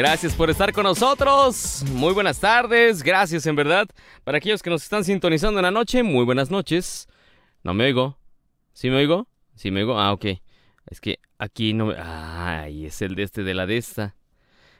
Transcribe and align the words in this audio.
Gracias 0.00 0.34
por 0.34 0.48
estar 0.48 0.72
con 0.72 0.84
nosotros. 0.84 1.84
Muy 1.92 2.14
buenas 2.14 2.40
tardes. 2.40 3.02
Gracias, 3.02 3.44
en 3.44 3.54
verdad. 3.54 3.86
Para 4.24 4.38
aquellos 4.38 4.62
que 4.62 4.70
nos 4.70 4.82
están 4.82 5.04
sintonizando 5.04 5.60
en 5.60 5.64
la 5.64 5.70
noche, 5.70 6.02
muy 6.02 6.24
buenas 6.24 6.50
noches. 6.50 7.06
No 7.62 7.74
me 7.74 7.84
oigo. 7.84 8.16
¿Sí 8.72 8.88
me 8.88 8.96
oigo? 8.96 9.28
Sí 9.56 9.70
me 9.70 9.80
oigo. 9.80 10.00
Ah, 10.00 10.14
ok. 10.14 10.24
Es 10.86 11.02
que 11.02 11.18
aquí 11.36 11.74
no 11.74 11.84
me... 11.84 11.96
Ay, 11.98 12.86
es 12.86 13.02
el 13.02 13.14
de 13.14 13.24
este 13.24 13.42
de 13.42 13.52
la 13.52 13.66
de 13.66 13.76
esta. 13.76 14.16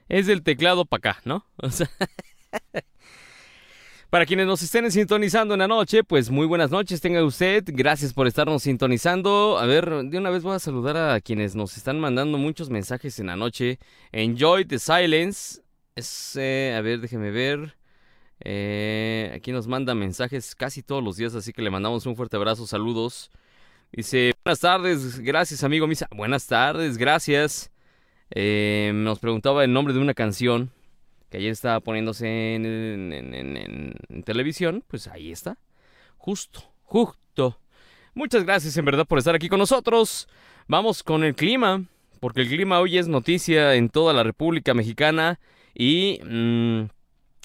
Es 0.08 0.26
el 0.28 0.42
teclado 0.42 0.86
para 0.86 1.10
acá, 1.10 1.20
¿no? 1.26 1.44
O 1.58 1.68
sea... 1.68 1.90
Para 4.10 4.26
quienes 4.26 4.48
nos 4.48 4.60
estén 4.60 4.90
sintonizando 4.90 5.54
en 5.54 5.60
la 5.60 5.68
noche, 5.68 6.02
pues 6.02 6.30
muy 6.30 6.44
buenas 6.44 6.72
noches 6.72 7.00
tenga 7.00 7.22
usted. 7.22 7.62
Gracias 7.68 8.12
por 8.12 8.26
estarnos 8.26 8.64
sintonizando. 8.64 9.56
A 9.56 9.66
ver, 9.66 9.88
de 9.88 10.18
una 10.18 10.30
vez 10.30 10.42
voy 10.42 10.56
a 10.56 10.58
saludar 10.58 10.96
a 10.96 11.20
quienes 11.20 11.54
nos 11.54 11.76
están 11.76 12.00
mandando 12.00 12.36
muchos 12.36 12.70
mensajes 12.70 13.20
en 13.20 13.28
la 13.28 13.36
noche. 13.36 13.78
Enjoy 14.10 14.64
the 14.64 14.80
silence. 14.80 15.62
Es, 15.94 16.34
eh, 16.34 16.74
a 16.76 16.80
ver, 16.80 17.00
déjeme 17.00 17.30
ver. 17.30 17.76
Eh, 18.40 19.30
aquí 19.32 19.52
nos 19.52 19.68
manda 19.68 19.94
mensajes 19.94 20.56
casi 20.56 20.82
todos 20.82 21.04
los 21.04 21.16
días, 21.16 21.36
así 21.36 21.52
que 21.52 21.62
le 21.62 21.70
mandamos 21.70 22.04
un 22.04 22.16
fuerte 22.16 22.34
abrazo, 22.34 22.66
saludos. 22.66 23.30
Dice, 23.92 24.32
buenas 24.44 24.58
tardes, 24.58 25.20
gracias 25.20 25.62
amigo 25.62 25.86
Misa. 25.86 26.08
Buenas 26.10 26.48
tardes, 26.48 26.98
gracias. 26.98 27.70
Eh, 28.32 28.90
nos 28.92 29.20
preguntaba 29.20 29.62
el 29.62 29.72
nombre 29.72 29.94
de 29.94 30.00
una 30.00 30.14
canción 30.14 30.72
que 31.30 31.38
ayer 31.38 31.52
estaba 31.52 31.80
poniéndose 31.80 32.54
en, 32.56 34.22
televisión, 34.24 34.84
pues 34.86 35.06
ahí 35.06 35.30
está. 35.30 35.56
Justo, 36.18 36.62
justo. 36.82 37.58
Muchas 38.14 38.44
gracias 38.44 38.76
en 38.76 38.84
verdad 38.84 39.06
por 39.06 39.18
estar 39.18 39.34
aquí 39.34 39.48
con 39.48 39.60
nosotros. 39.60 40.28
Vamos 40.66 41.02
con 41.02 41.22
el 41.24 41.34
clima, 41.34 41.84
porque 42.18 42.42
el 42.42 42.48
clima 42.48 42.80
hoy 42.80 42.98
es 42.98 43.08
noticia 43.08 43.74
en 43.76 43.88
toda 43.88 44.12
la 44.12 44.24
República 44.24 44.74
Mexicana 44.74 45.38
y 45.74 46.20
mm, 46.24 46.80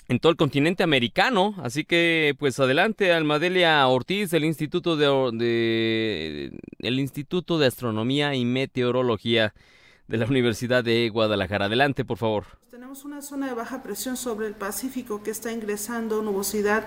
en 0.08 0.20
todo 0.20 0.32
el 0.32 0.38
continente 0.38 0.84
americano. 0.84 1.56
Así 1.62 1.86
que, 1.86 2.36
pues 2.40 2.60
adelante, 2.60 3.14
Almadelia 3.14 3.88
Ortiz 3.88 4.32
del 4.32 4.46
Instituto 4.46 4.98
de, 4.98 6.52
el 6.80 7.00
Instituto 7.00 7.60
de 7.60 7.68
Astronomía 7.68 8.34
y 8.34 8.46
Meteorología 8.46 9.54
de 10.08 10.18
la 10.18 10.26
Universidad 10.26 10.84
de 10.84 11.10
Guadalajara. 11.10 11.66
Adelante, 11.66 12.06
por 12.06 12.18
favor. 12.18 12.46
Tenemos 12.72 13.06
una 13.06 13.22
zona 13.22 13.48
de 13.48 13.54
baja 13.54 13.82
presión 13.82 14.18
sobre 14.18 14.48
el 14.48 14.54
Pacífico 14.54 15.24
que 15.24 15.32
está 15.32 15.52
ingresando 15.52 16.22
nubosidad 16.22 16.86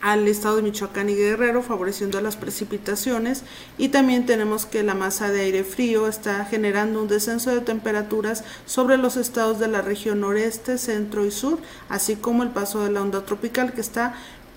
al 0.00 0.26
estado 0.28 0.56
de 0.56 0.62
Michoacán 0.62 1.10
y 1.10 1.14
Guerrero, 1.14 1.62
favoreciendo 1.62 2.20
las 2.20 2.36
precipitaciones. 2.36 3.44
Y 3.76 3.88
también 3.88 4.26
tenemos 4.26 4.64
que 4.64 4.82
la 4.82 4.94
masa 4.94 5.30
de 5.30 5.42
aire 5.42 5.64
frío 5.64 6.06
está 6.06 6.44
generando 6.46 7.02
un 7.02 7.08
descenso 7.08 7.50
de 7.50 7.60
temperaturas 7.60 8.44
sobre 8.66 8.96
los 8.96 9.16
estados 9.16 9.58
de 9.58 9.68
la 9.68 9.82
región 9.82 10.20
noreste, 10.20 10.78
centro 10.78 11.26
y 11.26 11.30
sur, 11.30 11.58
así 11.88 12.16
como 12.16 12.42
el 12.42 12.50
paso 12.50 12.82
de 12.82 12.92
la 12.92 13.02
onda 13.02 13.24
tropical 13.24 13.72
que 13.72 13.80
está 13.80 14.14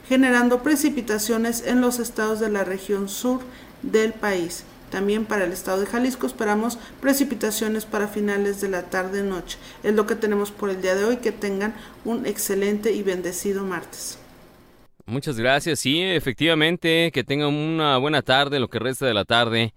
generando 0.07 0.63
precipitaciones 0.63 1.63
en 1.65 1.81
los 1.81 1.99
estados 1.99 2.39
de 2.39 2.49
la 2.49 2.63
región 2.63 3.09
sur 3.09 3.41
del 3.81 4.13
país. 4.13 4.63
También 4.93 5.25
para 5.25 5.45
el 5.45 5.51
estado 5.51 5.79
de 5.79 5.87
Jalisco 5.87 6.27
esperamos 6.27 6.77
precipitaciones 7.01 7.83
para 7.83 8.07
finales 8.07 8.61
de 8.61 8.69
la 8.69 8.91
tarde-noche. 8.91 9.57
Es 9.81 9.95
lo 9.95 10.05
que 10.05 10.13
tenemos 10.13 10.51
por 10.51 10.69
el 10.69 10.83
día 10.83 10.93
de 10.93 11.03
hoy. 11.03 11.17
Que 11.17 11.31
tengan 11.31 11.73
un 12.05 12.27
excelente 12.27 12.91
y 12.91 13.01
bendecido 13.01 13.63
martes. 13.63 14.19
Muchas 15.07 15.39
gracias. 15.39 15.79
Sí, 15.79 15.99
efectivamente, 15.99 17.09
que 17.11 17.23
tengan 17.23 17.55
una 17.55 17.97
buena 17.97 18.21
tarde, 18.21 18.59
lo 18.59 18.67
que 18.67 18.77
resta 18.77 19.07
de 19.07 19.15
la 19.15 19.25
tarde. 19.25 19.73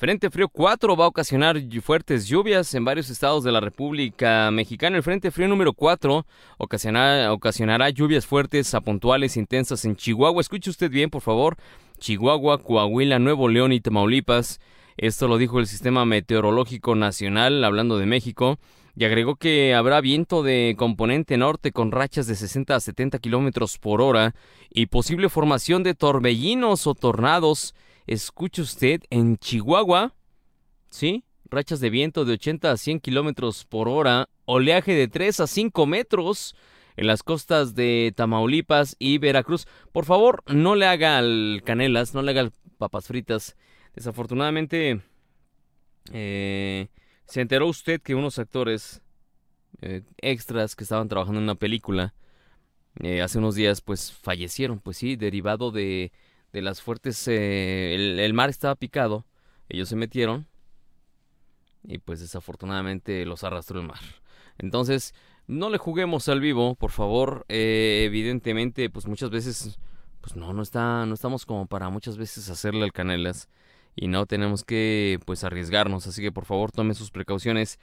Frente 0.00 0.30
Frío 0.30 0.48
4 0.48 0.96
va 0.96 1.04
a 1.04 1.08
ocasionar 1.08 1.60
fuertes 1.82 2.26
lluvias 2.26 2.72
en 2.72 2.86
varios 2.86 3.10
estados 3.10 3.44
de 3.44 3.52
la 3.52 3.60
República 3.60 4.50
Mexicana. 4.50 4.96
El 4.96 5.02
Frente 5.02 5.30
Frío 5.30 5.46
número 5.46 5.74
4 5.74 6.24
ocasionará, 6.56 7.30
ocasionará 7.34 7.90
lluvias 7.90 8.24
fuertes 8.24 8.72
a 8.72 8.80
puntuales 8.80 9.36
intensas 9.36 9.84
en 9.84 9.96
Chihuahua. 9.96 10.40
Escuche 10.40 10.70
usted 10.70 10.90
bien, 10.90 11.10
por 11.10 11.20
favor. 11.20 11.58
Chihuahua, 11.98 12.62
Coahuila, 12.62 13.18
Nuevo 13.18 13.50
León 13.50 13.74
y 13.74 13.80
Tamaulipas. 13.80 14.58
Esto 14.96 15.28
lo 15.28 15.36
dijo 15.36 15.60
el 15.60 15.66
Sistema 15.66 16.06
Meteorológico 16.06 16.94
Nacional, 16.94 17.62
hablando 17.62 17.98
de 17.98 18.06
México, 18.06 18.58
y 18.96 19.04
agregó 19.04 19.36
que 19.36 19.74
habrá 19.74 20.00
viento 20.00 20.42
de 20.42 20.76
componente 20.78 21.36
norte 21.36 21.72
con 21.72 21.92
rachas 21.92 22.26
de 22.26 22.36
60 22.36 22.74
a 22.74 22.80
70 22.80 23.18
kilómetros 23.18 23.76
por 23.76 24.00
hora 24.00 24.34
y 24.70 24.86
posible 24.86 25.28
formación 25.28 25.82
de 25.82 25.92
torbellinos 25.92 26.86
o 26.86 26.94
tornados. 26.94 27.74
Escuche 28.10 28.60
usted, 28.60 29.02
en 29.10 29.36
Chihuahua, 29.36 30.16
¿sí? 30.88 31.22
Rachas 31.44 31.78
de 31.78 31.90
viento 31.90 32.24
de 32.24 32.32
80 32.32 32.72
a 32.72 32.76
100 32.76 32.98
kilómetros 32.98 33.64
por 33.64 33.88
hora, 33.88 34.28
oleaje 34.46 34.94
de 34.94 35.06
3 35.06 35.38
a 35.38 35.46
5 35.46 35.86
metros 35.86 36.56
en 36.96 37.06
las 37.06 37.22
costas 37.22 37.76
de 37.76 38.12
Tamaulipas 38.16 38.96
y 38.98 39.18
Veracruz. 39.18 39.68
Por 39.92 40.06
favor, 40.06 40.42
no 40.48 40.74
le 40.74 40.86
haga 40.86 41.18
al 41.18 41.62
canelas, 41.64 42.12
no 42.12 42.22
le 42.22 42.32
haga 42.32 42.50
papas 42.78 43.06
fritas. 43.06 43.56
Desafortunadamente, 43.94 45.02
eh, 46.12 46.88
se 47.26 47.40
enteró 47.40 47.68
usted 47.68 48.00
que 48.02 48.16
unos 48.16 48.40
actores 48.40 49.02
eh, 49.82 50.02
extras 50.18 50.74
que 50.74 50.82
estaban 50.82 51.08
trabajando 51.08 51.38
en 51.38 51.44
una 51.44 51.54
película 51.54 52.12
eh, 53.04 53.22
hace 53.22 53.38
unos 53.38 53.54
días, 53.54 53.80
pues 53.80 54.10
fallecieron, 54.10 54.80
pues 54.80 54.96
sí, 54.96 55.14
derivado 55.14 55.70
de, 55.70 56.10
de 56.52 56.62
las 56.62 56.82
fuertes... 56.82 57.26
El, 57.28 58.18
el 58.20 58.34
mar 58.34 58.50
estaba 58.50 58.74
picado, 58.74 59.24
ellos 59.68 59.88
se 59.88 59.96
metieron 59.96 60.46
y 61.82 61.98
pues 61.98 62.20
desafortunadamente 62.20 63.24
los 63.24 63.44
arrastró 63.44 63.80
el 63.80 63.86
mar. 63.86 64.00
Entonces, 64.58 65.14
no 65.46 65.70
le 65.70 65.78
juguemos 65.78 66.28
al 66.28 66.40
vivo, 66.40 66.74
por 66.74 66.90
favor. 66.90 67.44
Eh, 67.48 68.04
evidentemente, 68.06 68.90
pues 68.90 69.06
muchas 69.06 69.30
veces, 69.30 69.78
pues 70.20 70.36
no, 70.36 70.52
no 70.52 70.62
está, 70.62 71.06
no 71.06 71.14
estamos 71.14 71.46
como 71.46 71.66
para 71.66 71.88
muchas 71.88 72.16
veces 72.16 72.48
hacerle 72.50 72.84
al 72.84 72.92
canelas 72.92 73.48
y 73.96 74.08
no 74.08 74.26
tenemos 74.26 74.64
que, 74.64 75.18
pues 75.24 75.42
arriesgarnos. 75.44 76.06
Así 76.06 76.22
que 76.22 76.32
por 76.32 76.44
favor 76.44 76.70
tome 76.70 76.94
sus 76.94 77.10
precauciones. 77.10 77.78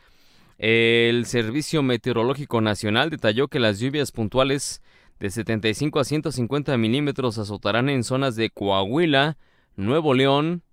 El 0.57 1.25
Servicio 1.25 1.83
Meteorológico 1.83 2.61
Nacional 2.61 3.09
detalló 3.09 3.47
que 3.47 3.59
las 3.59 3.79
lluvias 3.79 4.11
puntuales 4.11 4.81
de 5.19 5.29
75 5.31 5.99
a 5.99 6.03
150 6.03 6.77
milímetros 6.77 7.37
azotarán 7.37 7.89
en 7.89 8.03
zonas 8.03 8.35
de 8.35 8.49
Coahuila, 8.49 9.37
Nuevo 9.75 10.13
León 10.13 10.63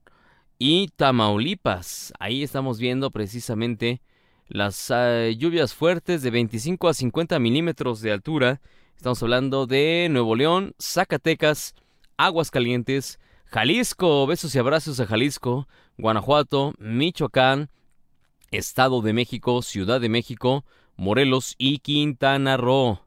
y 0.59 0.89
Tamaulipas. 0.97 2.13
Ahí 2.19 2.43
estamos 2.43 2.79
viendo 2.79 3.11
precisamente 3.11 4.03
las 4.47 4.93
eh, 4.95 5.35
lluvias 5.39 5.75
fuertes 5.75 6.23
de 6.23 6.31
25 6.31 6.89
a 6.89 6.95
50 6.95 7.39
milímetros 7.39 8.03
de 8.03 8.13
altura. 8.13 8.61
Estamos 8.97 9.23
hablando 9.23 9.67
de 9.67 10.09
Nuevo 10.11 10.37
León, 10.37 10.75
Zacatecas, 10.79 11.75
Aguascalientes, 12.19 13.19
Jalisco, 13.47 14.27
besos 14.27 14.55
y 14.55 14.59
abrazos 14.59 15.01
a 15.01 15.07
Jalisco, 15.07 15.69
Guanajuato, 15.97 16.75
Michoacán, 16.79 17.71
Estado 18.51 19.01
de 19.01 19.15
México, 19.15 19.63
Ciudad 19.63 20.01
de 20.01 20.09
México, 20.09 20.65
Morelos 20.97 21.55
y 21.57 21.79
Quintana 21.79 22.57
Roo. 22.57 23.04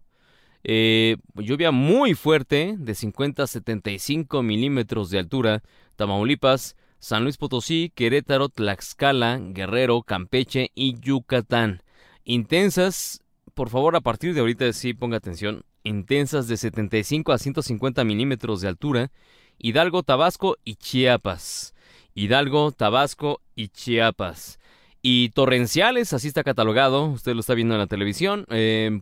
Eh, 0.70 1.16
lluvia 1.36 1.72
muy 1.72 2.14
fuerte 2.14 2.76
de 2.78 2.94
50 2.94 3.44
a 3.44 3.48
75 3.48 4.44
milímetros 4.44 5.10
de 5.10 5.18
altura, 5.18 5.64
Tamaulipas, 5.96 6.76
San 7.00 7.24
Luis 7.24 7.38
Potosí, 7.38 7.94
Querétaro, 7.96 8.50
Tlaxcala, 8.50 9.40
Guerrero, 9.42 10.02
Campeche 10.02 10.72
y 10.76 11.00
Yucatán. 11.00 11.84
Intensas, 12.26 13.24
por 13.54 13.70
favor, 13.70 13.96
a 13.96 14.02
partir 14.02 14.34
de 14.34 14.42
ahorita 14.42 14.74
sí 14.74 14.94
ponga 14.94 15.16
atención, 15.16 15.64
intensas 15.84 16.50
de 16.50 16.58
75 16.58 17.32
a 17.32 17.38
150 17.38 18.04
milímetros 18.04 18.60
de 18.60 18.68
altura, 18.68 19.10
Hidalgo, 19.58 20.04
Tabasco 20.04 20.58
y 20.66 20.76
Chiapas. 20.76 21.76
Hidalgo, 22.14 22.74
Tabasco 22.74 23.40
y 23.56 23.70
Chiapas. 23.70 24.60
Y 25.02 25.30
torrenciales, 25.30 26.12
así 26.12 26.28
está 26.28 26.44
catalogado, 26.44 27.06
usted 27.06 27.36
lo 27.36 27.40
está 27.40 27.54
viendo 27.54 27.76
en 27.76 27.80
la 27.80 27.88
televisión, 27.88 28.46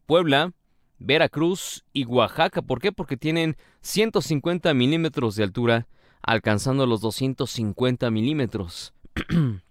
Puebla, 0.05 0.53
Veracruz 0.99 1.83
y 1.93 2.05
Oaxaca. 2.05 2.61
¿Por 2.61 2.79
qué? 2.79 2.91
Porque 2.91 3.17
tienen 3.17 3.57
150 3.81 4.73
milímetros 4.73 5.35
de 5.35 5.43
altura 5.43 5.87
alcanzando 6.21 6.85
los 6.85 7.01
250 7.01 8.09
milímetros. 8.11 8.93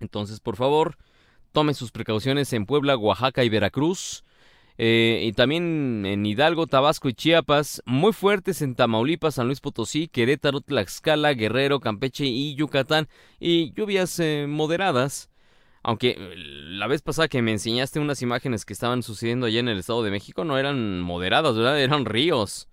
Entonces, 0.00 0.40
por 0.40 0.56
favor, 0.56 0.96
tome 1.52 1.74
sus 1.74 1.92
precauciones 1.92 2.52
en 2.52 2.66
Puebla, 2.66 2.96
Oaxaca 2.96 3.44
y 3.44 3.48
Veracruz. 3.48 4.24
Eh, 4.76 5.22
y 5.22 5.32
también 5.32 6.04
en 6.04 6.26
Hidalgo, 6.26 6.66
Tabasco 6.66 7.08
y 7.08 7.14
Chiapas, 7.14 7.80
muy 7.86 8.12
fuertes 8.12 8.60
en 8.60 8.74
Tamaulipas, 8.74 9.36
San 9.36 9.46
Luis 9.46 9.60
Potosí, 9.60 10.08
Querétaro, 10.08 10.60
Tlaxcala, 10.60 11.32
Guerrero, 11.32 11.78
Campeche 11.78 12.24
y 12.24 12.56
Yucatán, 12.56 13.08
y 13.38 13.72
lluvias 13.74 14.18
eh, 14.18 14.46
moderadas. 14.48 15.30
Aunque 15.84 16.16
eh, 16.18 16.34
la 16.36 16.86
vez 16.86 17.02
pasada 17.02 17.28
que 17.28 17.42
me 17.42 17.52
enseñaste 17.52 18.00
unas 18.00 18.22
imágenes 18.22 18.64
que 18.64 18.72
estaban 18.72 19.02
sucediendo 19.02 19.46
allá 19.46 19.60
en 19.60 19.68
el 19.68 19.78
Estado 19.78 20.02
de 20.02 20.10
México 20.10 20.42
no 20.44 20.58
eran 20.58 21.00
moderadas, 21.02 21.56
¿verdad? 21.56 21.78
Eran 21.78 22.06
ríos. 22.06 22.68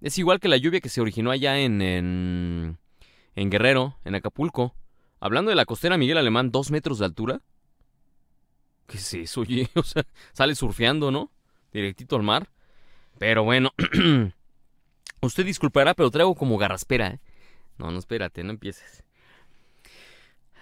Es 0.00 0.16
igual 0.18 0.38
que 0.38 0.46
la 0.46 0.56
lluvia 0.56 0.80
que 0.80 0.88
se 0.88 1.00
originó 1.00 1.32
allá 1.32 1.58
en, 1.58 1.82
en, 1.82 3.50
Guerrero, 3.50 3.98
en 4.04 4.14
Acapulco. 4.14 4.72
Hablando 5.18 5.50
de 5.50 5.56
la 5.56 5.64
costera 5.64 5.98
Miguel 5.98 6.16
Alemán, 6.16 6.52
dos 6.52 6.70
metros 6.70 7.00
de 7.00 7.06
altura. 7.06 7.40
¿Qué 8.86 8.98
es 8.98 9.14
eso, 9.14 9.40
oye? 9.40 9.68
O 9.74 9.82
sea, 9.82 10.06
sale 10.32 10.54
surfeando, 10.54 11.10
¿no? 11.10 11.32
Directito 11.72 12.14
al 12.14 12.22
mar. 12.22 12.48
Pero 13.18 13.42
bueno, 13.42 13.74
usted 15.22 15.44
disculpará, 15.44 15.94
pero 15.94 16.12
traigo 16.12 16.36
como 16.36 16.56
garraspera, 16.56 17.08
¿eh? 17.08 17.20
No, 17.78 17.90
no, 17.90 17.98
espérate, 17.98 18.44
no 18.44 18.50
empieces. 18.50 19.02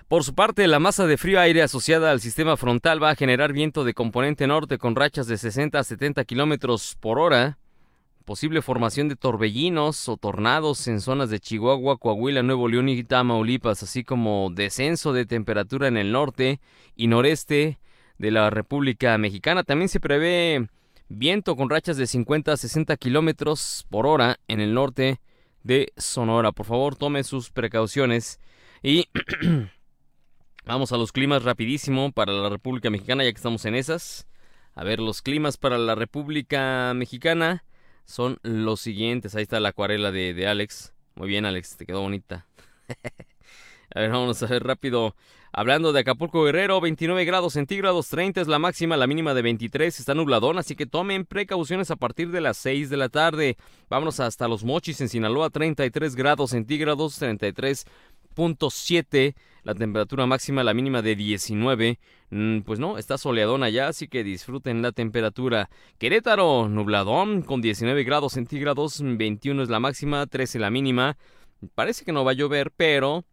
Por 0.08 0.22
su 0.22 0.36
parte, 0.36 0.68
la 0.68 0.78
masa 0.78 1.04
de 1.08 1.16
frío 1.16 1.40
aire 1.40 1.62
asociada 1.62 2.12
al 2.12 2.20
sistema 2.20 2.56
frontal 2.56 3.02
va 3.02 3.10
a 3.10 3.16
generar 3.16 3.52
viento 3.52 3.82
de 3.82 3.92
componente 3.92 4.46
norte 4.46 4.78
con 4.78 4.94
rachas 4.94 5.26
de 5.26 5.36
60 5.36 5.80
a 5.80 5.82
70 5.82 6.24
kilómetros 6.24 6.96
por 7.00 7.18
hora. 7.18 7.58
Posible 8.24 8.62
formación 8.62 9.08
de 9.08 9.16
torbellinos 9.16 10.08
o 10.08 10.16
tornados 10.16 10.86
en 10.86 11.00
zonas 11.00 11.28
de 11.28 11.40
Chihuahua, 11.40 11.98
Coahuila, 11.98 12.44
Nuevo 12.44 12.68
León 12.68 12.88
y 12.88 13.02
Tamaulipas, 13.02 13.82
así 13.82 14.04
como 14.04 14.48
descenso 14.54 15.12
de 15.12 15.26
temperatura 15.26 15.88
en 15.88 15.96
el 15.96 16.12
norte 16.12 16.60
y 16.94 17.08
noreste 17.08 17.80
de 18.18 18.30
la 18.30 18.48
República 18.50 19.18
Mexicana. 19.18 19.64
También 19.64 19.88
se 19.88 19.98
prevé 19.98 20.68
viento 21.08 21.56
con 21.56 21.68
rachas 21.68 21.96
de 21.96 22.06
50 22.06 22.52
a 22.52 22.56
60 22.56 22.96
kilómetros 22.96 23.84
por 23.90 24.06
hora 24.06 24.38
en 24.46 24.60
el 24.60 24.72
norte 24.72 25.20
de 25.64 25.92
Sonora. 25.96 26.52
Por 26.52 26.66
favor, 26.66 26.94
tome 26.94 27.24
sus 27.24 27.50
precauciones 27.50 28.38
y 28.84 29.08
Vamos 30.66 30.90
a 30.90 30.96
los 30.96 31.12
climas 31.12 31.44
rapidísimo 31.44 32.10
para 32.10 32.32
la 32.32 32.48
República 32.48 32.90
Mexicana, 32.90 33.22
ya 33.22 33.30
que 33.30 33.36
estamos 33.36 33.64
en 33.66 33.76
esas. 33.76 34.26
A 34.74 34.82
ver, 34.82 34.98
los 34.98 35.22
climas 35.22 35.58
para 35.58 35.78
la 35.78 35.94
República 35.94 36.92
Mexicana 36.92 37.62
son 38.04 38.40
los 38.42 38.80
siguientes. 38.80 39.36
Ahí 39.36 39.44
está 39.44 39.60
la 39.60 39.68
acuarela 39.68 40.10
de, 40.10 40.48
Alex. 40.48 40.92
Muy 41.14 41.28
bien, 41.28 41.46
Alex, 41.46 41.76
te 41.76 41.86
quedó 41.86 42.00
bonita. 42.00 42.48
a 43.94 44.00
ver, 44.00 44.10
vamos 44.10 44.42
a 44.42 44.46
ver 44.48 44.64
rápido. 44.64 45.14
Hablando 45.52 45.92
de 45.92 46.00
Acapulco 46.00 46.42
Guerrero, 46.42 46.80
29 46.80 47.24
grados 47.24 47.52
centígrados, 47.52 48.08
30 48.08 48.40
es 48.40 48.48
la 48.48 48.58
máxima, 48.58 48.96
la 48.96 49.06
mínima 49.06 49.32
de 49.32 49.40
23, 49.40 49.98
está 49.98 50.14
nubladón, 50.14 50.58
así 50.58 50.74
que 50.74 50.84
tomen 50.84 51.24
precauciones 51.24 51.90
a 51.90 51.96
partir 51.96 52.30
de 52.30 52.42
las 52.42 52.58
6 52.58 52.90
de 52.90 52.96
la 52.98 53.08
tarde. 53.08 53.56
Vámonos 53.88 54.20
hasta 54.20 54.48
Los 54.48 54.64
Mochis 54.64 55.00
en 55.00 55.08
Sinaloa, 55.08 55.48
33 55.48 56.14
grados 56.14 56.50
centígrados, 56.50 57.14
33.7 58.36 59.34
la 59.66 59.74
temperatura 59.74 60.26
máxima, 60.26 60.62
la 60.62 60.74
mínima 60.74 61.02
de 61.02 61.16
19. 61.16 61.98
Mm, 62.30 62.60
pues 62.60 62.78
no, 62.78 62.98
está 62.98 63.18
soleadón 63.18 63.64
allá, 63.64 63.88
así 63.88 64.06
que 64.06 64.22
disfruten 64.22 64.80
la 64.80 64.92
temperatura. 64.92 65.70
Querétaro, 65.98 66.68
nubladón, 66.68 67.42
con 67.42 67.60
19 67.60 68.04
grados 68.04 68.34
centígrados, 68.34 69.00
21 69.02 69.64
es 69.64 69.68
la 69.68 69.80
máxima, 69.80 70.24
13 70.26 70.60
la 70.60 70.70
mínima. 70.70 71.16
Parece 71.74 72.04
que 72.04 72.12
no 72.12 72.24
va 72.24 72.30
a 72.30 72.34
llover, 72.34 72.70
pero 72.70 73.24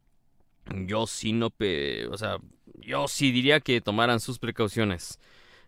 yo 0.87 1.05
sí 1.05 1.33
no, 1.33 1.47
o 1.47 2.17
sea, 2.17 2.37
yo 2.79 3.07
sí 3.07 3.31
diría 3.31 3.59
que 3.59 3.79
tomaran 3.79 4.19
sus 4.19 4.39
precauciones. 4.39 5.19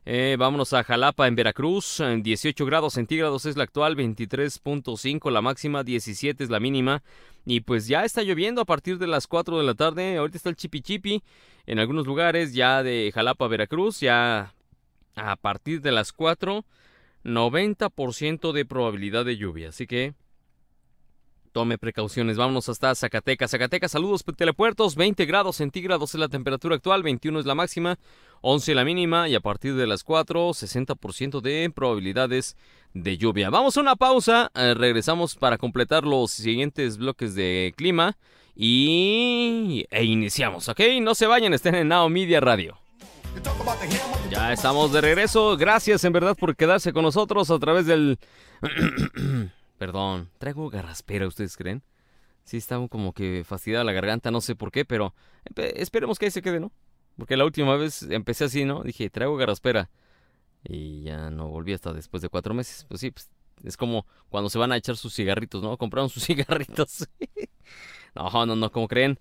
Eh, 0.07 0.35
vámonos 0.37 0.71
a 0.73 0.83
Jalapa, 0.83 1.27
en 1.27 1.35
Veracruz. 1.35 2.01
18 2.21 2.65
grados 2.65 2.93
centígrados 2.93 3.47
es 3.47 3.57
la 3.57 3.63
actual, 3.63 3.95
23.5 3.95 5.31
la 5.31 5.41
máxima, 5.41 5.83
17 5.83 6.43
es 6.43 6.49
la 6.51 6.59
mínima. 6.59 7.01
Y 7.43 7.61
pues 7.61 7.87
ya 7.87 8.05
está 8.05 8.21
lloviendo 8.21 8.61
a 8.61 8.65
partir 8.65 8.99
de 8.99 9.07
las 9.07 9.25
4 9.25 9.57
de 9.57 9.63
la 9.63 9.73
tarde. 9.73 10.17
Ahorita 10.17 10.37
está 10.37 10.49
el 10.49 10.55
chipi 10.55 10.81
chipi 10.81 11.23
en 11.65 11.79
algunos 11.79 12.05
lugares 12.05 12.53
ya 12.53 12.83
de 12.83 13.11
Jalapa, 13.13 13.47
Veracruz. 13.47 13.99
Ya 13.99 14.53
a 15.15 15.35
partir 15.37 15.81
de 15.81 15.91
las 15.91 16.11
4, 16.11 16.65
90% 17.23 18.51
de 18.51 18.65
probabilidad 18.65 19.25
de 19.25 19.37
lluvia. 19.37 19.69
Así 19.69 19.87
que 19.87 20.13
tome 21.55 21.77
precauciones. 21.77 22.35
Vámonos 22.35 22.67
hasta 22.67 22.93
Zacatecas. 22.93 23.49
Zacatecas, 23.49 23.89
saludos, 23.89 24.25
telepuertos. 24.35 24.97
20 24.97 25.25
grados 25.25 25.55
centígrados 25.55 26.13
es 26.13 26.19
la 26.19 26.27
temperatura 26.27 26.75
actual, 26.75 27.01
21 27.01 27.39
es 27.39 27.45
la 27.45 27.55
máxima, 27.55 27.97
11 28.41 28.75
la 28.75 28.83
mínima 28.83 29.29
y 29.29 29.35
a 29.35 29.39
partir 29.39 29.73
de 29.75 29.87
las 29.87 30.03
4, 30.03 30.49
60% 30.49 31.39
de 31.39 31.71
probabilidades 31.73 32.57
de 32.93 33.17
lluvia. 33.17 33.49
Vamos 33.49 33.77
a 33.77 33.79
una 33.79 33.95
pausa, 33.95 34.51
eh, 34.53 34.73
regresamos 34.73 35.37
para 35.37 35.57
completar 35.57 36.03
los 36.03 36.31
siguientes 36.31 36.97
bloques 36.97 37.35
de 37.35 37.73
clima 37.77 38.17
y 38.53 39.85
e 39.91 40.03
iniciamos, 40.03 40.67
¿ok? 40.67 40.81
No 41.01 41.15
se 41.15 41.25
vayan, 41.25 41.53
estén 41.53 41.75
en 41.75 41.87
Now 41.87 42.09
Media 42.09 42.41
Radio. 42.41 42.77
Ya 44.29 44.51
estamos 44.51 44.91
de 44.91 44.99
regreso. 44.99 45.55
Gracias 45.55 46.03
en 46.03 46.11
verdad 46.11 46.35
por 46.37 46.55
quedarse 46.57 46.91
con 46.91 47.03
nosotros 47.03 47.49
a 47.49 47.59
través 47.59 47.85
del 47.85 48.19
Perdón, 49.77 50.29
traigo 50.37 50.69
garraspera, 50.69 51.27
¿ustedes 51.27 51.57
creen? 51.57 51.83
Sí, 52.43 52.57
estaba 52.57 52.87
como 52.87 53.13
que 53.13 53.43
fastidiada 53.45 53.83
la 53.83 53.91
garganta, 53.91 54.31
no 54.31 54.39
sé 54.39 54.55
por 54.55 54.71
qué, 54.71 54.85
pero 54.85 55.13
esperemos 55.55 56.19
que 56.19 56.25
ahí 56.25 56.31
se 56.31 56.41
quede, 56.41 56.59
¿no? 56.59 56.71
Porque 57.17 57.37
la 57.37 57.45
última 57.45 57.75
vez 57.75 58.03
empecé 58.03 58.45
así, 58.45 58.65
¿no? 58.65 58.83
Dije, 58.83 59.09
traigo 59.09 59.35
garraspera. 59.37 59.89
Y 60.63 61.03
ya 61.03 61.29
no 61.29 61.47
volví 61.47 61.73
hasta 61.73 61.93
después 61.93 62.21
de 62.21 62.29
cuatro 62.29 62.53
meses. 62.53 62.85
Pues 62.87 63.01
sí, 63.01 63.11
pues, 63.11 63.29
es 63.63 63.77
como 63.77 64.05
cuando 64.29 64.49
se 64.49 64.57
van 64.57 64.71
a 64.71 64.77
echar 64.77 64.97
sus 64.97 65.13
cigarritos, 65.13 65.63
¿no? 65.63 65.77
Compraron 65.77 66.09
sus 66.09 66.23
cigarritos. 66.25 67.07
no, 68.15 68.45
no, 68.45 68.55
no, 68.55 68.71
como 68.71 68.87
creen. 68.87 69.19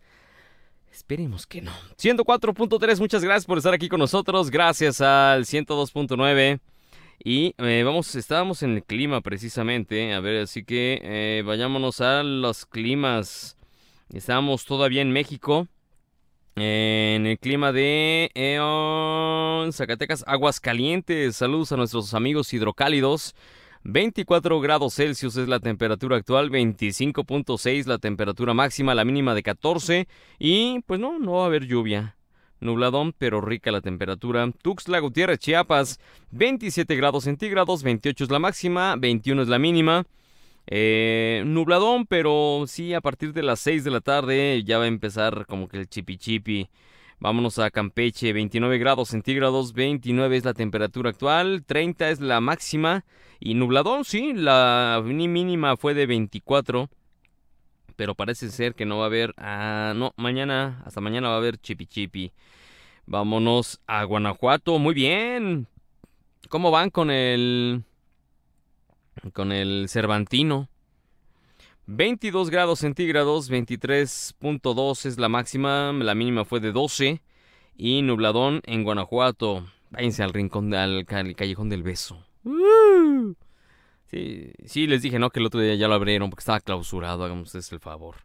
Esperemos 0.91 1.47
que 1.47 1.61
no. 1.61 1.73
104.3, 1.99 3.01
muchas 3.01 3.23
gracias 3.25 3.47
por 3.47 3.59
estar 3.59 3.75
aquí 3.75 3.89
con 3.89 3.99
nosotros. 3.99 4.51
Gracias 4.51 5.01
al 5.01 5.45
102.9. 5.45 6.61
Y 7.23 7.55
eh, 7.59 7.83
vamos, 7.85 8.15
estábamos 8.15 8.63
en 8.63 8.77
el 8.77 8.85
clima 8.85 9.21
precisamente. 9.21 10.15
A 10.15 10.21
ver, 10.21 10.43
así 10.43 10.65
que 10.65 11.01
eh, 11.03 11.43
vayámonos 11.45 12.01
a 12.01 12.23
los 12.23 12.67
climas. 12.67 13.57
Estábamos 14.13 14.65
todavía 14.65 15.03
en 15.03 15.13
México. 15.13 15.69
en 16.57 17.27
el 17.27 17.39
clima 17.39 17.73
de 17.73 18.31
eh, 18.35 19.69
Zacatecas, 19.73 20.25
aguas 20.27 20.61
calientes. 20.61 21.37
Saludos 21.37 21.73
a 21.73 21.77
nuestros 21.77 22.15
amigos 22.15 22.53
hidrocálidos. 22.53 23.35
24 23.85 24.61
grados 24.61 24.95
Celsius 24.95 25.37
es 25.37 25.47
la 25.47 25.61
temperatura 25.61 26.17
actual, 26.17 26.51
25.6 26.51 27.85
la 27.85 27.99
temperatura 27.99 28.55
máxima, 28.55 28.95
la 28.95 29.05
mínima 29.05 29.35
de 29.35 29.43
14 29.43 30.09
y 30.39 30.81
pues 30.87 30.99
no, 30.99 31.19
no 31.19 31.33
va 31.33 31.43
a 31.43 31.47
haber 31.47 31.67
lluvia 31.67 32.17
nubladón 32.61 33.15
pero 33.17 33.41
rica 33.41 33.71
la 33.71 33.81
temperatura. 33.81 34.51
Tuxtla 34.63 34.99
Gutiérrez, 34.99 35.39
Chiapas, 35.39 36.01
27 36.31 36.97
grados 36.97 37.25
centígrados, 37.25 37.83
28 37.83 38.25
es 38.25 38.31
la 38.31 38.39
máxima, 38.39 38.97
21 38.97 39.43
es 39.43 39.49
la 39.49 39.59
mínima. 39.59 40.07
Eh, 40.67 41.43
nubladón, 41.47 42.07
pero 42.07 42.65
sí, 42.67 42.95
a 42.95 43.01
partir 43.01 43.33
de 43.33 43.43
las 43.43 43.61
6 43.61 43.85
de 43.85 43.91
la 43.91 44.01
tarde 44.01 44.63
ya 44.65 44.79
va 44.79 44.85
a 44.85 44.89
empezar 44.89 45.47
como 45.47 45.69
que 45.69 45.79
el 45.79 45.89
chipi 45.89 46.17
chipi. 46.17 46.69
Vámonos 47.21 47.59
a 47.59 47.71
Campeche, 47.71 48.33
29 48.33 48.79
grados 48.79 49.09
centígrados, 49.09 49.73
29 49.73 50.37
es 50.37 50.45
la 50.45 50.55
temperatura 50.55 51.11
actual, 51.11 51.65
30 51.65 52.11
es 52.11 52.21
la 52.21 52.41
máxima 52.41 53.05
y 53.41 53.55
nubladón, 53.55 54.05
sí, 54.05 54.33
la 54.35 55.03
mínima 55.05 55.77
fue 55.77 55.95
de 55.95 56.07
24 56.07 56.89
pero 57.97 58.15
parece 58.15 58.51
ser 58.51 58.75
que 58.75 58.87
no 58.87 58.99
va 58.99 59.05
a 59.05 59.07
haber. 59.07 59.35
Ah, 59.37 59.93
no, 59.95 60.13
mañana, 60.17 60.83
hasta 60.85 61.01
mañana 61.01 61.29
va 61.29 61.35
a 61.35 61.39
haber 61.39 61.59
chipi 61.59 61.87
chipi. 61.87 62.33
Vámonos 63.07 63.81
a 63.87 64.05
Guanajuato. 64.05 64.79
Muy 64.79 64.95
bien. 64.95 65.67
¿Cómo 66.49 66.71
van 66.71 66.91
con 66.91 67.11
el. 67.11 67.85
con 69.33 69.53
el 69.53 69.87
Cervantino? 69.89 70.69
22 71.87 72.49
grados 72.49 72.79
centígrados, 72.79 73.51
23.2 73.51 75.05
es 75.05 75.19
la 75.19 75.29
máxima, 75.29 75.93
la 75.93 76.15
mínima 76.15 76.47
fue 76.47 76.61
de 76.61 76.73
12. 76.73 77.21
Y 77.77 78.03
nubladón 78.03 78.63
en 78.65 78.85
Guanajuato. 78.85 79.67
Váyanse 79.91 80.23
al 80.23 80.33
rincón, 80.33 80.73
al, 80.75 81.05
callejón 81.07 81.69
del 81.69 81.83
beso. 81.83 82.25
¡Uh! 82.45 83.35
Sí, 84.67 84.87
les 84.87 85.03
dije, 85.03 85.19
¿no? 85.19 85.31
Que 85.31 85.41
el 85.41 85.47
otro 85.47 85.61
día 85.61 85.75
ya 85.75 85.89
lo 85.89 85.95
abrieron 85.95 86.31
porque 86.31 86.43
estaba 86.43 86.61
clausurado, 86.61 87.25
hagamos 87.25 87.49
ustedes 87.49 87.73
el 87.73 87.81
favor. 87.81 88.17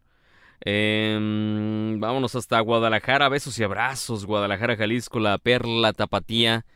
Em, 0.60 1.98
vámonos 1.98 2.34
hasta 2.34 2.60
Guadalajara, 2.60 3.28
besos 3.28 3.58
y 3.58 3.64
abrazos. 3.64 4.26
Guadalajara, 4.26 4.76
Jalisco, 4.76 5.18
la 5.18 5.38
perla, 5.38 5.92
tapatía. 5.92 6.66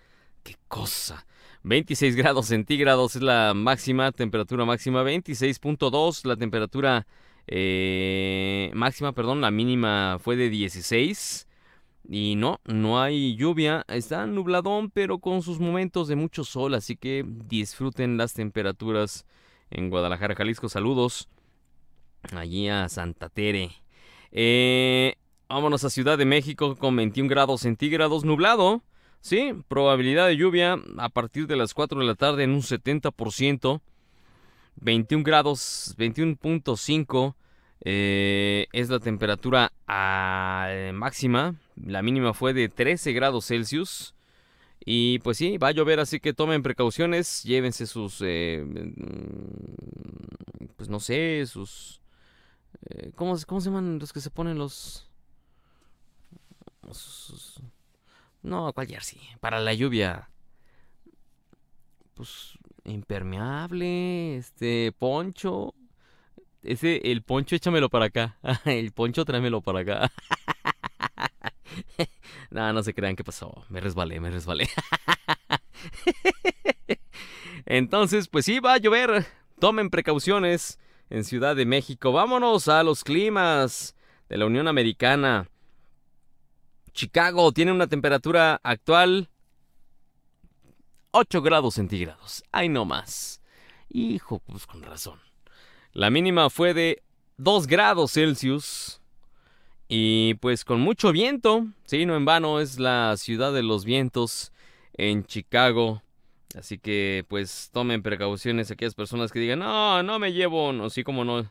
¡Qué 0.43 0.57
cosa! 0.69 1.27
26 1.65 2.17
grados 2.17 2.47
centígrados 2.47 3.17
es 3.17 3.23
la 3.23 3.55
máxima, 3.55 4.13
temperatura 4.13 4.65
máxima 4.67 5.03
26.2, 5.03 6.27
la 6.27 6.37
temperatura 6.37 7.07
eh, 7.47 8.71
máxima, 8.75 9.13
perdón, 9.13 9.41
la 9.41 9.51
mínima 9.51 10.19
fue 10.21 10.37
de 10.37 10.51
16. 10.51 11.47
Y 12.09 12.37
no, 12.37 12.61
no 12.65 13.01
hay 13.01 13.35
lluvia, 13.37 13.85
está 13.89 14.27
nubladón, 14.27 14.91
pero 14.91 15.19
con 15.19 15.43
sus 15.43 15.59
momentos 15.59 16.07
de 16.07 16.17
mucho 16.17 16.45
sol, 16.45 16.75
así 16.75 16.97
que 16.97 17.25
disfruten 17.27 18.19
las 18.19 18.35
temperaturas 18.35 19.27
en 19.71 19.89
Guadalajara, 19.89 20.35
Jalisco. 20.35 20.69
Saludos 20.69 21.29
allí 22.33 22.69
a 22.69 22.89
Santa 22.89 23.29
Tere. 23.29 23.71
Eh, 24.33 25.15
vámonos 25.49 25.85
a 25.85 25.91
Ciudad 25.91 26.19
de 26.19 26.25
México 26.25 26.77
con 26.77 26.95
21 26.97 27.29
grados 27.29 27.63
centígrados, 27.63 28.25
nublado. 28.25 28.83
Sí, 29.21 29.55
probabilidad 29.69 30.27
de 30.27 30.37
lluvia 30.37 30.79
a 30.99 31.09
partir 31.09 31.47
de 31.47 31.57
las 31.57 31.73
4 31.73 31.99
de 32.01 32.07
la 32.07 32.15
tarde 32.15 32.45
en 32.45 32.51
un 32.51 32.61
70%. 32.61 33.81
21 34.77 35.25
grados, 35.25 35.95
21.5 35.97 37.35
eh, 37.85 38.67
es 38.73 38.89
la 38.89 38.99
temperatura 38.99 39.73
máxima. 40.95 41.55
La 41.77 42.03
mínima 42.03 42.35
fue 42.35 42.55
de 42.55 42.69
13 42.69 43.13
grados 43.13 43.47
Celsius. 43.47 44.15
Y 44.85 45.21
pues 45.21 45.39
sí, 45.39 45.57
va 45.57 45.69
a 45.69 45.73
llover, 45.73 46.01
así 46.01 46.21
que 46.21 46.35
tomen 46.35 46.63
precauciones, 46.63 47.43
llévense 47.43 47.87
sus, 47.87 48.21
eh, 48.21 48.63
mm, 48.67 50.67
pues 50.77 50.91
no 50.91 51.01
sé, 51.01 51.47
sus... 51.47 52.03
Eh, 52.91 53.13
¿cómo, 53.15 53.35
¿Cómo 53.47 53.63
se 53.63 53.71
llaman 53.71 53.99
los 53.99 54.13
que 54.13 54.21
se 54.21 54.31
ponen 54.31 54.59
los... 54.59 55.09
no, 58.43 58.71
¿cuál 58.75 58.87
jersey? 58.87 59.21
Para 59.41 59.59
la 59.61 59.73
lluvia. 59.73 60.29
Pues 62.13 62.59
impermeable, 62.85 64.37
este, 64.37 64.93
poncho. 64.93 65.73
Ese, 66.65 67.13
el 67.13 67.23
poncho 67.23 67.55
échamelo 67.55 67.91
para 67.91 68.07
acá. 68.07 68.39
el 68.65 68.93
poncho 68.93 69.25
tráemelo 69.25 69.61
para 69.61 69.81
acá. 69.81 70.13
no, 72.51 72.73
no 72.73 72.83
se 72.83 72.95
crean 72.95 73.17
qué 73.17 73.25
pasó. 73.25 73.65
Me 73.69 73.81
resbalé, 73.81 74.21
me 74.21 74.31
resbalé. 74.31 74.69
Entonces, 77.67 78.29
pues 78.29 78.47
sí, 78.47 78.61
va 78.61 78.75
a 78.75 78.79
llover. 78.79 79.27
Tomen 79.59 79.91
precauciones 79.91 80.79
en 81.11 81.25
Ciudad 81.25 81.55
de 81.55 81.67
México. 81.67 82.13
Vámonos 82.13 82.69
a 82.69 82.83
los 82.83 83.05
climas 83.05 83.95
de 84.29 84.39
la 84.39 84.47
Unión 84.47 84.67
Americana. 84.67 85.49
Chicago 86.93 87.53
tiene 87.53 87.73
una 87.73 87.89
temperatura 87.89 88.61
actual 88.63 89.29
8 91.11 91.43
grados 91.43 91.75
centígrados. 91.75 92.43
Ay, 92.51 92.69
no 92.69 92.85
más. 92.85 93.43
Hijo, 93.89 94.41
pues 94.41 94.67
con 94.67 94.83
razón. 94.83 95.21
La 95.95 96.11
mínima 96.11 96.51
fue 96.51 96.75
de 96.75 97.03
2 97.37 97.69
grados 97.69 98.13
Celsius. 98.15 99.01
Y 99.87 100.35
pues 100.35 100.65
con 100.65 100.81
mucho 100.81 101.13
viento, 101.13 101.69
sí, 101.85 102.05
no 102.05 102.17
en 102.17 102.25
vano, 102.25 102.59
es 102.59 102.81
la 102.81 103.17
ciudad 103.17 103.53
de 103.53 103.63
los 103.63 103.85
vientos 103.85 104.53
en 104.95 105.25
Chicago. 105.25 106.03
Así 106.59 106.79
que 106.79 107.25
pues 107.29 107.71
tomen 107.73 108.03
precauciones 108.03 108.73
aquellas 108.73 108.97
personas 108.97 109.31
que 109.31 109.39
digan, 109.39 109.61
no, 109.61 110.03
no 110.03 110.19
me 110.19 110.33
llevo, 110.33 110.73
no, 110.73 110.91
sí 110.91 111.05
como 111.05 111.25
no. 111.25 111.49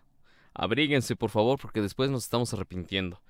Abríguense 0.53 1.15
por 1.15 1.29
favor 1.29 1.57
porque 1.57 1.81
después 1.81 2.09
nos 2.09 2.23
estamos 2.23 2.53
arrepintiendo. 2.53 3.21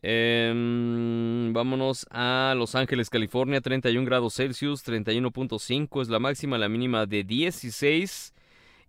Em, 0.00 1.52
vámonos 1.52 2.06
a 2.10 2.54
Los 2.56 2.74
Ángeles, 2.74 3.10
California, 3.10 3.60
31 3.60 4.06
grados 4.06 4.34
Celsius, 4.34 4.82
31.5 4.82 6.00
es 6.00 6.08
la 6.08 6.18
máxima, 6.18 6.56
la 6.56 6.70
mínima 6.70 7.04
de 7.04 7.22
16 7.22 8.34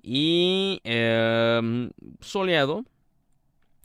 y 0.07 0.81
em, 0.83 1.89
soleado, 2.21 2.85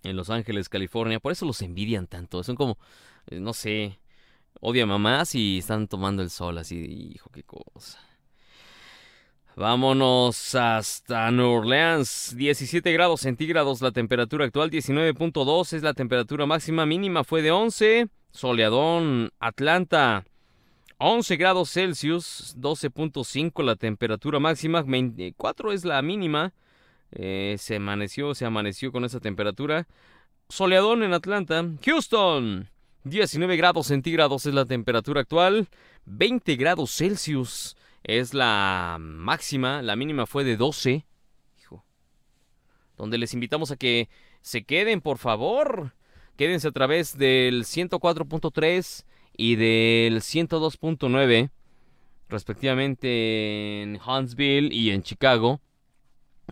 en 0.02 0.16
Los 0.16 0.28
Ángeles, 0.28 0.68
California. 0.68 1.18
Por 1.18 1.32
eso 1.32 1.46
los 1.46 1.62
envidian 1.62 2.06
tanto. 2.06 2.42
Son 2.44 2.56
como, 2.56 2.78
eh, 3.26 3.40
no 3.40 3.54
sé, 3.54 3.98
odia 4.60 4.84
mamás 4.84 5.34
y 5.34 5.58
están 5.58 5.88
tomando 5.88 6.22
el 6.22 6.28
sol 6.28 6.58
así. 6.58 6.76
Hijo, 7.14 7.30
qué 7.30 7.42
cosa. 7.42 7.98
Vámonos 9.56 10.54
hasta 10.54 11.30
New 11.30 11.48
Orleans. 11.48 12.34
17 12.36 12.92
grados 12.92 13.22
centígrados 13.22 13.80
la 13.80 13.90
temperatura 13.90 14.44
actual, 14.44 14.70
19.2 14.70 15.72
es 15.72 15.82
la 15.82 15.94
temperatura 15.94 16.44
máxima, 16.44 16.84
mínima 16.84 17.24
fue 17.24 17.40
de 17.40 17.50
11. 17.50 18.08
Soleadón, 18.30 19.30
Atlanta. 19.40 20.24
11 21.02 21.36
grados 21.36 21.70
Celsius, 21.70 22.54
12.5 22.58 23.64
la 23.64 23.74
temperatura 23.74 24.38
máxima, 24.38 24.82
24 24.82 25.72
es 25.72 25.86
la 25.86 26.02
mínima. 26.02 26.52
Eh, 27.12 27.56
se 27.58 27.76
amaneció, 27.76 28.34
se 28.34 28.44
amaneció 28.44 28.92
con 28.92 29.06
esa 29.06 29.18
temperatura. 29.18 29.88
Soleadón 30.50 31.02
en 31.02 31.14
Atlanta. 31.14 31.64
Houston. 31.86 32.68
19 33.04 33.56
grados 33.56 33.86
centígrados 33.86 34.44
es 34.44 34.52
la 34.52 34.66
temperatura 34.66 35.22
actual. 35.22 35.68
20 36.04 36.56
grados 36.56 36.90
Celsius 36.94 37.78
es 38.04 38.34
la 38.34 38.98
máxima. 39.00 39.80
La 39.80 39.96
mínima 39.96 40.26
fue 40.26 40.44
de 40.44 40.58
12. 40.58 41.06
Hijo. 41.58 41.82
Donde 42.98 43.16
les 43.16 43.32
invitamos 43.32 43.70
a 43.70 43.76
que 43.76 44.10
se 44.42 44.64
queden, 44.64 45.00
por 45.00 45.16
favor. 45.16 45.94
Quédense 46.36 46.68
a 46.68 46.72
través 46.72 47.16
del 47.16 47.64
104.3 47.64 49.06
y 49.40 49.56
del 49.56 50.20
102.9. 50.20 51.48
Respectivamente 52.28 53.80
en 53.82 53.98
Huntsville 54.06 54.68
y 54.70 54.90
en 54.90 55.02
Chicago 55.02 55.62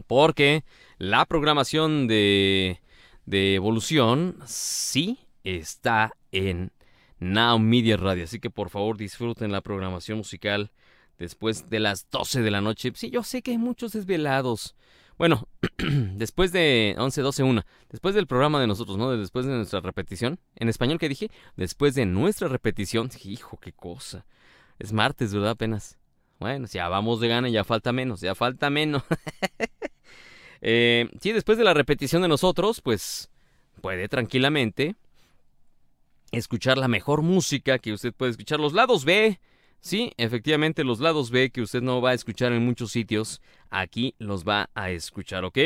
porque 0.06 0.64
la 0.96 1.26
programación 1.26 2.08
de, 2.08 2.80
de 3.26 3.54
Evolución 3.56 4.38
sí 4.46 5.18
está 5.44 6.14
en 6.32 6.72
Now 7.18 7.58
Media 7.58 7.98
Radio. 7.98 8.24
Así 8.24 8.40
que 8.40 8.48
por 8.48 8.70
favor 8.70 8.96
disfruten 8.96 9.52
la 9.52 9.60
programación 9.60 10.16
musical 10.16 10.70
después 11.18 11.68
de 11.68 11.80
las 11.80 12.08
12 12.08 12.40
de 12.40 12.50
la 12.50 12.62
noche. 12.62 12.90
Sí, 12.94 13.10
yo 13.10 13.22
sé 13.22 13.42
que 13.42 13.50
hay 13.50 13.58
muchos 13.58 13.92
desvelados. 13.92 14.74
Bueno, 15.18 15.48
después 16.14 16.52
de 16.52 16.94
11, 16.96 17.22
12, 17.22 17.42
1, 17.42 17.64
después 17.90 18.14
del 18.14 18.28
programa 18.28 18.60
de 18.60 18.68
nosotros, 18.68 18.96
¿no? 18.96 19.10
Después 19.16 19.46
de 19.46 19.52
nuestra 19.52 19.80
repetición. 19.80 20.38
En 20.54 20.68
español, 20.68 20.98
¿qué 20.98 21.08
dije? 21.08 21.30
Después 21.56 21.94
de 21.96 22.06
nuestra 22.06 22.46
repetición. 22.46 23.10
Hijo, 23.24 23.58
qué 23.58 23.72
cosa. 23.72 24.24
Es 24.78 24.92
martes, 24.92 25.34
¿verdad? 25.34 25.50
Apenas. 25.50 25.98
Bueno, 26.38 26.68
ya 26.68 26.88
vamos 26.88 27.18
de 27.18 27.26
gana, 27.26 27.48
ya 27.48 27.64
falta 27.64 27.92
menos, 27.92 28.20
ya 28.20 28.34
falta 28.34 28.70
menos. 28.70 29.02
Eh, 30.60 31.08
sí, 31.20 31.30
después 31.30 31.56
de 31.56 31.62
la 31.62 31.72
repetición 31.72 32.20
de 32.20 32.26
nosotros, 32.26 32.80
pues 32.80 33.30
puede 33.80 34.08
tranquilamente 34.08 34.96
escuchar 36.32 36.78
la 36.78 36.88
mejor 36.88 37.22
música 37.22 37.78
que 37.78 37.92
usted 37.92 38.12
puede 38.12 38.32
escuchar. 38.32 38.58
Los 38.58 38.72
lados 38.72 39.04
B, 39.04 39.38
sí, 39.80 40.12
efectivamente 40.16 40.84
los 40.84 41.00
lados 41.00 41.30
B 41.30 41.50
que 41.50 41.62
usted 41.62 41.82
no 41.82 42.00
va 42.00 42.10
a 42.10 42.14
escuchar 42.14 42.52
en 42.52 42.64
muchos 42.64 42.92
sitios, 42.92 43.40
aquí 43.70 44.14
los 44.18 44.44
va 44.44 44.70
a 44.74 44.90
escuchar, 44.90 45.44
¿ok? 45.44 45.58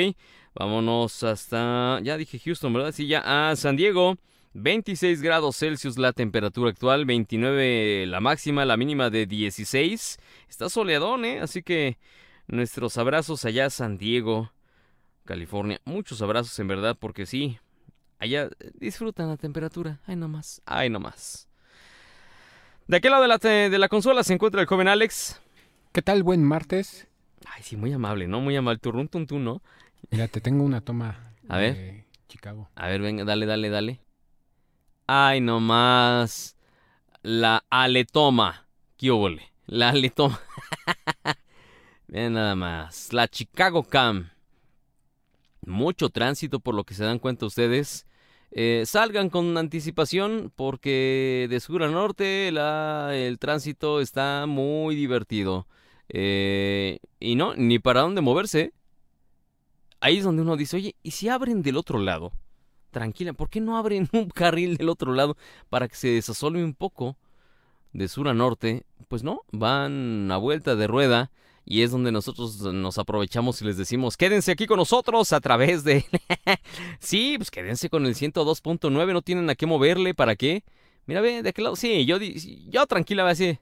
Vámonos 0.55 1.23
hasta, 1.23 2.01
ya 2.03 2.17
dije 2.17 2.39
Houston, 2.39 2.73
¿verdad? 2.73 2.93
Sí, 2.93 3.07
ya 3.07 3.51
a 3.51 3.57
San 3.57 3.77
Diego. 3.77 4.17
26 4.55 5.23
grados 5.23 5.57
Celsius 5.57 5.97
la 5.97 6.13
temperatura 6.13 6.71
actual, 6.71 7.07
29 7.07 8.05
la 8.07 8.21
máxima, 8.21 8.67
la 8.67 8.77
mínima 8.77 9.09
de 9.09 9.27
16. 9.27 10.19
Está 10.49 10.69
soleadón, 10.69 11.25
¿eh? 11.25 11.41
Así 11.41 11.63
que 11.63 11.97
nuestros 12.49 12.99
abrazos 12.99 13.47
allá 13.47 13.67
a 13.67 13.71
San 13.71 13.97
Diego. 13.97 14.53
California. 15.25 15.81
Muchos 15.85 16.21
abrazos 16.23 16.59
en 16.59 16.69
verdad, 16.69 16.97
porque 16.99 17.27
sí, 17.27 17.59
allá 18.19 18.51
disfrutan 18.75 19.29
la 19.29 19.37
temperatura. 19.37 20.01
Ay, 20.07 20.17
nomás, 20.17 20.63
ay, 20.67 20.91
nomás. 20.91 21.49
De 22.87 22.97
aquel 22.97 23.13
lado 23.13 23.23
de 23.23 23.29
la, 23.29 23.39
de 23.39 23.79
la 23.79 23.89
consola 23.89 24.25
se 24.25 24.35
encuentra 24.35 24.61
el 24.61 24.67
joven 24.67 24.89
Alex. 24.89 25.41
¿Qué 25.93 26.03
tal? 26.03 26.23
Buen 26.23 26.45
martes. 26.45 27.09
Ay, 27.47 27.63
sí, 27.63 27.77
muy 27.77 27.93
amable, 27.93 28.29
¿no? 28.29 28.41
Muy 28.41 28.57
amable. 28.57 28.79
Turrun, 28.79 29.09
tun, 29.09 29.27
¿no? 29.45 29.63
Ya 30.11 30.29
te 30.29 30.41
tengo 30.41 30.65
una 30.65 30.81
toma. 30.81 31.33
A 31.49 31.59
ver. 31.59 32.05
Chicago. 32.29 32.69
A 32.75 32.89
ver, 32.89 33.01
venga, 33.01 33.25
dale, 33.25 33.47
dale, 33.47 33.69
dale. 33.69 34.01
Ay, 35.07 35.41
nomás. 35.41 36.57
La 37.23 37.65
aletoma. 37.71 38.67
¿Qué 38.97 39.11
óvole? 39.11 39.53
La 39.67 39.91
aletoma. 39.91 40.41
Vean 42.09 42.35
nada 42.35 42.55
más. 42.55 43.13
La 43.13 43.29
Chicago 43.29 43.85
Cam 43.85 44.33
mucho 45.67 46.11
tránsito 46.11 46.61
por 46.61 46.75
lo 46.75 46.85
que 46.85 46.95
se 46.95 47.05
dan 47.05 47.19
cuenta 47.19 47.47
ustedes. 47.47 48.07
Eh, 48.55 48.83
salgan 48.85 49.31
con 49.31 49.57
anticipación 49.57 50.53
porque 50.55 51.47
de 51.49 51.59
sur 51.59 51.83
a 51.83 51.89
norte 51.89 52.49
el 52.49 53.39
tránsito 53.39 54.01
está 54.01 54.45
muy 54.47 54.95
divertido. 54.95 55.67
Eh, 56.09 56.99
y 57.19 57.35
no, 57.35 57.55
ni 57.55 57.79
para 57.79 58.03
dónde 58.03 58.21
moverse. 58.21 58.73
Ahí 60.01 60.19
es 60.19 60.25
donde 60.25 60.43
uno 60.43 60.57
dice, 60.57 60.77
oye, 60.77 60.97
¿y 61.03 61.13
si 61.13 61.29
abren 61.29 61.63
del 61.63 61.77
otro 61.79 61.99
lado? 61.99 62.33
Tranquila, 62.91 63.33
¿por 63.33 63.49
qué 63.49 63.61
no 63.61 63.79
abren 63.79 64.09
un 64.13 64.29
carril 64.29 64.77
del 64.77 64.91
otro 64.91 65.15
lado 65.15 65.37
para 65.71 65.89
que 65.89 65.97
se 65.97 66.09
desasole 66.09 66.63
un 66.63 66.75
poco 66.75 67.17
de 67.93 68.09
sur 68.09 68.29
a 68.29 68.35
norte? 68.35 68.85
Pues 69.09 69.23
no, 69.23 69.43
van 69.51 70.31
a 70.31 70.37
vuelta 70.37 70.77
de 70.77 70.87
rueda 70.87 71.31
y 71.65 71.83
es 71.83 71.91
donde 71.91 72.13
nosotros 72.13 72.61
nos 72.61 72.99
aprovechamos 72.99 73.63
y 73.63 73.65
les 73.65 73.77
decimos, 73.77 74.17
quédense 74.17 74.53
aquí 74.53 74.67
con 74.67 74.79
nosotros 74.79 75.33
a 75.33 75.41
través 75.41 75.85
de... 75.85 76.05
sí, 76.99 77.35
pues 77.37 77.51
quédense 77.51 77.89
con 77.89 78.07
el 78.07 78.15
102.9, 78.15 79.13
no 79.13 79.23
tienen 79.23 79.49
a 79.49 79.55
qué 79.55 79.67
moverle, 79.67 80.15
¿para 80.15 80.35
qué? 80.37 80.65
Mira, 81.07 81.21
ve, 81.21 81.43
de 81.43 81.49
aquel 81.49 81.65
lado, 81.65 81.77
sí, 81.77 82.05
yo, 82.05 82.19
yo 82.19 82.87
tranquila, 82.87 83.29
así, 83.29 83.59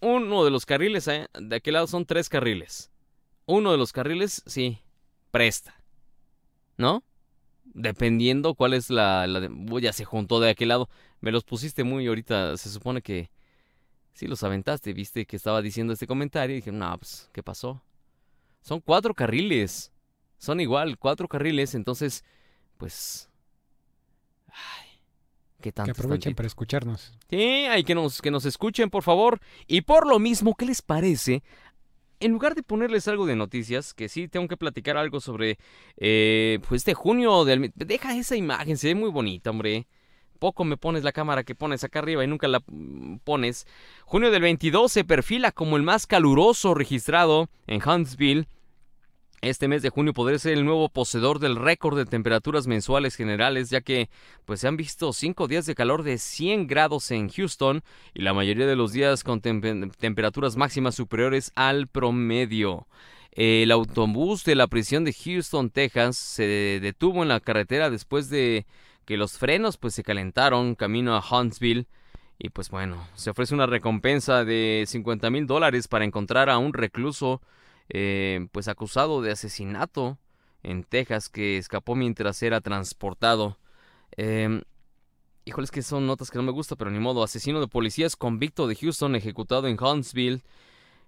uno 0.00 0.44
de 0.44 0.50
los 0.50 0.66
carriles, 0.66 1.08
¿eh? 1.08 1.28
de 1.38 1.56
aquel 1.56 1.74
lado 1.74 1.86
son 1.86 2.06
tres 2.06 2.28
carriles. 2.28 2.90
Uno 3.46 3.70
de 3.72 3.78
los 3.78 3.92
carriles, 3.92 4.42
sí, 4.46 4.78
presta. 5.30 5.74
¿No? 6.76 7.04
Dependiendo 7.64 8.54
cuál 8.54 8.74
es 8.74 8.90
la... 8.90 9.26
la 9.26 9.48
ya 9.80 9.92
se 9.92 10.04
juntó 10.04 10.40
de 10.40 10.50
aquel 10.50 10.68
lado. 10.68 10.88
Me 11.20 11.32
los 11.32 11.44
pusiste 11.44 11.84
muy 11.84 12.06
ahorita, 12.06 12.56
se 12.56 12.70
supone 12.70 13.02
que 13.02 13.30
Sí, 14.16 14.26
los 14.26 14.42
aventaste, 14.42 14.94
viste 14.94 15.26
que 15.26 15.36
estaba 15.36 15.60
diciendo 15.60 15.92
este 15.92 16.06
comentario 16.06 16.56
y 16.56 16.60
dije, 16.60 16.72
no, 16.72 16.96
pues, 16.96 17.28
¿qué 17.34 17.42
pasó? 17.42 17.82
Son 18.62 18.80
cuatro 18.80 19.12
carriles. 19.12 19.92
Son 20.38 20.58
igual, 20.58 20.96
cuatro 20.98 21.28
carriles, 21.28 21.74
entonces, 21.74 22.24
pues... 22.78 23.28
Ay, 24.48 24.88
qué 25.60 25.70
tanto. 25.70 25.92
Que 25.92 26.00
aprovechen 26.00 26.34
para 26.34 26.46
escucharnos. 26.46 27.12
Sí, 27.28 27.36
hay 27.36 27.84
que 27.84 27.94
nos, 27.94 28.22
que 28.22 28.30
nos 28.30 28.46
escuchen, 28.46 28.88
por 28.88 29.02
favor. 29.02 29.38
Y 29.66 29.82
por 29.82 30.06
lo 30.06 30.18
mismo, 30.18 30.54
¿qué 30.54 30.64
les 30.64 30.80
parece? 30.80 31.42
En 32.18 32.32
lugar 32.32 32.54
de 32.54 32.62
ponerles 32.62 33.08
algo 33.08 33.26
de 33.26 33.36
noticias, 33.36 33.92
que 33.92 34.08
sí 34.08 34.28
tengo 34.28 34.48
que 34.48 34.56
platicar 34.56 34.96
algo 34.96 35.20
sobre 35.20 35.58
eh, 35.98 36.58
pues 36.66 36.80
este 36.80 36.94
junio 36.94 37.44
del... 37.44 37.70
Deja 37.74 38.16
esa 38.16 38.34
imagen, 38.34 38.78
se 38.78 38.88
ve 38.88 38.94
muy 38.94 39.10
bonita, 39.10 39.50
hombre. 39.50 39.86
Poco 40.36 40.64
me 40.64 40.76
pones 40.76 41.02
la 41.02 41.12
cámara 41.12 41.44
que 41.44 41.54
pones 41.54 41.82
acá 41.84 41.98
arriba 41.98 42.22
y 42.24 42.26
nunca 42.26 42.48
la 42.48 42.62
mm, 42.66 43.18
pones. 43.24 43.66
Junio 44.04 44.30
del 44.30 44.42
22 44.42 44.92
se 44.92 45.04
perfila 45.04 45.52
como 45.52 45.76
el 45.76 45.82
más 45.82 46.06
caluroso 46.06 46.74
registrado 46.74 47.48
en 47.66 47.80
Huntsville 47.86 48.46
este 49.42 49.68
mes 49.68 49.82
de 49.82 49.90
junio 49.90 50.14
podría 50.14 50.38
ser 50.38 50.54
el 50.54 50.64
nuevo 50.64 50.88
poseedor 50.88 51.38
del 51.38 51.56
récord 51.56 51.96
de 51.96 52.06
temperaturas 52.06 52.66
mensuales 52.66 53.14
generales, 53.14 53.70
ya 53.70 53.80
que 53.80 54.08
pues 54.44 54.60
se 54.60 54.68
han 54.68 54.76
visto 54.76 55.12
cinco 55.12 55.46
días 55.46 55.66
de 55.66 55.74
calor 55.74 56.02
de 56.02 56.18
100 56.18 56.66
grados 56.66 57.10
en 57.10 57.28
Houston 57.28 57.82
y 58.14 58.22
la 58.22 58.34
mayoría 58.34 58.66
de 58.66 58.76
los 58.76 58.92
días 58.92 59.22
con 59.24 59.40
temperaturas 59.40 60.56
máximas 60.56 60.94
superiores 60.94 61.52
al 61.54 61.86
promedio. 61.86 62.86
El 63.30 63.70
autobús 63.70 64.44
de 64.44 64.54
la 64.54 64.66
prisión 64.66 65.04
de 65.04 65.12
Houston, 65.12 65.68
Texas, 65.68 66.16
se 66.16 66.80
detuvo 66.80 67.22
en 67.22 67.28
la 67.28 67.38
carretera 67.40 67.90
después 67.90 68.30
de 68.30 68.64
que 69.06 69.16
los 69.16 69.38
frenos 69.38 69.78
pues 69.78 69.94
se 69.94 70.02
calentaron 70.02 70.74
camino 70.74 71.16
a 71.16 71.24
Huntsville. 71.24 71.86
Y 72.38 72.50
pues 72.50 72.68
bueno, 72.68 73.08
se 73.14 73.30
ofrece 73.30 73.54
una 73.54 73.64
recompensa 73.66 74.44
de 74.44 74.84
50 74.86 75.30
mil 75.30 75.46
dólares 75.46 75.88
para 75.88 76.04
encontrar 76.04 76.50
a 76.50 76.58
un 76.58 76.74
recluso 76.74 77.40
eh, 77.88 78.48
pues 78.52 78.68
acusado 78.68 79.22
de 79.22 79.30
asesinato 79.30 80.18
en 80.62 80.84
Texas 80.84 81.30
que 81.30 81.56
escapó 81.56 81.94
mientras 81.94 82.42
era 82.42 82.60
transportado. 82.60 83.58
Eh, 84.16 84.60
híjole, 85.46 85.68
que 85.68 85.82
son 85.82 86.06
notas 86.06 86.30
que 86.30 86.38
no 86.38 86.44
me 86.44 86.52
gustan, 86.52 86.76
pero 86.76 86.90
ni 86.90 86.98
modo. 86.98 87.22
Asesino 87.22 87.60
de 87.60 87.68
policías 87.68 88.16
convicto 88.16 88.66
de 88.66 88.74
Houston 88.74 89.14
ejecutado 89.14 89.68
en 89.68 89.82
Huntsville. 89.82 90.42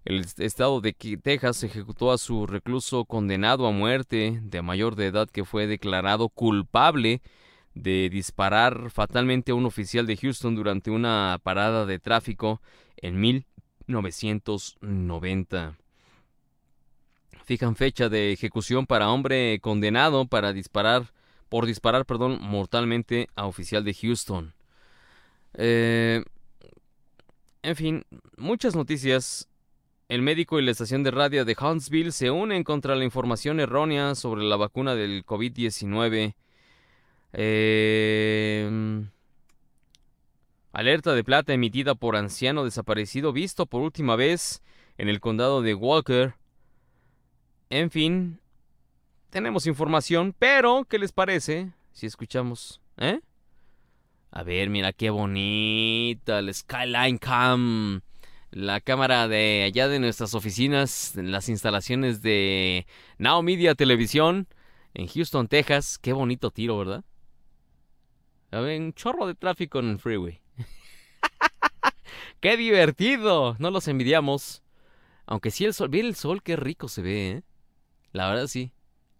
El 0.05 0.25
estado 0.39 0.81
de 0.81 0.93
Texas 0.93 1.65
ejecutó 1.65 2.13
a 2.13 2.19
su 2.19 2.47
recluso 2.47 3.05
condenado 3.05 3.67
a 3.67 3.73
muerte 3.73 4.41
de 4.43 4.63
mayor 4.63 4.95
de 4.95 5.09
edad 5.09 5.29
que 5.29 5.45
fue 5.45 5.67
declarado 5.67 6.29
culpable 6.31 7.21
de 7.83 8.09
disparar 8.11 8.91
fatalmente 8.91 9.53
a 9.53 9.55
un 9.55 9.67
oficial 9.67 10.07
de 10.07 10.17
Houston 10.17 10.55
durante 10.55 10.91
una 10.91 11.39
parada 11.43 11.87
de 11.87 11.99
tráfico 11.99 12.61
en 12.97 13.21
1990 13.21 15.77
fijan 17.49 17.77
fecha 17.77 18.11
de 18.11 18.33
ejecución 18.33 18.85
para 18.85 19.11
hombre 19.11 19.59
condenado 19.61 20.27
para 20.27 20.53
disparar 20.53 21.15
por 21.49 21.65
disparar, 21.65 22.05
perdón, 22.05 22.39
mortalmente 22.43 23.31
a 23.35 23.47
oficial 23.47 23.85
de 23.85 23.95
Houston. 23.95 24.53
Eh, 25.55 26.23
en 27.63 27.77
fin, 27.77 28.05
muchas 28.37 28.77
noticias. 28.77 29.49
El 30.11 30.21
médico 30.21 30.59
y 30.59 30.63
la 30.63 30.73
estación 30.73 31.03
de 31.03 31.11
radio 31.11 31.47
de 31.47 31.57
Huntsville 31.59 32.13
se 32.13 32.31
unen 32.31 32.65
contra 32.65 32.97
la 32.97 33.05
información 33.05 33.61
errónea 33.61 34.15
sobre 34.15 34.43
la 34.43 34.57
vacuna 34.57 34.95
del 34.95 35.25
COVID-19. 35.25 36.35
Eh, 37.33 39.05
alerta 40.73 41.15
de 41.15 41.25
plata 41.25 41.53
emitida 41.53 41.95
por 41.95 42.17
anciano 42.17 42.65
desaparecido 42.65 43.33
visto 43.33 43.67
por 43.67 43.83
última 43.83 44.17
vez 44.17 44.63
en 44.97 45.09
el 45.09 45.21
condado 45.21 45.63
de 45.63 45.75
Walker. 45.75 46.35
En 47.71 47.91
fin, 47.91 48.41
tenemos 49.31 49.67
información, 49.67 50.35
pero 50.39 50.85
¿qué 50.85 50.99
les 50.99 51.13
parece 51.13 51.73
si 51.93 52.07
escuchamos? 52.07 52.81
¿Eh? 52.97 53.21
A 54.31 54.43
ver, 54.43 54.71
mira 54.71 54.93
qué 54.93 55.11
bonita 55.11 56.39
el 56.39 56.53
Skyline 56.53 57.19
Cam. 57.19 58.01
La 58.51 58.81
cámara 58.81 59.29
de 59.29 59.65
allá 59.65 59.89
de 59.89 60.01
nuestras 60.01 60.35
oficinas, 60.35 61.17
en 61.17 61.31
las 61.33 61.51
instalaciones 61.51 62.23
de 62.23 62.87
Now 63.19 63.43
Media 63.43 63.75
Televisión 63.75 64.49
en 64.95 65.07
Houston, 65.07 65.49
Texas. 65.49 65.99
Qué 65.99 66.15
bonito 66.15 66.51
tiro, 66.51 66.79
¿verdad? 66.79 67.05
Un 68.53 68.93
chorro 68.95 69.27
de 69.27 69.35
tráfico 69.35 69.79
en 69.79 69.91
el 69.91 69.99
freeway. 69.99 70.41
¡Qué 72.41 72.57
divertido! 72.57 73.57
No 73.59 73.71
los 73.71 73.89
envidiamos. 73.89 74.63
Aunque 75.27 75.51
sí 75.51 75.65
el 75.65 75.75
sol, 75.75 75.91
mira 75.91 76.09
el 76.09 76.15
sol, 76.15 76.43
qué 76.43 76.57
rico 76.57 76.89
se 76.89 77.03
ve, 77.03 77.31
¿eh? 77.31 77.43
La 78.13 78.29
verdad 78.29 78.47
sí. 78.47 78.73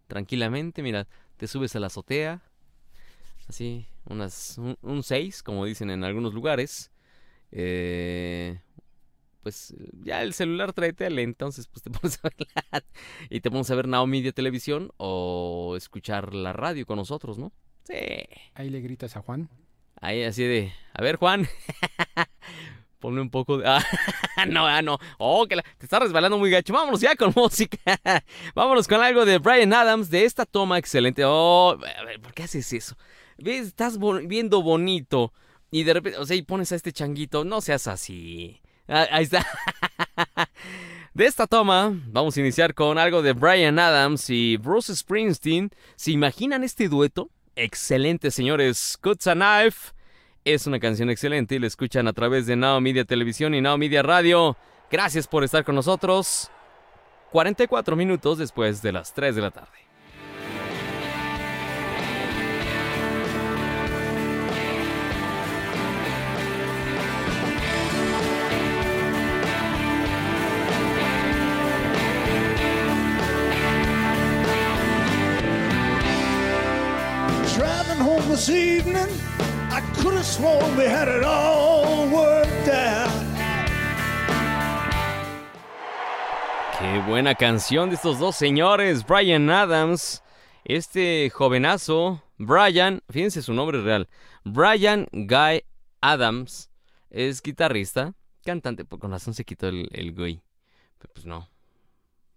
Tranquilamente, 0.07 0.81
mira, 0.81 1.07
te 1.37 1.47
subes 1.47 1.75
a 1.75 1.79
la 1.79 1.87
azotea. 1.87 2.41
Así, 3.47 3.85
unas, 4.05 4.59
un 4.81 5.03
6, 5.03 5.43
como 5.43 5.65
dicen 5.65 5.91
en 5.91 6.03
algunos 6.03 6.33
lugares. 6.33 6.91
Eh, 7.51 8.59
pues 9.43 9.75
ya 10.03 10.21
el 10.21 10.33
celular 10.33 10.73
trae 10.73 10.93
tele, 10.93 11.21
entonces 11.21 11.67
pues 11.67 11.83
te 11.83 11.89
pones 11.91 12.19
a 12.23 12.29
ver 12.29 12.83
y 13.29 13.41
te 13.41 13.49
pones 13.51 13.69
a 13.71 13.75
ver 13.75 13.87
Now 13.87 14.05
Media 14.07 14.31
Televisión 14.31 14.91
o 14.97 15.75
escuchar 15.77 16.33
la 16.33 16.53
radio 16.53 16.85
con 16.85 16.97
nosotros, 16.97 17.37
¿no? 17.37 17.51
Sí. 17.89 17.95
Ahí 18.53 18.69
le 18.69 18.81
gritas 18.81 19.17
a 19.17 19.21
Juan. 19.21 19.49
Ahí 19.99 20.23
así 20.23 20.43
de, 20.43 20.71
a 20.93 21.01
ver 21.01 21.17
Juan, 21.17 21.47
Ponle 22.99 23.21
un 23.21 23.29
poco 23.29 23.57
de... 23.57 23.65
Ah, 23.65 23.81
no, 24.47 24.67
ah, 24.67 24.81
no. 24.81 24.99
Oh, 25.17 25.47
que 25.47 25.55
te 25.55 25.85
está 25.85 25.99
resbalando 25.99 26.37
muy 26.37 26.51
gacho. 26.51 26.73
Vámonos 26.73 26.99
ya 26.99 27.15
con 27.15 27.31
música. 27.35 27.77
Vámonos 28.53 28.87
con 28.87 29.01
algo 29.01 29.25
de 29.25 29.37
Brian 29.37 29.73
Adams, 29.73 30.09
de 30.09 30.25
esta 30.25 30.45
toma 30.45 30.77
excelente. 30.77 31.23
Oh, 31.25 31.71
a 31.71 32.03
ver, 32.03 32.19
¿por 32.19 32.33
qué 32.33 32.43
haces 32.43 32.71
eso? 32.73 32.97
¿Ves? 33.37 33.67
Estás 33.67 33.97
viendo 34.25 34.61
bonito. 34.61 35.31
Y 35.71 35.83
de 35.83 35.93
repente, 35.93 36.17
o 36.17 36.25
sea, 36.25 36.35
y 36.35 36.41
pones 36.41 36.73
a 36.73 36.75
este 36.75 36.91
changuito. 36.91 37.45
No 37.45 37.61
seas 37.61 37.87
así. 37.87 38.61
Ah, 38.89 39.07
ahí 39.11 39.23
está. 39.23 39.47
De 41.13 41.25
esta 41.25 41.47
toma, 41.47 41.93
vamos 42.07 42.35
a 42.35 42.39
iniciar 42.41 42.73
con 42.73 42.97
algo 42.97 43.21
de 43.21 43.31
Brian 43.31 43.79
Adams 43.79 44.29
y 44.29 44.57
Bruce 44.57 44.93
Springsteen. 44.93 45.71
¿Se 45.95 46.11
imaginan 46.11 46.65
este 46.65 46.89
dueto? 46.89 47.29
Excelente, 47.61 48.31
señores. 48.31 48.97
Cuts 49.01 49.27
a 49.27 49.33
Knife. 49.33 49.91
Es 50.45 50.65
una 50.65 50.79
canción 50.79 51.09
excelente 51.09 51.55
y 51.55 51.59
la 51.59 51.67
escuchan 51.67 52.07
a 52.07 52.13
través 52.13 52.45
de 52.45 52.55
Now 52.55 52.79
Media 52.79 53.03
Televisión 53.03 53.53
y 53.53 53.59
Now 53.59 53.77
Media 53.77 54.01
Radio. 54.01 54.55
Gracias 54.89 55.27
por 55.27 55.43
estar 55.43 55.65
con 55.65 55.75
nosotros. 55.75 56.49
44 57.31 57.97
minutos 57.97 58.37
después 58.37 58.81
de 58.81 58.93
las 58.93 59.13
3 59.13 59.35
de 59.35 59.41
la 59.41 59.51
tarde. 59.51 59.88
Qué 86.79 86.99
buena 87.05 87.35
canción 87.35 87.89
de 87.89 87.95
estos 87.95 88.17
dos 88.17 88.37
señores, 88.37 89.05
Brian 89.05 89.49
Adams. 89.49 90.23
Este 90.63 91.29
jovenazo, 91.29 92.23
Brian, 92.37 93.01
fíjense 93.09 93.41
su 93.41 93.53
nombre 93.53 93.81
real, 93.81 94.07
Brian 94.45 95.07
Guy 95.11 95.65
Adams, 95.99 96.69
es 97.09 97.41
guitarrista, 97.41 98.13
cantante, 98.45 98.85
por 98.85 98.99
con 98.99 99.11
razón 99.11 99.33
se 99.33 99.43
quitó 99.43 99.67
el, 99.67 99.89
el 99.91 100.13
güey. 100.13 100.41
pues 101.13 101.25
no. 101.25 101.49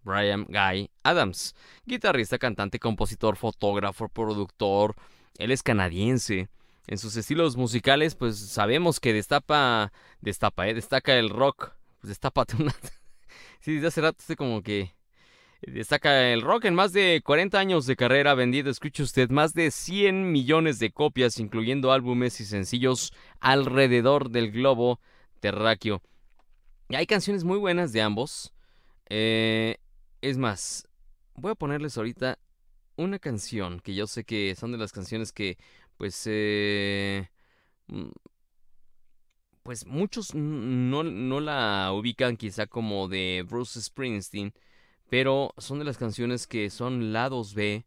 Brian 0.03 0.47
Guy 0.49 0.91
Adams, 1.05 1.55
guitarrista, 1.87 2.39
cantante, 2.39 2.81
compositor, 2.81 3.37
fotógrafo, 3.37 4.09
productor. 4.09 4.97
Él 5.43 5.51
es 5.51 5.63
canadiense 5.65 6.49
en 6.87 6.99
sus 6.99 7.17
estilos 7.17 7.57
musicales, 7.57 8.15
pues 8.15 8.39
sabemos 8.39 9.01
que 9.01 9.13
destapa, 9.13 9.93
destapa, 10.21 10.69
¿eh? 10.69 10.75
destaca 10.75 11.17
el 11.17 11.31
rock. 11.31 11.73
Pues 12.01 12.09
destápate 12.09 12.57
una. 12.57 12.73
sí, 13.61 13.75
desde 13.75 13.89
hace 13.89 14.01
rato 14.01 14.19
estoy 14.21 14.37
como 14.37 14.63
que. 14.63 14.95
Destaca 15.63 16.33
el 16.33 16.43
rock 16.43 16.65
en 16.65 16.75
más 16.75 16.93
de 16.93 17.23
40 17.25 17.57
años 17.57 17.87
de 17.87 17.95
carrera 17.95 18.35
vendido, 18.35 18.69
escuche 18.69 19.05
usted, 19.05 19.31
más 19.31 19.55
de 19.55 19.71
100 19.71 20.33
millones 20.33 20.81
de 20.81 20.91
copias, 20.91 21.39
incluyendo 21.39 21.93
álbumes 21.93 22.41
y 22.41 22.45
sencillos 22.45 23.13
alrededor 23.39 24.31
del 24.31 24.51
globo 24.51 24.99
terráqueo. 25.39 26.03
Y 26.89 26.97
hay 26.97 27.07
canciones 27.07 27.45
muy 27.45 27.59
buenas 27.59 27.93
de 27.93 28.03
ambos. 28.03 28.53
Eh, 29.09 29.77
es 30.21 30.37
más, 30.37 30.89
voy 31.35 31.53
a 31.53 31.55
ponerles 31.55 31.97
ahorita 31.97 32.41
una 32.97 33.19
canción 33.19 33.81
que 33.81 33.95
yo 33.95 34.07
sé 34.07 34.25
que 34.25 34.55
son 34.55 34.73
de 34.73 34.79
las 34.79 34.93
canciones 34.93 35.33
que 35.33 35.59
pues, 35.97 36.23
eh, 36.27 37.29
mm, 37.89 38.11
pues 39.63 39.87
muchos 39.87 40.35
no, 40.35 41.03
no 41.05 41.41
la 41.41 41.93
ubican 41.93 42.37
quizá 42.37 42.67
como 42.67 43.09
de 43.09 43.45
Bruce 43.49 43.81
Springsteen, 43.81 44.53
pero 45.09 45.55
son 45.59 45.79
de 45.79 45.85
las 45.85 45.99
canciones 45.99 46.47
que 46.47 46.71
son 46.71 47.13
lados 47.13 47.55
B 47.55 47.87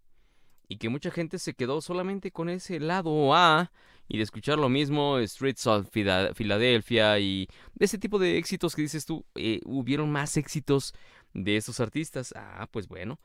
y 0.67 0.77
que 0.77 0.89
mucha 0.89 1.11
gente 1.11 1.39
se 1.39 1.53
quedó 1.53 1.81
solamente 1.81 2.31
con 2.31 2.49
ese 2.49 2.79
lado 2.79 3.35
A 3.35 3.71
y 4.07 4.17
de 4.17 4.23
escuchar 4.23 4.59
lo 4.59 4.69
mismo, 4.69 5.17
Streets 5.19 5.67
of 5.67 5.89
Philadelphia 5.89 7.19
y 7.19 7.47
de 7.73 7.85
ese 7.85 7.97
tipo 7.97 8.19
de 8.19 8.37
éxitos 8.37 8.75
que 8.75 8.83
dices 8.83 9.05
tú, 9.05 9.25
eh, 9.35 9.61
hubieron 9.65 10.11
más 10.11 10.37
éxitos 10.37 10.93
de 11.33 11.57
estos 11.57 11.79
artistas. 11.79 12.33
Ah, 12.35 12.67
pues 12.71 12.87
bueno. 12.87 13.19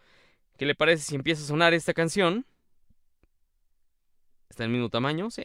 ¿Qué 0.61 0.67
le 0.67 0.75
parece 0.75 1.05
si 1.05 1.15
empieza 1.15 1.43
a 1.43 1.47
sonar 1.47 1.73
esta 1.73 1.95
canción? 1.95 2.45
¿Está 4.51 4.65
en 4.65 4.69
el 4.69 4.73
mismo 4.77 4.91
tamaño? 4.91 5.31
Sí. 5.31 5.43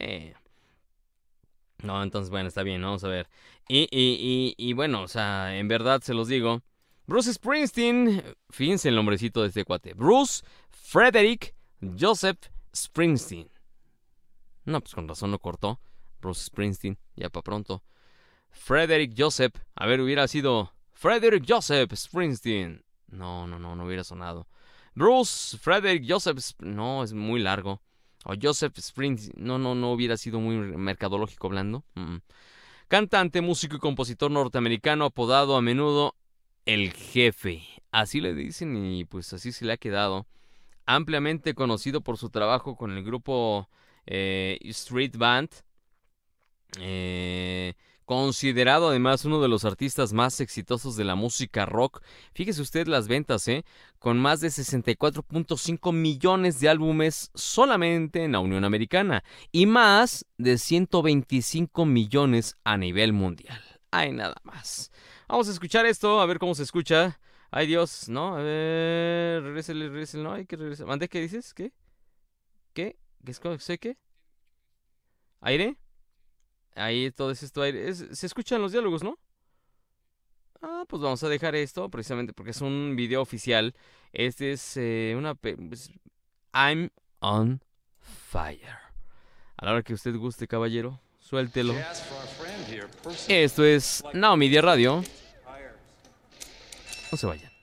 No, 1.82 2.02
entonces 2.02 2.28
bueno, 2.28 2.48
está 2.48 2.62
bien, 2.62 2.82
vamos 2.82 3.02
a 3.02 3.08
ver. 3.08 3.26
Y, 3.66 3.88
y 4.58 4.72
bueno, 4.74 5.00
o 5.00 5.08
sea, 5.08 5.56
en 5.56 5.68
verdad 5.68 6.02
se 6.02 6.12
los 6.12 6.28
digo. 6.28 6.60
Bruce 7.06 7.32
Springsteen, 7.32 8.22
fíjense 8.50 8.90
el 8.90 8.94
nombrecito 8.94 9.40
de 9.40 9.48
este 9.48 9.64
cuate. 9.64 9.94
Bruce 9.94 10.44
Frederick 10.68 11.54
Joseph 11.98 12.50
Springsteen. 12.74 13.48
No, 14.66 14.82
pues 14.82 14.94
con 14.94 15.08
razón 15.08 15.30
lo 15.30 15.38
cortó. 15.38 15.80
Bruce 16.20 16.44
Springsteen, 16.44 16.98
ya 17.14 17.30
para 17.30 17.42
pronto. 17.42 17.82
Frederick 18.50 19.14
Joseph, 19.16 19.54
a 19.76 19.86
ver, 19.86 20.02
hubiera 20.02 20.28
sido 20.28 20.74
Frederick 20.92 21.46
Joseph 21.48 21.90
Springsteen. 21.94 22.84
No, 23.08 23.46
no, 23.46 23.58
no, 23.58 23.74
no 23.76 23.86
hubiera 23.86 24.04
sonado. 24.04 24.46
Bruce 24.96 25.58
Frederick 25.58 26.06
Joseph, 26.08 26.38
no, 26.58 27.04
es 27.04 27.12
muy 27.12 27.38
largo. 27.38 27.82
O 28.24 28.32
Joseph 28.40 28.78
Springsteen, 28.78 29.34
no, 29.36 29.58
no, 29.58 29.74
no 29.74 29.92
hubiera 29.92 30.16
sido 30.16 30.40
muy 30.40 30.56
mercadológico 30.56 31.48
hablando. 31.48 31.84
Cantante, 32.88 33.42
músico 33.42 33.76
y 33.76 33.78
compositor 33.78 34.30
norteamericano 34.30 35.04
apodado 35.04 35.54
a 35.56 35.60
menudo 35.60 36.16
el 36.64 36.94
jefe. 36.94 37.62
Así 37.92 38.22
le 38.22 38.34
dicen 38.34 38.74
y 38.74 39.04
pues 39.04 39.34
así 39.34 39.52
se 39.52 39.66
le 39.66 39.74
ha 39.74 39.76
quedado. 39.76 40.26
Ampliamente 40.86 41.54
conocido 41.54 42.00
por 42.00 42.16
su 42.16 42.30
trabajo 42.30 42.74
con 42.74 42.90
el 42.96 43.04
grupo 43.04 43.68
eh, 44.06 44.58
Street 44.62 45.14
Band. 45.18 45.50
Eh, 46.80 47.74
considerado 48.06 48.88
además 48.88 49.24
uno 49.24 49.42
de 49.42 49.48
los 49.48 49.64
artistas 49.64 50.12
más 50.12 50.40
exitosos 50.40 50.96
de 50.96 51.04
la 51.04 51.16
música 51.16 51.66
rock. 51.66 52.02
Fíjese 52.32 52.62
usted 52.62 52.86
las 52.86 53.08
ventas, 53.08 53.46
¿eh? 53.48 53.64
Con 53.98 54.18
más 54.18 54.40
de 54.40 54.48
64.5 54.48 55.92
millones 55.92 56.60
de 56.60 56.68
álbumes 56.68 57.30
solamente 57.34 58.24
en 58.24 58.32
la 58.32 58.38
Unión 58.38 58.64
Americana 58.64 59.24
y 59.52 59.66
más 59.66 60.24
de 60.38 60.56
125 60.56 61.84
millones 61.84 62.56
a 62.64 62.76
nivel 62.78 63.12
mundial. 63.12 63.60
Hay 63.90 64.12
nada 64.12 64.36
más. 64.44 64.92
Vamos 65.28 65.48
a 65.48 65.52
escuchar 65.52 65.84
esto, 65.84 66.20
a 66.20 66.26
ver 66.26 66.38
cómo 66.38 66.54
se 66.54 66.62
escucha. 66.62 67.18
Ay 67.50 67.66
Dios, 67.66 68.08
¿no? 68.08 68.36
A 68.36 68.42
ver, 68.42 69.42
regrésele, 69.42 69.88
regrésele, 69.88 70.22
no, 70.22 70.32
hay 70.32 70.46
que 70.46 70.56
regresar. 70.56 70.86
¿Mande 70.86 71.08
qué 71.08 71.20
dices? 71.20 71.52
¿Qué? 71.54 71.72
¿Qué? 72.72 72.96
¿Qué 73.24 73.32
es 73.32 73.40
sé 73.64 73.78
qué? 73.78 73.96
¿Aire? 75.40 75.76
Ahí 76.76 77.10
todo 77.10 77.30
es 77.30 77.42
esto 77.42 77.62
aire. 77.62 77.92
se 77.94 78.26
escuchan 78.26 78.62
los 78.62 78.72
diálogos, 78.72 79.02
¿no? 79.02 79.18
Ah, 80.62 80.84
pues 80.88 81.02
vamos 81.02 81.22
a 81.22 81.28
dejar 81.28 81.54
esto 81.54 81.88
precisamente 81.88 82.32
porque 82.32 82.50
es 82.50 82.60
un 82.60 82.94
video 82.96 83.20
oficial. 83.20 83.74
Este 84.12 84.52
es 84.52 84.76
eh, 84.76 85.14
una... 85.16 85.34
Pues, 85.34 85.90
I'm 86.52 86.90
on 87.20 87.62
fire. 88.00 88.78
A 89.56 89.64
la 89.64 89.72
hora 89.72 89.82
que 89.82 89.94
usted 89.94 90.14
guste, 90.16 90.46
caballero, 90.46 91.00
suéltelo. 91.18 91.74
Esto 93.28 93.64
es 93.64 94.04
Now 94.12 94.36
Media 94.36 94.60
Radio. 94.60 95.02
No 97.10 97.18
se 97.18 97.26
vayan. 97.26 97.55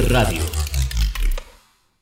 Radio. 0.00 0.42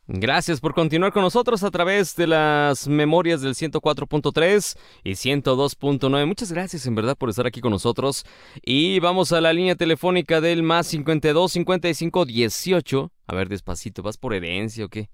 Gracias 0.07 0.61
por 0.61 0.75
continuar 0.75 1.13
con 1.13 1.23
nosotros 1.23 1.65
a 1.65 1.71
través 1.73 2.15
de 2.15 2.29
las 2.29 2.87
memorias 2.87 3.43
del 3.43 3.55
104.3 3.55 4.79
y 5.03 5.13
102.9. 5.13 6.27
Muchas 6.27 6.53
gracias 6.53 6.87
en 6.87 6.95
verdad 6.95 7.17
por 7.17 7.31
estar 7.31 7.47
aquí 7.47 7.61
con 7.61 7.73
nosotros. 7.73 8.25
Y 8.65 9.01
vamos 9.01 9.33
a 9.33 9.41
la 9.41 9.53
línea 9.53 9.75
telefónica 9.75 10.41
del 10.41 10.63
más 10.63 10.87
52 10.87 11.51
55 11.51 12.25
18. 12.27 13.13
A 13.27 13.35
ver, 13.35 13.49
despacito, 13.49 14.03
¿vas 14.03 14.19
por 14.19 14.35
herencia 14.35 14.85
o 14.85 14.89
qué? 14.89 15.11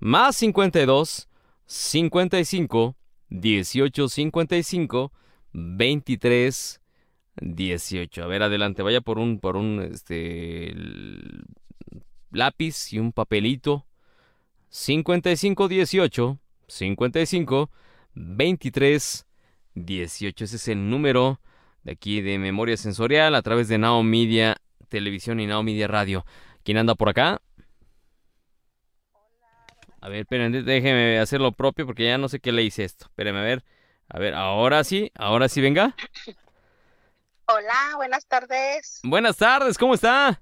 Más 0.00 0.34
52 0.36 1.28
55 1.66 2.96
18 3.28 4.08
55 4.08 5.12
23 5.52 6.80
18. 7.40 8.24
A 8.24 8.26
ver, 8.26 8.42
adelante, 8.42 8.82
vaya 8.82 9.00
por 9.00 9.18
un 9.18 9.38
por 9.38 9.56
un 9.56 9.80
este 9.80 10.74
lápiz 12.30 12.92
y 12.92 12.98
un 12.98 13.12
papelito. 13.12 13.86
5518 14.70 16.38
55 16.66 17.70
23 18.14 19.26
18. 19.74 20.44
Ese 20.44 20.56
es 20.56 20.68
el 20.68 20.90
número 20.90 21.40
de 21.84 21.92
aquí 21.92 22.20
de 22.20 22.38
memoria 22.38 22.76
sensorial 22.76 23.34
a 23.34 23.42
través 23.42 23.68
de 23.68 23.78
Now 23.78 24.02
Media 24.02 24.56
Televisión 24.88 25.40
y 25.40 25.46
Now 25.46 25.62
Media 25.62 25.88
Radio. 25.88 26.24
¿Quién 26.64 26.78
anda 26.78 26.94
por 26.94 27.08
acá? 27.08 27.40
A 30.00 30.08
ver, 30.08 30.20
esperen, 30.20 30.52
déjeme 30.64 31.18
hacer 31.18 31.40
lo 31.40 31.52
propio 31.52 31.86
porque 31.86 32.04
ya 32.04 32.18
no 32.18 32.28
sé 32.28 32.40
qué 32.40 32.52
le 32.52 32.62
hice 32.62 32.84
esto. 32.84 33.06
Espérenme 33.06 33.40
a 33.40 33.44
ver. 33.44 33.64
A 34.08 34.18
ver, 34.18 34.34
ahora 34.34 34.84
sí, 34.84 35.10
ahora 35.14 35.48
sí, 35.48 35.60
venga. 35.60 35.94
Hola, 37.46 37.96
buenas 37.96 38.26
tardes. 38.26 39.00
Buenas 39.02 39.36
tardes, 39.36 39.76
¿cómo 39.76 39.94
está? 39.94 40.40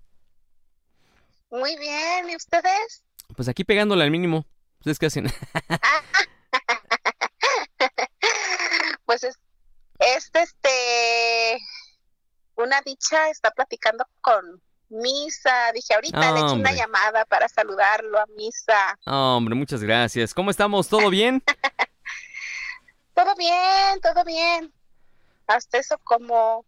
Muy 1.51 1.77
bien, 1.79 2.31
¿y 2.31 2.37
ustedes? 2.37 3.05
Pues 3.37 3.49
aquí 3.49 3.65
pegándole 3.65 4.05
al 4.05 4.11
mínimo. 4.11 4.47
¿Ustedes 4.81 4.99
qué 4.99 5.07
hacen? 5.07 5.27
pues 9.07 9.25
es, 9.25 9.39
este, 9.99 11.59
una 12.57 12.81
dicha 12.83 13.31
está 13.31 13.51
platicando 13.53 14.07
con 14.21 14.61
Misa. 14.89 15.73
Dije, 15.73 15.95
ahorita 15.95 16.33
le 16.33 16.41
echo 16.41 16.55
una 16.55 16.73
llamada 16.73 17.25
para 17.25 17.49
saludarlo 17.49 18.19
a 18.19 18.27
Misa. 18.37 18.99
hombre, 19.07 19.55
muchas 19.55 19.83
gracias. 19.83 20.35
¿Cómo 20.35 20.51
estamos? 20.51 20.89
¿Todo 20.89 21.09
bien? 21.11 21.43
todo 23.15 23.35
bien, 23.37 24.01
todo 24.03 24.25
bien. 24.25 24.73
Hasta 25.47 25.79
eso 25.79 25.97
como 26.03 26.65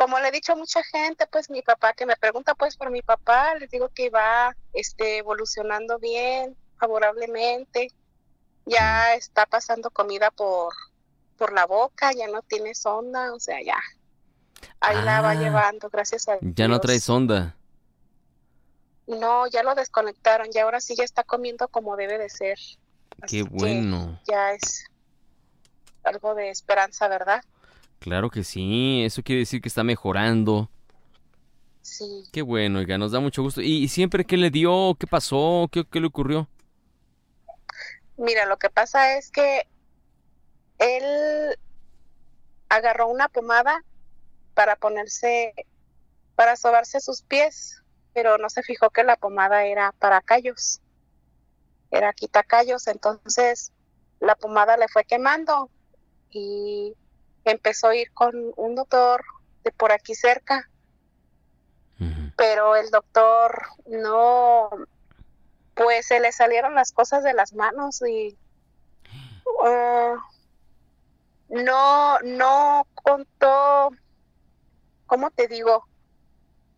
como 0.00 0.18
le 0.18 0.28
he 0.28 0.32
dicho 0.32 0.54
a 0.54 0.56
mucha 0.56 0.82
gente, 0.82 1.26
pues 1.26 1.50
mi 1.50 1.60
papá 1.60 1.92
que 1.92 2.06
me 2.06 2.16
pregunta 2.16 2.54
pues 2.54 2.74
por 2.74 2.90
mi 2.90 3.02
papá, 3.02 3.54
les 3.56 3.70
digo 3.70 3.90
que 3.90 4.08
va 4.08 4.56
este, 4.72 5.18
evolucionando 5.18 5.98
bien, 5.98 6.56
favorablemente, 6.78 7.92
ya 8.64 9.12
está 9.12 9.44
pasando 9.44 9.90
comida 9.90 10.30
por, 10.30 10.72
por 11.36 11.52
la 11.52 11.66
boca, 11.66 12.12
ya 12.14 12.28
no 12.28 12.40
tiene 12.40 12.74
sonda, 12.74 13.34
o 13.34 13.40
sea, 13.40 13.62
ya. 13.62 13.78
Ahí 14.80 15.04
la 15.04 15.20
va 15.20 15.32
ah. 15.32 15.34
llevando, 15.34 15.90
gracias 15.90 16.30
a 16.30 16.38
Dios. 16.38 16.54
Ya 16.56 16.66
no 16.66 16.80
trae 16.80 16.98
sonda. 16.98 17.54
No, 19.06 19.48
ya 19.48 19.62
lo 19.62 19.74
desconectaron, 19.74 20.48
y 20.50 20.58
ahora 20.60 20.80
sí 20.80 20.94
ya 20.96 21.04
está 21.04 21.24
comiendo 21.24 21.68
como 21.68 21.96
debe 21.96 22.16
de 22.16 22.30
ser. 22.30 22.58
Qué 23.26 23.42
bueno. 23.42 24.18
Ya 24.26 24.52
es 24.52 24.86
algo 26.04 26.34
de 26.34 26.48
esperanza, 26.48 27.06
¿verdad? 27.06 27.44
Claro 28.00 28.30
que 28.30 28.44
sí, 28.44 29.02
eso 29.04 29.22
quiere 29.22 29.40
decir 29.40 29.60
que 29.60 29.68
está 29.68 29.84
mejorando. 29.84 30.70
Sí. 31.82 32.24
Qué 32.32 32.40
bueno, 32.40 32.78
oiga, 32.78 32.96
nos 32.96 33.12
da 33.12 33.20
mucho 33.20 33.42
gusto. 33.42 33.60
¿Y, 33.60 33.88
siempre 33.88 34.24
qué 34.24 34.38
le 34.38 34.50
dio? 34.50 34.96
¿Qué 34.98 35.06
pasó? 35.06 35.68
¿Qué, 35.70 35.84
¿Qué 35.84 36.00
le 36.00 36.06
ocurrió? 36.06 36.48
Mira, 38.16 38.46
lo 38.46 38.58
que 38.58 38.70
pasa 38.70 39.18
es 39.18 39.30
que 39.30 39.68
él 40.78 41.58
agarró 42.70 43.08
una 43.08 43.28
pomada 43.28 43.84
para 44.54 44.76
ponerse, 44.76 45.52
para 46.36 46.56
sobarse 46.56 47.00
sus 47.00 47.20
pies, 47.20 47.82
pero 48.14 48.38
no 48.38 48.48
se 48.48 48.62
fijó 48.62 48.88
que 48.88 49.04
la 49.04 49.16
pomada 49.16 49.64
era 49.66 49.92
para 49.98 50.22
callos, 50.22 50.80
era 51.90 52.14
quitacallos, 52.14 52.86
entonces 52.86 53.72
la 54.20 54.36
pomada 54.36 54.78
le 54.78 54.88
fue 54.88 55.04
quemando 55.04 55.70
y 56.30 56.94
empezó 57.44 57.88
a 57.88 57.96
ir 57.96 58.12
con 58.12 58.34
un 58.56 58.74
doctor 58.74 59.24
de 59.64 59.72
por 59.72 59.92
aquí 59.92 60.14
cerca, 60.14 60.68
pero 62.36 62.76
el 62.76 62.90
doctor 62.90 63.66
no, 63.86 64.70
pues 65.74 66.06
se 66.06 66.20
le 66.20 66.32
salieron 66.32 66.74
las 66.74 66.92
cosas 66.92 67.22
de 67.22 67.34
las 67.34 67.52
manos 67.52 68.00
y 68.02 68.38
uh, 69.44 70.16
no, 71.48 72.18
no 72.20 72.86
contó 72.94 73.90
¿cómo 75.10 75.32
te 75.32 75.48
digo? 75.48 75.84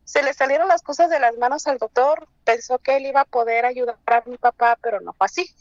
Se 0.04 0.22
le 0.22 0.32
salieron 0.32 0.66
las 0.66 0.80
cosas 0.80 1.10
de 1.10 1.20
las 1.20 1.36
manos 1.36 1.66
al 1.66 1.76
doctor, 1.76 2.26
pensó 2.44 2.78
que 2.78 2.96
él 2.96 3.04
iba 3.04 3.20
a 3.20 3.24
poder 3.26 3.66
ayudar 3.66 3.98
a 4.06 4.22
mi 4.24 4.38
papá, 4.38 4.78
pero 4.80 5.02
no 5.02 5.12
fue 5.12 5.26
así. 5.26 5.54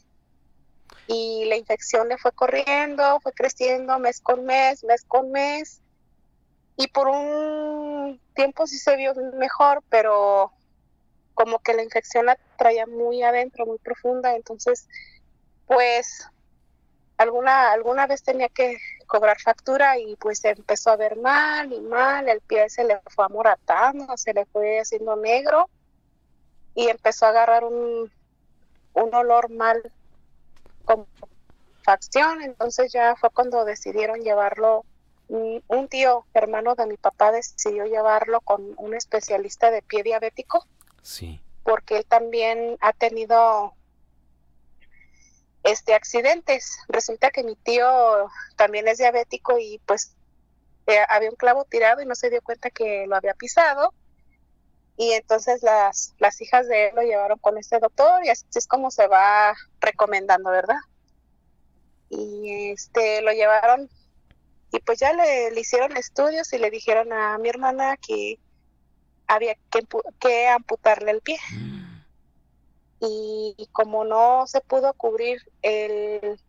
Y 1.08 1.46
la 1.46 1.58
infección 1.58 2.08
le 2.10 2.18
fue 2.18 2.32
corriendo, 2.32 3.20
fue 3.22 3.34
creciendo 3.34 4.00
mes 4.00 4.22
con 4.22 4.46
mes, 4.46 4.84
mes 4.84 5.04
con 5.06 5.32
mes. 5.32 5.82
Y 6.78 6.88
por 6.88 7.08
un 7.08 8.20
tiempo 8.34 8.66
sí 8.66 8.78
se 8.78 8.96
vio 8.96 9.14
mejor, 9.34 9.84
pero 9.90 10.52
como 11.34 11.60
que 11.60 11.74
la 11.74 11.84
infección 11.84 12.26
la 12.26 12.38
traía 12.58 12.86
muy 12.88 13.24
adentro, 13.24 13.66
muy 13.66 13.78
profunda. 13.80 14.36
Entonces, 14.36 14.88
pues 15.66 16.28
alguna, 17.18 17.72
alguna 17.72 18.08
vez 18.08 18.24
tenía 18.24 18.50
que 18.50 18.78
cobrar 19.08 19.40
factura 19.40 19.98
y 19.98 20.16
pues 20.16 20.40
se 20.40 20.50
empezó 20.50 20.92
a 20.92 20.96
ver 20.96 21.18
mal 21.18 21.72
y 21.72 21.82
mal, 21.82 22.28
el 22.30 22.42
pie 22.42 22.70
se 22.70 22.84
le 22.84 23.00
fue 23.08 23.26
amoratando, 23.26 24.18
se 24.18 24.34
le 24.34 24.46
fue 24.46 24.80
haciendo 24.80 25.16
negro 25.16 25.70
y 26.76 26.88
empezó 26.88 27.26
a 27.26 27.30
agarrar 27.30 27.64
un, 27.64 28.12
un 28.94 29.16
olor 29.16 29.50
mal 29.50 29.92
como 30.92 31.08
facción, 31.84 32.42
entonces 32.42 32.92
ya 32.92 33.16
fue 33.16 33.30
cuando 33.30 33.66
decidieron 33.66 34.22
llevarlo, 34.22 34.86
un 35.28 35.88
tío 35.88 36.26
hermano 36.34 36.76
de 36.76 36.86
mi 36.86 36.98
papá 36.98 37.32
decidió 37.32 37.86
llevarlo 37.86 38.42
con 38.42 38.74
un 38.76 38.94
especialista 38.94 39.72
de 39.72 39.82
pie 39.82 40.04
diabético. 40.04 40.66
Sí. 41.02 41.42
Porque 41.64 41.98
él 41.98 42.06
también 42.06 42.78
ha 42.82 42.92
tenido 42.92 43.74
este 45.64 45.94
accidentes. 45.94 46.78
Resulta 46.90 47.32
que 47.32 47.44
mi 47.44 47.56
tío 47.56 47.88
también 48.58 48.90
es 48.90 48.98
diabético 48.98 49.58
y 49.58 49.80
pues 49.86 50.14
eh, 50.88 51.00
había 51.08 51.30
un 51.30 51.38
clavo 51.38 51.64
tirado 51.64 52.02
y 52.02 52.06
no 52.06 52.16
se 52.16 52.30
dio 52.30 52.42
cuenta 52.42 52.70
que 52.70 53.06
lo 53.08 53.16
había 53.16 53.34
pisado. 53.34 53.94
Y 55.02 55.14
entonces 55.14 55.64
las, 55.64 56.14
las 56.20 56.40
hijas 56.42 56.68
de 56.68 56.90
él 56.90 56.96
lo 56.96 57.02
llevaron 57.02 57.40
con 57.40 57.58
este 57.58 57.80
doctor 57.80 58.24
y 58.24 58.30
así 58.30 58.46
es 58.54 58.68
como 58.68 58.92
se 58.92 59.08
va 59.08 59.56
recomendando, 59.80 60.52
¿verdad? 60.52 60.78
Y 62.10 62.70
este 62.72 63.22
lo 63.22 63.32
llevaron 63.32 63.90
y 64.72 64.80
pues 64.80 65.00
ya 65.00 65.14
le, 65.14 65.60
hicieron 65.60 65.98
estudios 65.98 66.54
y 66.54 66.60
le 66.60 66.70
dijeron 66.70 67.12
a 67.14 67.38
mi 67.40 67.50
hermana 67.50 67.98
que 67.98 68.38
había 69.26 69.56
que, 69.72 69.88
que 70.20 70.48
amputarle 70.48 71.12
el 71.12 71.22
pie. 71.22 71.40
Mm 71.52 71.82
y, 73.02 73.68
como 73.72 74.06
no 74.06 74.46
se 74.46 74.62
pudo 74.62 74.94
cubrir 74.94 75.42
el, 75.64 76.40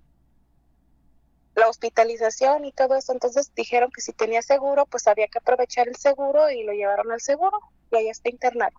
la 1.54 1.68
hospitalización 1.68 2.64
y 2.64 2.72
todo 2.72 2.96
eso, 2.96 3.12
entonces 3.12 3.52
dijeron 3.54 3.90
que 3.94 4.00
si 4.00 4.12
tenía 4.12 4.42
seguro, 4.42 4.86
pues 4.86 5.06
había 5.06 5.28
que 5.28 5.38
aprovechar 5.38 5.88
el 5.88 5.96
seguro 5.96 6.50
y 6.50 6.64
lo 6.64 6.72
llevaron 6.72 7.12
al 7.12 7.20
seguro 7.20 7.58
y 7.90 7.96
ahí 7.96 8.08
está 8.08 8.30
internado. 8.30 8.76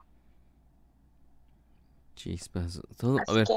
Chispas, 2.15 2.81
todo, 2.97 3.19
a 3.27 3.33
ver, 3.33 3.47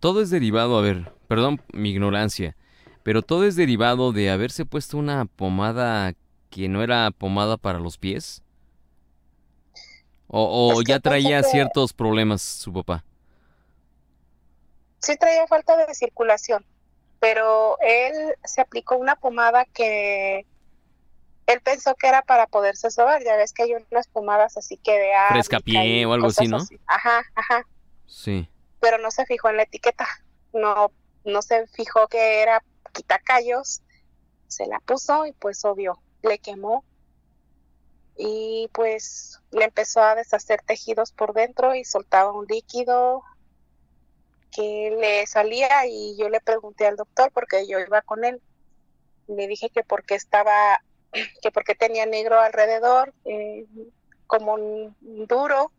todo 0.00 0.22
es 0.22 0.30
derivado, 0.30 0.78
a 0.78 0.82
ver, 0.82 1.12
perdón 1.28 1.60
mi 1.72 1.90
ignorancia, 1.90 2.56
pero 3.02 3.22
todo 3.22 3.44
es 3.44 3.56
derivado 3.56 4.12
de 4.12 4.30
haberse 4.30 4.64
puesto 4.64 4.96
una 4.96 5.24
pomada 5.24 6.14
que 6.50 6.68
no 6.68 6.82
era 6.82 7.10
pomada 7.10 7.56
para 7.56 7.78
los 7.78 7.98
pies. 7.98 8.42
¿O, 10.36 10.82
ya 10.82 10.98
traía 10.98 11.44
ciertos 11.44 11.92
problemas 11.92 12.42
su 12.42 12.72
papá? 12.72 13.04
sí 15.04 15.16
traía 15.16 15.46
falta 15.46 15.76
de 15.76 15.94
circulación, 15.94 16.64
pero 17.24 17.78
él 17.80 18.34
se 18.44 18.60
aplicó 18.60 18.96
una 18.96 19.16
pomada 19.16 19.64
que 19.64 20.44
él 21.46 21.60
pensó 21.62 21.94
que 21.94 22.06
era 22.06 22.20
para 22.20 22.46
poderse 22.46 22.90
sobar. 22.90 23.24
Ya 23.24 23.36
ves 23.36 23.54
que 23.54 23.62
hay 23.62 23.72
unas 23.72 24.08
pomadas 24.08 24.58
así 24.58 24.76
que 24.76 24.92
de 24.92 25.10
Frescapié 25.30 26.04
o 26.04 26.12
algo 26.12 26.26
así, 26.26 26.46
¿no? 26.48 26.58
Ajá, 26.86 27.22
ajá. 27.34 27.66
Sí. 28.06 28.46
Pero 28.78 28.98
no 28.98 29.10
se 29.10 29.24
fijó 29.24 29.48
en 29.48 29.56
la 29.56 29.62
etiqueta. 29.62 30.06
No, 30.52 30.92
no 31.24 31.40
se 31.40 31.66
fijó 31.68 32.08
que 32.08 32.42
era 32.42 32.62
quitacallos. 32.92 33.80
Se 34.46 34.66
la 34.66 34.78
puso 34.80 35.24
y 35.24 35.32
pues 35.32 35.64
obvio, 35.64 36.02
le 36.22 36.38
quemó. 36.38 36.84
Y 38.18 38.68
pues 38.74 39.40
le 39.50 39.64
empezó 39.64 40.02
a 40.02 40.14
deshacer 40.14 40.60
tejidos 40.60 41.12
por 41.12 41.32
dentro 41.32 41.74
y 41.74 41.84
soltaba 41.84 42.32
un 42.32 42.44
líquido 42.44 43.22
que 44.54 44.96
le 44.98 45.26
salía 45.26 45.86
y 45.86 46.16
yo 46.16 46.28
le 46.28 46.40
pregunté 46.40 46.86
al 46.86 46.96
doctor 46.96 47.30
porque 47.32 47.66
yo 47.66 47.80
iba 47.80 48.02
con 48.02 48.24
él. 48.24 48.40
Le 49.26 49.48
dije 49.48 49.70
que 49.70 49.82
porque 49.82 50.14
estaba, 50.14 50.82
que 51.42 51.50
porque 51.50 51.74
tenía 51.74 52.06
negro 52.06 52.38
alrededor, 52.38 53.12
eh, 53.24 53.66
como 54.26 54.56
duro, 55.00 55.70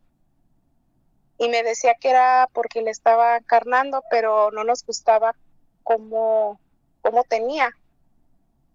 y 1.38 1.48
me 1.48 1.62
decía 1.62 1.94
que 1.94 2.10
era 2.10 2.48
porque 2.52 2.82
le 2.82 2.90
estaba 2.90 3.36
encarnando, 3.36 4.02
pero 4.10 4.50
no 4.50 4.64
nos 4.64 4.84
gustaba 4.84 5.34
cómo, 5.82 6.60
cómo 7.02 7.24
tenía. 7.24 7.70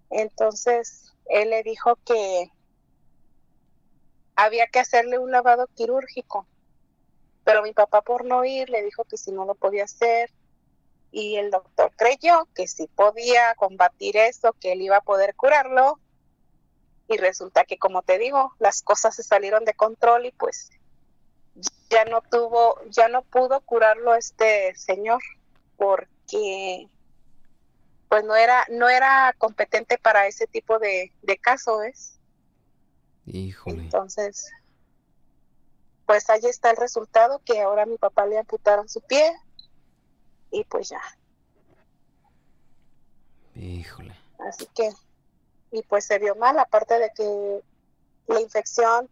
Entonces 0.10 1.14
él 1.28 1.50
le 1.52 1.64
dijo 1.64 1.96
que 2.06 2.52
había 4.36 4.68
que 4.68 4.80
hacerle 4.80 5.18
un 5.20 5.32
lavado 5.32 5.68
quirúrgico 5.76 6.46
pero 7.52 7.64
mi 7.64 7.74
papá 7.74 8.02
por 8.02 8.24
no 8.24 8.46
ir 8.46 8.70
le 8.70 8.82
dijo 8.82 9.04
que 9.04 9.18
si 9.18 9.34
no 9.34 9.44
lo 9.44 9.56
podía 9.56 9.84
hacer 9.84 10.32
y 11.12 11.36
el 11.36 11.52
doctor 11.52 11.92
creyó 11.98 12.48
que 12.56 12.66
si 12.66 12.88
podía 12.88 13.54
combatir 13.56 14.16
eso, 14.16 14.54
que 14.54 14.72
él 14.72 14.82
iba 14.82 14.96
a 14.96 15.02
poder 15.02 15.36
curarlo. 15.36 16.00
Y 17.10 17.18
resulta 17.18 17.66
que, 17.66 17.78
como 17.78 18.04
te 18.04 18.18
digo, 18.18 18.54
las 18.60 18.82
cosas 18.84 19.18
se 19.18 19.24
salieron 19.24 19.66
de 19.66 19.74
control 19.74 20.28
y 20.28 20.32
pues 20.32 20.70
ya 21.90 22.06
no 22.06 22.22
tuvo, 22.22 22.80
ya 22.90 23.10
no 23.10 23.22
pudo 23.24 23.60
curarlo 23.60 24.16
este 24.16 24.74
señor 24.76 25.22
porque 25.76 26.88
pues 28.08 28.24
no 28.24 28.34
era, 28.38 28.66
no 28.70 28.88
era 28.88 29.36
competente 29.38 29.98
para 29.98 30.26
ese 30.26 30.48
tipo 30.48 30.80
de, 30.80 31.12
de 31.22 31.38
caso, 31.38 31.80
¿ves? 31.80 32.18
Híjole. 33.26 33.82
Entonces, 33.82 34.50
pues 36.12 36.30
ahí 36.30 36.41
está 36.43 36.71
el 36.71 36.76
resultado, 36.76 37.39
que 37.45 37.62
ahora 37.62 37.84
a 37.84 37.86
mi 37.86 37.97
papá 37.97 38.26
le 38.26 38.38
amputaron 38.38 38.89
su 38.89 39.00
pie 39.00 39.32
y 40.52 40.65
pues 40.65 40.89
ya. 40.89 41.00
Híjole. 43.56 44.13
Así 44.39 44.67
que, 44.76 44.89
y 45.71 45.82
pues 45.84 46.04
se 46.04 46.19
vio 46.19 46.36
mal, 46.36 46.60
aparte 46.60 47.00
de 47.00 47.12
que 47.15 47.62
la 48.28 48.41
infección 48.41 49.10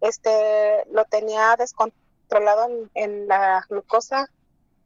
este 0.00 0.84
lo 0.90 1.04
tenía 1.04 1.54
descontrolado 1.56 2.88
en, 2.94 3.28
la 3.28 3.64
glucosa, 3.68 4.28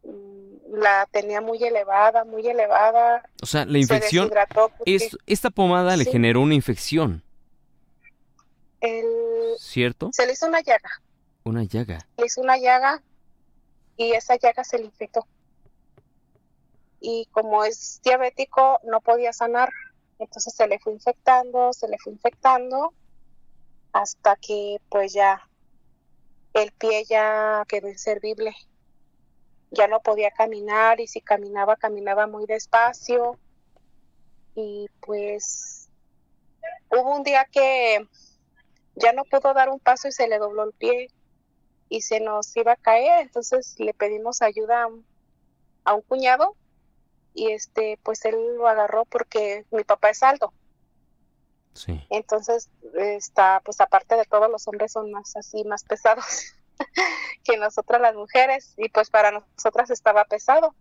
mm, 0.04 0.74
la 0.74 1.08
tenía 1.10 1.40
muy 1.40 1.64
elevada, 1.64 2.26
muy 2.26 2.46
elevada. 2.46 3.30
O 3.42 3.46
sea, 3.46 3.64
la 3.64 3.78
infección, 3.78 4.30
es, 4.84 5.16
esta 5.24 5.48
pomada 5.48 5.96
le 5.96 6.04
generó 6.04 6.42
una 6.42 6.52
infección. 6.52 7.22
El, 8.82 9.06
¿Cierto? 9.58 10.10
Se 10.12 10.26
le 10.26 10.34
hizo 10.34 10.46
una 10.46 10.60
llaga. 10.60 10.90
Una 11.46 11.62
llaga. 11.62 12.00
Le 12.16 12.26
hizo 12.26 12.40
una 12.40 12.58
llaga 12.58 13.04
y 13.96 14.14
esa 14.14 14.34
llaga 14.34 14.64
se 14.64 14.78
le 14.78 14.86
infectó. 14.86 15.28
Y 16.98 17.26
como 17.30 17.64
es 17.64 18.00
diabético, 18.02 18.80
no 18.82 19.00
podía 19.00 19.32
sanar. 19.32 19.68
Entonces 20.18 20.56
se 20.56 20.66
le 20.66 20.80
fue 20.80 20.94
infectando, 20.94 21.72
se 21.72 21.86
le 21.86 21.98
fue 21.98 22.14
infectando, 22.14 22.92
hasta 23.92 24.34
que 24.34 24.80
pues 24.88 25.12
ya 25.12 25.48
el 26.52 26.72
pie 26.72 27.04
ya 27.04 27.64
quedó 27.68 27.88
inservible. 27.88 28.52
Ya 29.70 29.86
no 29.86 30.00
podía 30.00 30.32
caminar 30.32 30.98
y 30.98 31.06
si 31.06 31.20
caminaba, 31.20 31.76
caminaba 31.76 32.26
muy 32.26 32.46
despacio. 32.46 33.38
Y 34.56 34.88
pues 34.98 35.88
hubo 36.90 37.14
un 37.14 37.22
día 37.22 37.44
que 37.44 38.04
ya 38.96 39.12
no 39.12 39.22
pudo 39.22 39.54
dar 39.54 39.68
un 39.68 39.78
paso 39.78 40.08
y 40.08 40.12
se 40.12 40.26
le 40.26 40.38
dobló 40.38 40.64
el 40.64 40.72
pie 40.72 41.08
y 41.88 42.02
se 42.02 42.20
nos 42.20 42.56
iba 42.56 42.72
a 42.72 42.76
caer, 42.76 43.20
entonces 43.20 43.78
le 43.78 43.94
pedimos 43.94 44.42
ayuda 44.42 44.88
a 45.84 45.94
un, 45.94 46.02
cuñado 46.02 46.56
y 47.32 47.52
este 47.52 47.98
pues 48.02 48.24
él 48.24 48.56
lo 48.56 48.66
agarró 48.66 49.04
porque 49.04 49.64
mi 49.70 49.84
papá 49.84 50.10
es 50.10 50.22
alto. 50.22 50.52
Sí. 51.74 52.04
Entonces 52.10 52.70
está 52.94 53.60
pues 53.64 53.80
aparte 53.80 54.16
de 54.16 54.24
todos 54.24 54.50
los 54.50 54.66
hombres 54.66 54.92
son 54.92 55.12
más 55.12 55.36
así 55.36 55.62
más 55.64 55.84
pesados 55.84 56.54
que 57.44 57.56
nosotras 57.58 58.00
las 58.00 58.14
mujeres 58.14 58.74
y 58.78 58.88
pues 58.88 59.10
para 59.10 59.30
nosotras 59.30 59.90
estaba 59.90 60.24
pesado 60.24 60.74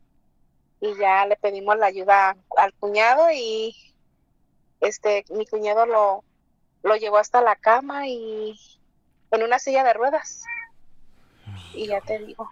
y 0.80 0.96
ya 0.98 1.26
le 1.26 1.36
pedimos 1.36 1.78
la 1.78 1.88
ayuda 1.88 2.38
al 2.58 2.74
cuñado 2.74 3.30
y 3.32 3.76
este 4.80 5.26
mi 5.30 5.46
cuñado 5.46 5.86
lo 5.86 6.24
lo 6.82 6.96
llevó 6.96 7.18
hasta 7.18 7.42
la 7.42 7.56
cama 7.56 8.08
y 8.08 8.58
en 9.32 9.44
una 9.44 9.60
silla 9.60 9.84
de 9.84 9.94
ruedas 9.94 10.44
y 11.76 11.88
ya 11.88 12.02
te 12.02 12.20
digo. 12.20 12.50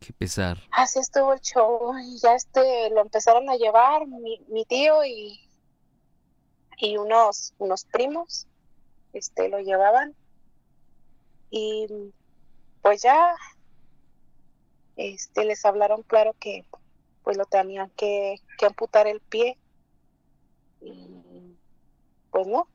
Qué 0.00 0.12
pesar. 0.12 0.58
Así 0.70 0.98
estuvo 0.98 1.32
el 1.32 1.40
show 1.40 1.96
y 1.98 2.18
ya 2.18 2.34
este 2.34 2.90
lo 2.90 3.00
empezaron 3.00 3.48
a 3.48 3.56
llevar 3.56 4.06
mi, 4.06 4.38
mi 4.48 4.64
tío 4.66 5.04
y, 5.04 5.40
y 6.76 6.96
unos, 6.98 7.54
unos 7.58 7.84
primos 7.86 8.46
este, 9.14 9.48
lo 9.48 9.60
llevaban 9.60 10.14
y 11.50 11.86
pues 12.82 13.00
ya 13.00 13.34
este, 14.96 15.44
les 15.44 15.64
hablaron 15.64 16.02
claro 16.02 16.34
que 16.38 16.64
pues 17.22 17.38
lo 17.38 17.46
tenían 17.46 17.90
que, 17.90 18.36
que 18.58 18.66
amputar 18.66 19.06
el 19.06 19.20
pie 19.20 19.56
y 20.82 21.56
pues 22.30 22.46
no, 22.46 22.68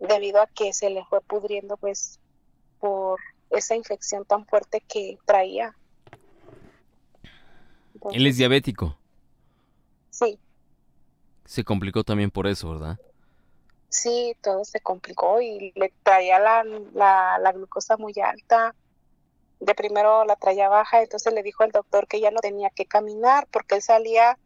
debido 0.00 0.40
a 0.40 0.48
que 0.48 0.72
se 0.72 0.90
le 0.90 1.04
fue 1.04 1.20
pudriendo 1.20 1.76
pues 1.76 2.18
por 2.82 3.20
esa 3.50 3.76
infección 3.76 4.24
tan 4.24 4.44
fuerte 4.44 4.80
que 4.80 5.16
traía. 5.24 5.76
Él 8.10 8.26
es 8.26 8.36
diabético. 8.36 8.98
Sí. 10.10 10.36
Se 11.44 11.62
complicó 11.62 12.02
también 12.02 12.32
por 12.32 12.48
eso, 12.48 12.70
¿verdad? 12.70 12.98
Sí, 13.88 14.36
todo 14.42 14.64
se 14.64 14.80
complicó 14.80 15.40
y 15.40 15.72
le 15.76 15.92
traía 16.02 16.40
la, 16.40 16.64
la, 16.92 17.38
la 17.38 17.52
glucosa 17.52 17.96
muy 17.96 18.14
alta. 18.20 18.74
De 19.60 19.76
primero 19.76 20.24
la 20.24 20.34
traía 20.34 20.68
baja, 20.68 21.00
entonces 21.00 21.32
le 21.32 21.44
dijo 21.44 21.62
el 21.62 21.70
doctor 21.70 22.08
que 22.08 22.20
ya 22.20 22.32
no 22.32 22.40
tenía 22.40 22.70
que 22.70 22.86
caminar 22.86 23.46
porque 23.52 23.76
él 23.76 23.82
salía, 23.82 24.36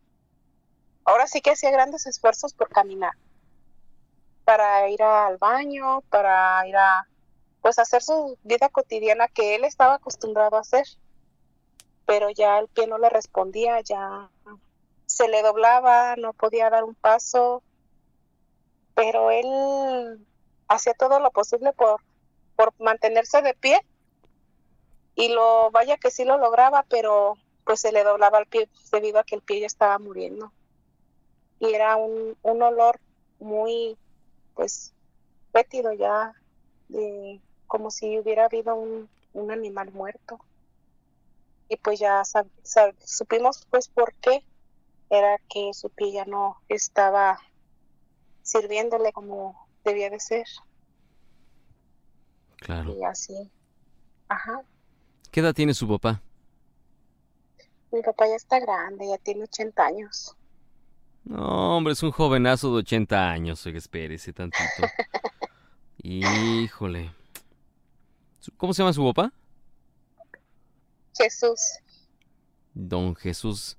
ahora 1.06 1.26
sí 1.26 1.40
que 1.40 1.52
hacía 1.52 1.70
grandes 1.70 2.06
esfuerzos 2.06 2.52
por 2.52 2.68
caminar, 2.68 3.14
para 4.44 4.90
ir 4.90 5.02
al 5.02 5.38
baño, 5.38 6.02
para 6.10 6.68
ir 6.68 6.76
a, 6.76 7.08
pues 7.66 7.80
hacer 7.80 8.00
su 8.00 8.38
vida 8.44 8.68
cotidiana 8.68 9.26
que 9.26 9.56
él 9.56 9.64
estaba 9.64 9.94
acostumbrado 9.94 10.56
a 10.56 10.60
hacer. 10.60 10.86
Pero 12.06 12.30
ya 12.30 12.60
el 12.60 12.68
pie 12.68 12.86
no 12.86 12.96
le 12.96 13.10
respondía, 13.10 13.80
ya 13.80 14.30
se 15.06 15.26
le 15.26 15.42
doblaba, 15.42 16.14
no 16.14 16.32
podía 16.32 16.70
dar 16.70 16.84
un 16.84 16.94
paso, 16.94 17.64
pero 18.94 19.32
él 19.32 20.24
hacía 20.68 20.94
todo 20.94 21.18
lo 21.18 21.32
posible 21.32 21.72
por, 21.72 22.00
por 22.54 22.72
mantenerse 22.78 23.42
de 23.42 23.54
pie 23.54 23.80
y 25.16 25.30
lo 25.30 25.72
vaya 25.72 25.96
que 25.96 26.12
sí 26.12 26.24
lo 26.24 26.38
lograba, 26.38 26.84
pero 26.88 27.36
pues 27.64 27.80
se 27.80 27.90
le 27.90 28.04
doblaba 28.04 28.38
el 28.38 28.46
pie 28.46 28.68
debido 28.92 29.18
a 29.18 29.24
que 29.24 29.34
el 29.34 29.42
pie 29.42 29.58
ya 29.58 29.66
estaba 29.66 29.98
muriendo. 29.98 30.52
Y 31.58 31.74
era 31.74 31.96
un, 31.96 32.36
un 32.42 32.62
olor 32.62 33.00
muy, 33.40 33.98
pues, 34.54 34.94
fétido 35.50 35.92
ya, 35.94 36.32
de, 36.86 37.40
como 37.66 37.90
si 37.90 38.18
hubiera 38.18 38.46
habido 38.46 38.74
un, 38.74 39.08
un 39.32 39.50
animal 39.50 39.92
muerto. 39.92 40.38
Y 41.68 41.76
pues 41.76 41.98
ya 41.98 42.22
supimos 43.04 43.66
pues 43.70 43.88
por 43.88 44.14
qué 44.14 44.44
era 45.10 45.38
que 45.48 45.72
su 45.74 45.90
pie 45.90 46.12
ya 46.12 46.24
no 46.24 46.60
estaba 46.68 47.40
sirviéndole 48.42 49.12
como 49.12 49.68
debía 49.84 50.10
de 50.10 50.20
ser. 50.20 50.46
Claro. 52.58 52.94
Y 52.96 53.04
así. 53.04 53.50
Ajá. 54.28 54.62
¿Qué 55.30 55.40
edad 55.40 55.54
tiene 55.54 55.74
su 55.74 55.88
papá? 55.88 56.22
Mi 57.92 58.02
papá 58.02 58.26
ya 58.26 58.36
está 58.36 58.58
grande, 58.58 59.08
ya 59.08 59.18
tiene 59.18 59.44
80 59.44 59.84
años. 59.84 60.36
No, 61.24 61.76
hombre, 61.76 61.92
es 61.92 62.02
un 62.02 62.12
jovenazo 62.12 62.72
de 62.72 62.78
80 62.78 63.30
años. 63.30 63.64
Oiga, 63.66 63.78
espérese 63.78 64.32
tantito. 64.32 64.64
Híjole. 66.02 67.12
¿Cómo 68.56 68.72
se 68.72 68.82
llama 68.82 68.92
su 68.92 69.04
papá? 69.04 69.32
Jesús. 71.16 71.60
Don 72.74 73.14
Jesús. 73.14 73.76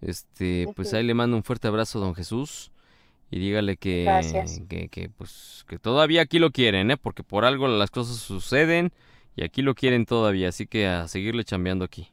Este, 0.00 0.66
pues 0.74 0.92
ahí 0.94 1.04
le 1.04 1.14
mando 1.14 1.36
un 1.36 1.44
fuerte 1.44 1.68
abrazo, 1.68 2.00
don 2.00 2.14
Jesús. 2.14 2.72
Y 3.30 3.38
dígale 3.38 3.76
que, 3.76 4.06
que, 4.68 4.88
que, 4.88 5.08
pues, 5.08 5.64
que 5.68 5.78
todavía 5.78 6.22
aquí 6.22 6.38
lo 6.38 6.50
quieren, 6.50 6.90
¿eh? 6.90 6.96
Porque 6.96 7.22
por 7.22 7.44
algo 7.44 7.66
las 7.66 7.90
cosas 7.90 8.16
suceden 8.16 8.92
y 9.36 9.44
aquí 9.44 9.62
lo 9.62 9.74
quieren 9.74 10.04
todavía, 10.04 10.50
así 10.50 10.66
que 10.66 10.86
a 10.86 11.08
seguirle 11.08 11.44
chambeando 11.44 11.84
aquí. 11.84 12.12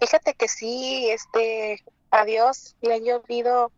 Fíjate 0.00 0.34
que 0.34 0.48
sí, 0.48 1.08
este, 1.10 1.84
a 2.10 2.24
Dios 2.24 2.74
le 2.82 2.94
han 2.94 3.04
llovido 3.04 3.70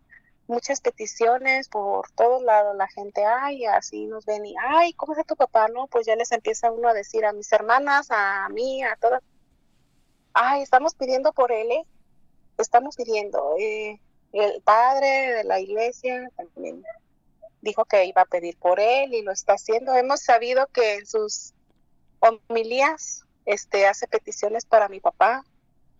muchas 0.49 0.81
peticiones 0.81 1.69
por 1.69 2.11
todos 2.13 2.43
lados, 2.43 2.75
la 2.77 2.89
gente, 2.89 3.25
ay, 3.25 3.67
así 3.67 4.07
nos 4.07 4.25
ven 4.25 4.45
y, 4.47 4.55
ay, 4.61 4.93
¿cómo 4.95 5.13
está 5.13 5.23
tu 5.25 5.37
papá? 5.37 5.69
No, 5.69 5.87
pues 5.87 6.07
ya 6.07 6.17
les 6.17 6.33
empieza 6.33 6.73
uno 6.73 6.89
a 6.89 6.95
decir 6.95 7.25
a 7.25 7.33
mis 7.33 7.53
hermanas, 7.53 8.09
a 8.11 8.49
mí, 8.49 8.83
a 8.83 8.97
todas, 8.97 9.23
ay, 10.33 10.63
estamos 10.63 10.95
pidiendo 10.95 11.33
por 11.33 11.53
él, 11.53 11.71
¿eh? 11.71 11.85
Estamos 12.57 12.97
pidiendo, 12.97 13.55
eh, 13.59 14.01
el 14.33 14.61
padre 14.63 15.35
de 15.35 15.45
la 15.45 15.61
iglesia 15.61 16.31
también 16.37 16.83
dijo 17.61 17.85
que 17.85 18.05
iba 18.05 18.23
a 18.23 18.27
pedir 18.27 18.57
por 18.59 18.81
él 18.81 19.15
y 19.15 19.23
lo 19.23 19.33
está 19.33 19.55
haciendo. 19.55 19.95
Hemos 19.95 20.21
sabido 20.21 20.67
que 20.69 20.97
en 20.97 21.07
sus 21.07 21.55
homilías 22.21 23.25
este, 23.47 23.87
hace 23.87 24.07
peticiones 24.07 24.65
para 24.67 24.89
mi 24.89 25.01
papá. 25.01 25.45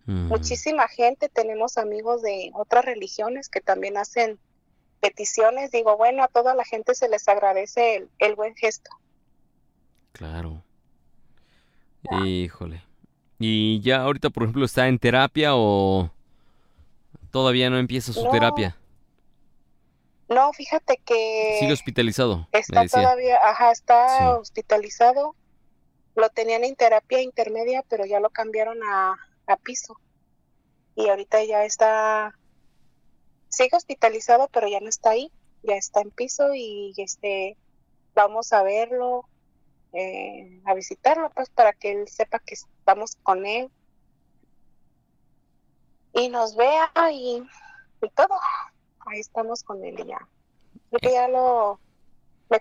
Muchísima 0.09 0.89
gente, 0.89 1.29
tenemos 1.29 1.77
amigos 1.77 2.23
de 2.23 2.51
otras 2.55 2.83
religiones 2.83 3.51
que 3.51 3.61
también 3.61 3.99
hacen 3.99 4.39
peticiones. 5.01 5.71
Digo, 5.71 5.99
bueno, 5.99 6.25
a 6.25 6.29
toda 6.29 6.55
la 6.55 6.65
gente 6.65 6.95
se 6.95 7.11
les 7.11 7.29
agradece 7.29 7.97
el, 7.97 8.09
el 8.19 8.35
buen 8.35 8.55
gesto. 8.55 8.91
Claro. 10.13 10.63
Híjole. 12.25 12.83
¿Y 13.39 13.81
ya 13.83 14.01
ahorita, 14.01 14.31
por 14.31 14.45
ejemplo, 14.45 14.65
está 14.65 14.89
en 14.89 14.99
terapia 14.99 15.51
o 15.55 16.11
todavía 17.31 17.69
no 17.69 17.79
empieza 17.79 18.15
su 18.15 18.31
terapia? 18.31 18.79
No, 20.31 20.55
fíjate 20.55 21.01
que... 21.05 21.57
Sigue 21.61 21.73
hospitalizado. 21.75 22.49
Está 22.53 22.87
todavía, 22.87 23.37
ajá, 23.45 23.73
está 23.73 24.39
hospitalizado. 24.39 25.35
Lo 26.15 26.31
tenían 26.31 26.65
en 26.65 26.77
terapia 26.77 27.21
intermedia, 27.21 27.85
pero 27.91 28.07
ya 28.07 28.21
lo 28.21 28.31
cambiaron 28.31 28.79
a, 28.83 29.17
a 29.53 29.57
piso. 29.57 29.99
Y 30.95 31.09
ahorita 31.09 31.43
ya 31.45 31.65
está, 31.65 32.39
sigue 33.49 33.77
hospitalizado, 33.77 34.49
pero 34.53 34.69
ya 34.69 34.81
no 34.81 34.89
está 34.89 35.11
ahí, 35.11 35.33
ya 35.63 35.75
está 35.75 36.01
en 36.01 36.11
piso 36.11 36.55
y 36.55 36.95
este, 36.97 37.57
vamos 38.15 38.53
a 38.53 38.63
verlo, 38.63 39.29
eh, 39.93 40.61
a 40.65 40.75
visitarlo, 40.75 41.31
pues 41.31 41.51
para 41.51 41.73
que 41.73 41.93
él 41.93 42.09
sepa 42.09 42.39
que 42.41 42.55
estamos 42.55 43.17
con 43.23 43.47
él 43.47 43.71
y 46.13 46.29
nos 46.29 46.57
vea 46.57 46.91
y, 47.13 47.43
y 48.03 48.11
todo. 48.11 48.35
Ahí 49.07 49.21
estamos 49.21 49.63
con 49.63 49.85
él 49.85 49.99
y 50.01 50.07
ya. 50.07 50.29
Que 51.01 51.13
ya 51.13 51.29
lo, 51.29 51.81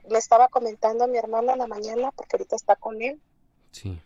me 0.09 0.17
estaba 0.17 0.47
comentando 0.49 1.07
mi 1.07 1.17
hermana 1.17 1.53
en 1.53 1.59
la 1.59 1.67
mañana, 1.67 2.11
porque 2.11 2.35
ahorita 2.35 2.55
está 2.55 2.75
con 2.75 3.01
él, 3.01 3.21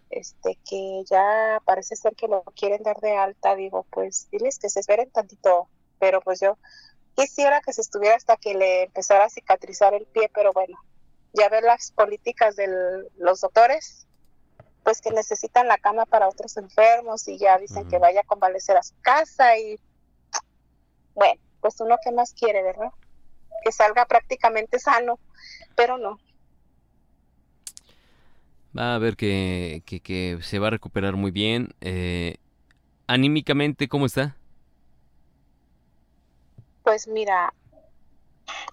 este, 0.10 0.58
que 0.68 1.04
ya 1.10 1.62
parece 1.66 1.96
ser 1.96 2.16
que 2.16 2.28
lo 2.28 2.44
quieren 2.56 2.84
dar 2.84 3.00
de 3.00 3.16
alta, 3.16 3.56
digo, 3.56 3.86
pues 3.90 4.30
diles 4.32 4.60
que 4.60 4.70
se 4.70 4.80
esperen 4.80 5.10
tantito, 5.12 5.68
pero 6.00 6.22
pues 6.22 6.40
yo 6.40 6.58
quisiera 7.16 7.62
que 7.62 7.74
se 7.74 7.82
estuviera 7.82 8.16
hasta 8.16 8.38
que 8.38 8.54
le 8.54 8.84
empezara 8.84 9.26
a 9.26 9.30
cicatrizar 9.30 9.94
el 9.94 10.06
pie, 10.06 10.30
pero 10.34 10.54
bueno, 10.54 10.78
ya 11.34 11.50
ver 11.50 11.64
las 11.64 11.92
políticas 11.92 12.56
de 12.56 12.68
los 13.18 13.42
doctores, 13.42 14.08
pues 14.84 15.02
que 15.02 15.12
necesitan 15.12 15.68
la 15.68 15.78
cama 15.78 16.06
para 16.06 16.28
otros 16.28 16.58
enfermos 16.58 17.28
y 17.28 17.38
ya 17.38 17.58
dicen 17.58 17.88
que 17.88 18.00
vaya 18.00 18.22
a 18.22 18.28
convalecer 18.28 18.78
a 18.78 18.84
su 18.84 18.96
casa 19.02 19.58
y 19.58 19.80
bueno, 21.14 21.40
pues 21.62 21.80
uno 21.80 21.98
que 22.04 22.12
más 22.12 22.34
quiere, 22.34 22.64
¿verdad? 22.64 22.92
Que 23.64 23.72
salga 23.72 24.06
prácticamente 24.06 24.80
sano, 24.80 25.20
pero 25.76 25.98
no, 25.98 26.18
Va 28.78 28.96
a 28.96 29.00
ver 29.00 29.18
que, 29.18 29.84
que, 29.86 30.40
se 30.42 30.60
va 30.60 30.68
a 30.68 30.72
recuperar 30.72 31.16
muy 31.16 31.32
bien. 31.32 31.76
Eh, 31.82 32.38
anímicamente, 33.08 33.90
¿cómo 33.90 34.06
está? 34.06 34.38
Pues 36.84 37.08
mira, 37.08 37.54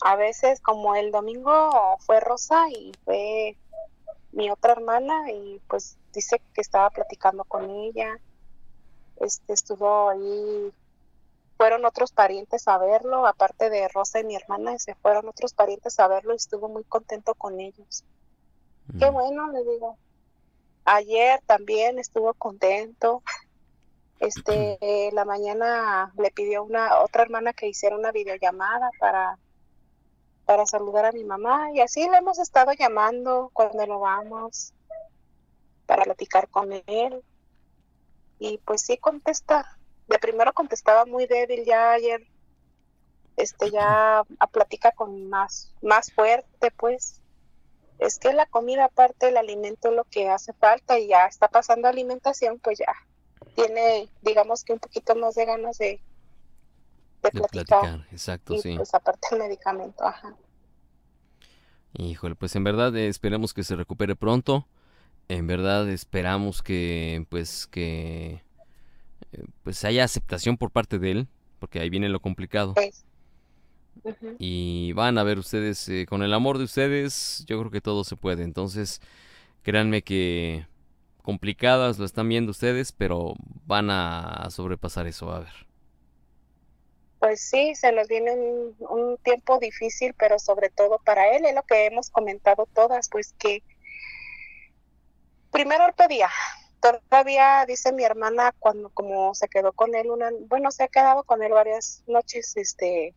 a 0.02 0.16
veces 0.16 0.60
como 0.60 0.94
el 0.94 1.10
domingo 1.10 1.96
fue 2.00 2.20
Rosa 2.20 2.68
y 2.70 2.92
fue 3.04 3.56
mi 4.32 4.50
otra 4.50 4.72
hermana 4.72 5.32
y 5.32 5.60
pues 5.68 5.96
dice 6.12 6.40
que 6.54 6.60
estaba 6.60 6.90
platicando 6.90 7.44
con 7.44 7.68
ella. 7.68 8.18
Este 9.16 9.52
estuvo 9.52 10.10
ahí, 10.10 10.72
fueron 11.56 11.84
otros 11.84 12.12
parientes 12.12 12.68
a 12.68 12.78
verlo, 12.78 13.26
aparte 13.26 13.68
de 13.68 13.88
Rosa 13.88 14.20
y 14.20 14.24
mi 14.24 14.36
hermana, 14.36 14.78
se 14.78 14.94
fueron 14.94 15.28
otros 15.28 15.54
parientes 15.54 15.98
a 15.98 16.06
verlo 16.06 16.34
y 16.34 16.36
estuvo 16.36 16.68
muy 16.68 16.84
contento 16.84 17.34
con 17.34 17.58
ellos. 17.58 18.04
Qué 18.96 19.10
bueno, 19.10 19.50
le 19.52 19.64
digo. 19.64 19.96
Ayer 20.84 21.40
también 21.46 21.98
estuvo 21.98 22.32
contento. 22.34 23.22
Este, 24.20 24.78
la 25.12 25.24
mañana 25.24 26.12
le 26.16 26.30
pidió 26.30 26.62
una 26.62 27.00
otra 27.00 27.22
hermana 27.22 27.52
que 27.52 27.68
hiciera 27.68 27.96
una 27.96 28.12
videollamada 28.12 28.90
para 28.98 29.38
para 30.46 30.64
saludar 30.64 31.04
a 31.04 31.12
mi 31.12 31.24
mamá 31.24 31.72
y 31.74 31.80
así 31.82 32.08
le 32.08 32.16
hemos 32.16 32.38
estado 32.38 32.72
llamando 32.72 33.50
cuando 33.52 33.86
lo 33.86 34.00
vamos 34.00 34.72
para 35.84 36.04
platicar 36.04 36.48
con 36.48 36.72
él. 36.72 37.22
Y 38.38 38.56
pues 38.64 38.80
sí 38.80 38.96
contesta. 38.96 39.76
De 40.06 40.18
primero 40.18 40.54
contestaba 40.54 41.04
muy 41.04 41.26
débil, 41.26 41.66
ya 41.66 41.92
ayer 41.92 42.26
este 43.36 43.70
ya 43.70 44.20
a 44.38 44.46
platica 44.46 44.92
con 44.92 45.28
más 45.28 45.74
más 45.82 46.10
fuerte, 46.12 46.70
pues 46.70 47.20
es 47.98 48.18
que 48.18 48.32
la 48.32 48.46
comida 48.46 48.86
aparte 48.86 49.28
el 49.28 49.36
alimento 49.36 49.90
lo 49.90 50.04
que 50.04 50.28
hace 50.28 50.52
falta 50.52 50.98
y 50.98 51.08
ya 51.08 51.26
está 51.26 51.48
pasando 51.48 51.88
alimentación, 51.88 52.58
pues 52.58 52.78
ya 52.78 52.94
tiene, 53.54 54.08
digamos 54.22 54.64
que 54.64 54.72
un 54.72 54.78
poquito 54.78 55.16
más 55.16 55.34
de 55.34 55.44
ganas 55.44 55.78
de, 55.78 56.00
de, 57.22 57.30
platicar. 57.30 58.06
Exacto, 58.12 58.54
y, 58.54 58.60
sí. 58.60 58.76
Pues 58.76 58.94
aparte 58.94 59.28
el 59.32 59.38
medicamento, 59.38 60.04
ajá. 60.04 60.36
Híjole, 61.94 62.36
pues 62.36 62.54
en 62.54 62.64
verdad 62.64 62.94
eh, 62.96 63.08
esperemos 63.08 63.54
que 63.54 63.64
se 63.64 63.74
recupere 63.74 64.14
pronto. 64.14 64.66
En 65.28 65.46
verdad 65.46 65.88
esperamos 65.88 66.62
que 66.62 67.26
pues 67.28 67.66
que 67.66 68.42
eh, 69.32 69.44
pues 69.62 69.84
haya 69.84 70.04
aceptación 70.04 70.56
por 70.56 70.70
parte 70.70 70.98
de 70.98 71.10
él, 71.10 71.28
porque 71.58 71.80
ahí 71.80 71.90
viene 71.90 72.08
lo 72.08 72.20
complicado. 72.20 72.74
Pues, 72.74 73.04
Y 74.38 74.92
van 74.92 75.18
a 75.18 75.22
ver 75.22 75.38
ustedes, 75.38 75.88
eh, 75.88 76.06
con 76.08 76.22
el 76.22 76.34
amor 76.34 76.58
de 76.58 76.64
ustedes, 76.64 77.44
yo 77.46 77.58
creo 77.58 77.70
que 77.70 77.80
todo 77.80 78.04
se 78.04 78.16
puede. 78.16 78.42
Entonces, 78.42 79.00
créanme 79.62 80.02
que 80.02 80.66
complicadas 81.22 81.98
lo 81.98 82.04
están 82.04 82.28
viendo 82.28 82.50
ustedes, 82.50 82.92
pero 82.92 83.34
van 83.66 83.90
a 83.90 84.48
sobrepasar 84.50 85.06
eso, 85.06 85.30
a 85.30 85.40
ver. 85.40 85.68
Pues 87.18 87.40
sí, 87.40 87.74
se 87.74 87.90
nos 87.90 88.06
viene 88.06 88.32
un, 88.32 88.76
un, 88.78 89.16
tiempo 89.18 89.58
difícil, 89.58 90.14
pero 90.16 90.38
sobre 90.38 90.70
todo 90.70 91.00
para 91.04 91.36
él, 91.36 91.44
es 91.46 91.54
lo 91.54 91.62
que 91.64 91.86
hemos 91.86 92.10
comentado 92.10 92.68
todas, 92.72 93.08
pues 93.08 93.34
que 93.38 93.62
primero 95.50 95.84
ortopedia. 95.84 96.30
Todavía 96.80 97.64
dice 97.66 97.92
mi 97.92 98.04
hermana 98.04 98.54
cuando 98.60 98.90
como 98.90 99.34
se 99.34 99.48
quedó 99.48 99.72
con 99.72 99.96
él 99.96 100.10
una, 100.10 100.30
bueno, 100.46 100.70
se 100.70 100.84
ha 100.84 100.88
quedado 100.88 101.24
con 101.24 101.42
él 101.42 101.50
varias 101.52 102.04
noches, 102.06 102.56
este, 102.56 103.14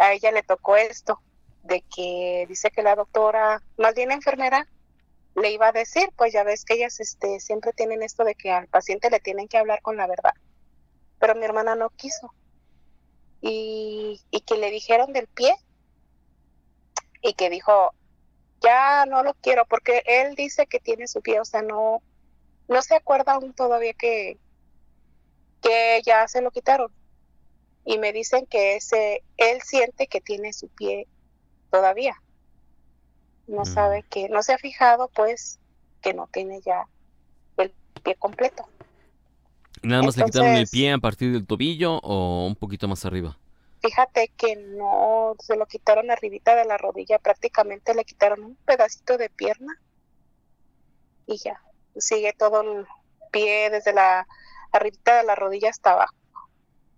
a 0.00 0.14
ella 0.14 0.32
le 0.32 0.42
tocó 0.42 0.76
esto, 0.76 1.20
de 1.62 1.82
que 1.94 2.46
dice 2.48 2.70
que 2.70 2.82
la 2.82 2.96
doctora, 2.96 3.62
más 3.76 3.94
bien 3.94 4.10
enfermera, 4.10 4.66
le 5.36 5.52
iba 5.52 5.68
a 5.68 5.72
decir, 5.72 6.08
pues 6.16 6.32
ya 6.32 6.42
ves 6.42 6.64
que 6.64 6.74
ellas 6.74 6.98
este, 7.00 7.38
siempre 7.38 7.72
tienen 7.72 8.02
esto 8.02 8.24
de 8.24 8.34
que 8.34 8.50
al 8.50 8.66
paciente 8.66 9.10
le 9.10 9.20
tienen 9.20 9.46
que 9.46 9.58
hablar 9.58 9.82
con 9.82 9.96
la 9.96 10.06
verdad. 10.06 10.32
Pero 11.18 11.34
mi 11.34 11.44
hermana 11.44 11.76
no 11.76 11.90
quiso 11.90 12.32
y, 13.42 14.20
y, 14.30 14.40
que 14.40 14.56
le 14.56 14.70
dijeron 14.70 15.12
del 15.12 15.28
pie 15.28 15.54
y 17.22 17.34
que 17.34 17.50
dijo, 17.50 17.92
ya 18.62 19.04
no 19.06 19.22
lo 19.22 19.34
quiero 19.34 19.66
porque 19.66 20.02
él 20.06 20.34
dice 20.34 20.66
que 20.66 20.80
tiene 20.80 21.06
su 21.08 21.20
pie, 21.20 21.40
o 21.40 21.44
sea, 21.44 21.60
no, 21.60 22.02
no 22.68 22.82
se 22.82 22.96
acuerda 22.96 23.34
aún 23.34 23.52
todavía 23.52 23.92
que, 23.92 24.38
que 25.62 26.00
ya 26.04 26.26
se 26.26 26.40
lo 26.40 26.50
quitaron. 26.50 26.90
Y 27.84 27.98
me 27.98 28.12
dicen 28.12 28.46
que 28.46 28.76
ese, 28.76 29.22
él 29.36 29.60
siente 29.62 30.06
que 30.06 30.20
tiene 30.20 30.52
su 30.52 30.68
pie 30.68 31.06
todavía. 31.70 32.14
No 33.46 33.62
mm. 33.62 33.66
sabe 33.66 34.04
que, 34.08 34.28
no 34.28 34.42
se 34.42 34.52
ha 34.52 34.58
fijado 34.58 35.08
pues 35.08 35.58
que 36.02 36.14
no 36.14 36.28
tiene 36.32 36.60
ya 36.60 36.86
el 37.56 37.72
pie 38.02 38.14
completo. 38.16 38.66
¿Nada 39.82 40.02
más 40.02 40.16
Entonces, 40.16 40.34
le 40.34 40.40
quitaron 40.40 40.56
el 40.56 40.68
pie 40.68 40.92
a 40.92 40.98
partir 40.98 41.32
del 41.32 41.46
tobillo 41.46 41.98
o 41.98 42.46
un 42.46 42.54
poquito 42.54 42.86
más 42.86 43.04
arriba? 43.04 43.38
Fíjate 43.80 44.30
que 44.36 44.56
no, 44.56 45.34
se 45.38 45.56
lo 45.56 45.66
quitaron 45.66 46.10
arribita 46.10 46.54
de 46.54 46.66
la 46.66 46.76
rodilla, 46.76 47.18
prácticamente 47.18 47.94
le 47.94 48.04
quitaron 48.04 48.44
un 48.44 48.56
pedacito 48.56 49.16
de 49.16 49.30
pierna 49.30 49.80
y 51.26 51.38
ya, 51.38 51.62
sigue 51.96 52.34
todo 52.34 52.60
el 52.60 52.86
pie 53.30 53.70
desde 53.70 53.94
la 53.94 54.26
arribita 54.72 55.16
de 55.16 55.24
la 55.24 55.34
rodilla 55.34 55.70
hasta 55.70 55.92
abajo. 55.92 56.14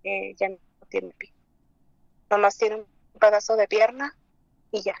Eh, 0.03 0.35
ya 0.37 0.49
no 0.49 0.57
tiene 0.93 1.11
pie. 1.17 1.33
Nomás 2.29 2.55
tiene 2.55 2.75
un 2.75 2.85
pedazo 3.19 3.55
de 3.55 3.67
pierna 3.67 4.15
y 4.71 4.83
ya. 4.83 4.95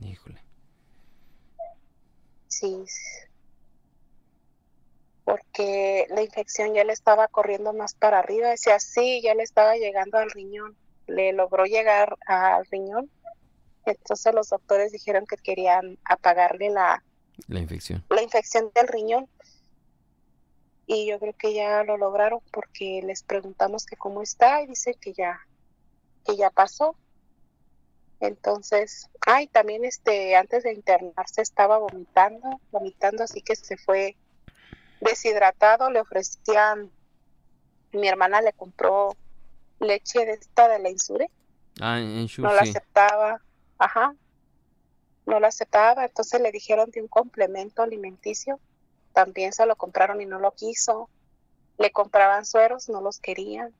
Híjole. 0.00 0.42
Sí, 2.48 2.84
porque 5.24 6.06
la 6.08 6.22
infección 6.22 6.74
ya 6.74 6.84
le 6.84 6.94
estaba 6.94 7.28
corriendo 7.28 7.74
más 7.74 7.94
para 7.94 8.18
arriba, 8.18 8.48
decía 8.48 8.80
sí, 8.80 9.20
ya 9.22 9.34
le 9.34 9.42
estaba 9.42 9.76
llegando 9.76 10.18
al 10.18 10.30
riñón, 10.30 10.74
le 11.06 11.32
logró 11.34 11.64
llegar 11.64 12.16
al 12.26 12.64
riñón, 12.66 13.10
entonces 13.84 14.34
los 14.34 14.48
doctores 14.48 14.90
dijeron 14.90 15.26
que 15.26 15.36
querían 15.36 15.98
apagarle 16.04 16.70
la, 16.70 17.04
la 17.46 17.60
infección. 17.60 18.04
La 18.08 18.22
infección 18.22 18.70
del 18.74 18.88
riñón. 18.88 19.28
Y 20.86 21.06
yo 21.06 21.18
creo 21.18 21.34
que 21.34 21.54
ya 21.54 21.84
lo 21.84 21.96
lograron 21.96 22.40
porque 22.50 23.00
les 23.04 23.22
preguntamos 23.22 23.86
que 23.86 23.96
cómo 23.96 24.22
está 24.22 24.62
y 24.62 24.66
dice 24.66 24.94
que 25.00 25.12
ya 25.12 25.40
que 26.24 26.36
ya 26.36 26.50
pasó. 26.50 26.96
Entonces, 28.20 29.08
ay, 29.26 29.48
también 29.48 29.84
este 29.84 30.36
antes 30.36 30.62
de 30.62 30.72
internarse 30.72 31.42
estaba 31.42 31.78
vomitando, 31.78 32.60
vomitando, 32.70 33.24
así 33.24 33.42
que 33.42 33.56
se 33.56 33.76
fue 33.76 34.16
deshidratado, 35.00 35.90
le 35.90 36.00
ofrecían, 36.00 36.92
mi 37.92 38.06
hermana 38.06 38.40
le 38.40 38.52
compró 38.52 39.16
leche 39.80 40.24
de 40.24 40.34
esta 40.34 40.68
de 40.68 40.78
la 40.78 40.90
insure. 40.90 41.28
Ah, 41.80 41.98
Ensure, 41.98 42.48
no 42.48 42.54
la 42.54 42.62
sí. 42.62 42.70
aceptaba, 42.70 43.42
ajá, 43.78 44.14
no 45.26 45.40
la 45.40 45.48
aceptaba, 45.48 46.04
entonces 46.04 46.40
le 46.40 46.52
dijeron 46.52 46.90
de 46.92 47.02
un 47.02 47.08
complemento 47.08 47.82
alimenticio, 47.82 48.60
también 49.12 49.52
se 49.52 49.66
lo 49.66 49.76
compraron 49.76 50.20
y 50.20 50.26
no 50.26 50.38
lo 50.38 50.52
quiso, 50.52 51.08
le 51.78 51.90
compraban 51.90 52.44
sueros, 52.44 52.88
no 52.88 53.00
los 53.00 53.20
querían, 53.20 53.74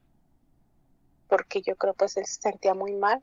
porque 1.29 1.63
yo 1.63 1.77
creo 1.77 1.95
pues 1.95 2.17
él 2.17 2.27
se 2.27 2.41
sentía 2.41 2.75
muy 2.75 2.95
mal 2.95 3.23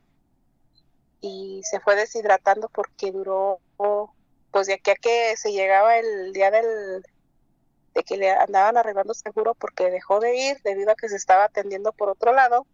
y 1.20 1.60
se 1.64 1.80
fue 1.80 1.96
deshidratando 1.96 2.68
porque 2.68 3.12
duró, 3.12 3.60
pues 4.50 4.66
de 4.66 4.74
aquí 4.74 4.90
a 4.90 4.94
que 4.96 5.36
se 5.36 5.52
llegaba 5.52 5.96
el 5.96 6.32
día 6.32 6.50
del 6.50 7.04
de 7.94 8.04
que 8.04 8.16
le 8.16 8.30
andaban 8.30 8.76
arreglando 8.76 9.14
seguro 9.14 9.54
porque 9.54 9.90
dejó 9.90 10.20
de 10.20 10.36
ir 10.36 10.56
debido 10.62 10.92
a 10.92 10.94
que 10.94 11.08
se 11.08 11.16
estaba 11.16 11.44
atendiendo 11.44 11.92
por 11.92 12.08
otro 12.08 12.32
lado. 12.32 12.66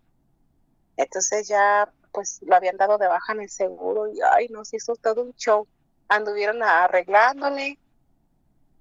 Entonces 0.96 1.48
ya 1.48 1.90
pues 2.12 2.40
lo 2.42 2.54
habían 2.54 2.76
dado 2.76 2.98
de 2.98 3.08
baja 3.08 3.32
en 3.32 3.40
el 3.40 3.50
seguro 3.50 4.12
y 4.12 4.20
ay, 4.32 4.48
nos 4.48 4.72
hizo 4.74 4.94
todo 4.96 5.22
un 5.22 5.34
show. 5.34 5.66
Anduvieron 6.08 6.62
arreglándole 6.62 7.78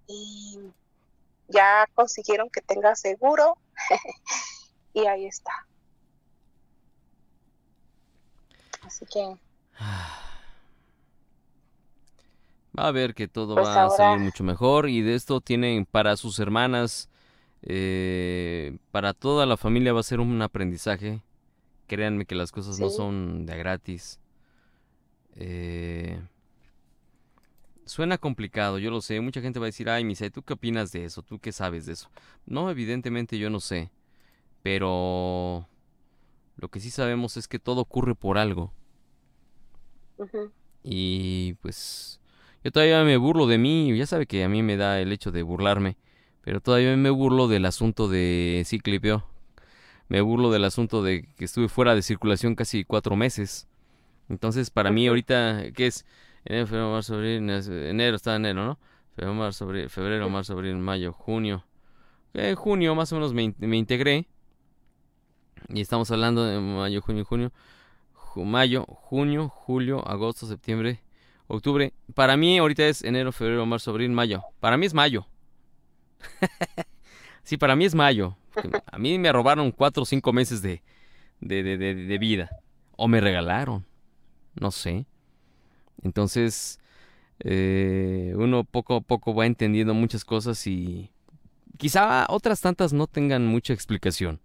y 0.07 0.59
ya 1.47 1.87
consiguieron 1.93 2.49
que 2.49 2.61
tenga 2.61 2.95
seguro 2.95 3.57
y 4.93 5.05
ahí 5.05 5.25
está. 5.25 5.51
Así 8.81 9.05
que 9.05 9.37
Va 12.77 12.87
a 12.87 12.91
ver 12.91 13.13
que 13.13 13.27
todo 13.27 13.55
Pues 13.55 13.67
va 13.67 13.85
a 13.85 13.89
salir 13.89 14.19
mucho 14.19 14.43
mejor 14.43 14.89
y 14.89 15.01
de 15.01 15.15
esto 15.15 15.39
tienen 15.39 15.85
para 15.85 16.17
sus 16.17 16.39
hermanas, 16.39 17.09
eh, 17.61 18.77
para 18.91 19.13
toda 19.13 19.45
la 19.45 19.55
familia 19.55 19.93
va 19.93 20.01
a 20.01 20.03
ser 20.03 20.19
un 20.19 20.41
aprendizaje. 20.41 21.21
Créanme 21.87 22.25
que 22.25 22.35
las 22.35 22.51
cosas 22.51 22.79
no 22.79 22.89
son 22.89 23.45
de 23.45 23.57
gratis. 23.57 24.19
Eh, 25.35 26.19
suena 27.85 28.17
complicado, 28.17 28.79
yo 28.79 28.91
lo 28.91 29.01
sé. 29.01 29.21
Mucha 29.21 29.41
gente 29.41 29.59
va 29.59 29.65
a 29.65 29.67
decir, 29.67 29.89
ay, 29.89 30.03
Misa, 30.03 30.29
¿tú 30.29 30.43
qué 30.43 30.53
opinas 30.53 30.91
de 30.91 31.05
eso? 31.05 31.21
¿Tú 31.21 31.39
qué 31.39 31.51
sabes 31.51 31.85
de 31.85 31.93
eso? 31.93 32.09
No, 32.45 32.69
evidentemente 32.69 33.37
yo 33.37 33.49
no 33.49 33.59
sé. 33.59 33.91
Pero 34.63 35.67
lo 36.57 36.69
que 36.69 36.79
sí 36.79 36.89
sabemos 36.89 37.37
es 37.37 37.47
que 37.47 37.59
todo 37.59 37.81
ocurre 37.81 38.15
por 38.15 38.37
algo. 38.37 38.73
Y 40.83 41.53
pues 41.61 42.19
yo 42.63 42.71
todavía 42.71 43.03
me 43.03 43.17
burlo 43.17 43.47
de 43.47 43.57
mí, 43.57 43.95
ya 43.97 44.05
sabe 44.05 44.25
que 44.25 44.43
a 44.43 44.49
mí 44.49 44.63
me 44.63 44.77
da 44.77 44.99
el 44.99 45.11
hecho 45.11 45.31
de 45.31 45.43
burlarme, 45.43 45.97
pero 46.41 46.61
todavía 46.61 46.95
me 46.95 47.09
burlo 47.09 47.47
del 47.47 47.65
asunto 47.65 48.07
de 48.07 48.63
ciclipeo. 48.65 49.27
Me 50.07 50.21
burlo 50.21 50.51
del 50.51 50.63
asunto 50.63 51.01
de 51.03 51.27
que 51.35 51.45
estuve 51.45 51.67
fuera 51.67 51.95
de 51.95 52.01
circulación 52.03 52.55
casi 52.55 52.83
cuatro 52.83 53.15
meses. 53.15 53.67
Entonces, 54.29 54.69
para 54.69 54.91
mí 54.91 55.07
ahorita, 55.07 55.71
¿qué 55.75 55.87
es? 55.87 56.05
Enero, 56.45 56.67
febrero, 56.67 56.91
marzo, 56.91 57.15
abril, 57.15 57.49
enero 57.49 58.15
está 58.15 58.35
enero, 58.35 58.65
¿no? 58.65 58.79
Febrero, 59.15 59.33
marzo, 59.33 59.65
abril, 59.65 59.89
febrero, 59.89 60.29
marzo, 60.29 60.53
abril, 60.53 60.75
mayo, 60.77 61.11
junio. 61.13 61.65
En 62.33 62.55
junio 62.55 62.95
más 62.95 63.11
o 63.11 63.15
menos 63.15 63.33
me, 63.33 63.53
me 63.59 63.77
integré. 63.77 64.27
Y 65.69 65.81
estamos 65.81 66.11
hablando 66.11 66.45
de 66.45 66.59
mayo, 66.59 67.01
junio, 67.01 67.25
junio. 67.25 67.51
Ju- 68.13 68.45
mayo, 68.45 68.85
junio, 68.85 69.49
julio, 69.49 70.07
agosto, 70.07 70.45
septiembre, 70.45 71.01
octubre. 71.47 71.93
Para 72.13 72.37
mí 72.37 72.57
ahorita 72.59 72.85
es 72.87 73.03
enero, 73.03 73.31
febrero, 73.31 73.65
marzo, 73.65 73.91
abril, 73.91 74.11
mayo. 74.11 74.43
Para 74.59 74.77
mí 74.77 74.85
es 74.85 74.93
mayo. 74.93 75.25
sí, 77.43 77.57
para 77.57 77.75
mí 77.75 77.85
es 77.85 77.95
mayo. 77.95 78.35
A 78.91 78.97
mí 78.97 79.19
me 79.19 79.31
robaron 79.31 79.71
cuatro 79.71 80.03
o 80.03 80.05
cinco 80.05 80.31
meses 80.33 80.61
de, 80.61 80.81
de, 81.41 81.63
de- 81.63 81.95
de 81.95 82.17
vida. 82.17 82.49
O 82.97 83.07
me 83.07 83.21
regalaron. 83.21 83.85
No 84.59 84.71
sé. 84.71 85.05
Entonces, 86.03 86.79
eh, 87.39 88.33
uno 88.35 88.63
poco 88.63 88.95
a 88.95 89.01
poco 89.01 89.33
va 89.35 89.45
entendiendo 89.45 89.93
muchas 89.93 90.23
cosas 90.25 90.65
y 90.67 91.11
quizá 91.77 92.25
otras 92.29 92.61
tantas 92.61 92.93
no 92.93 93.07
tengan 93.07 93.45
mucha 93.45 93.73
explicación. 93.73 94.39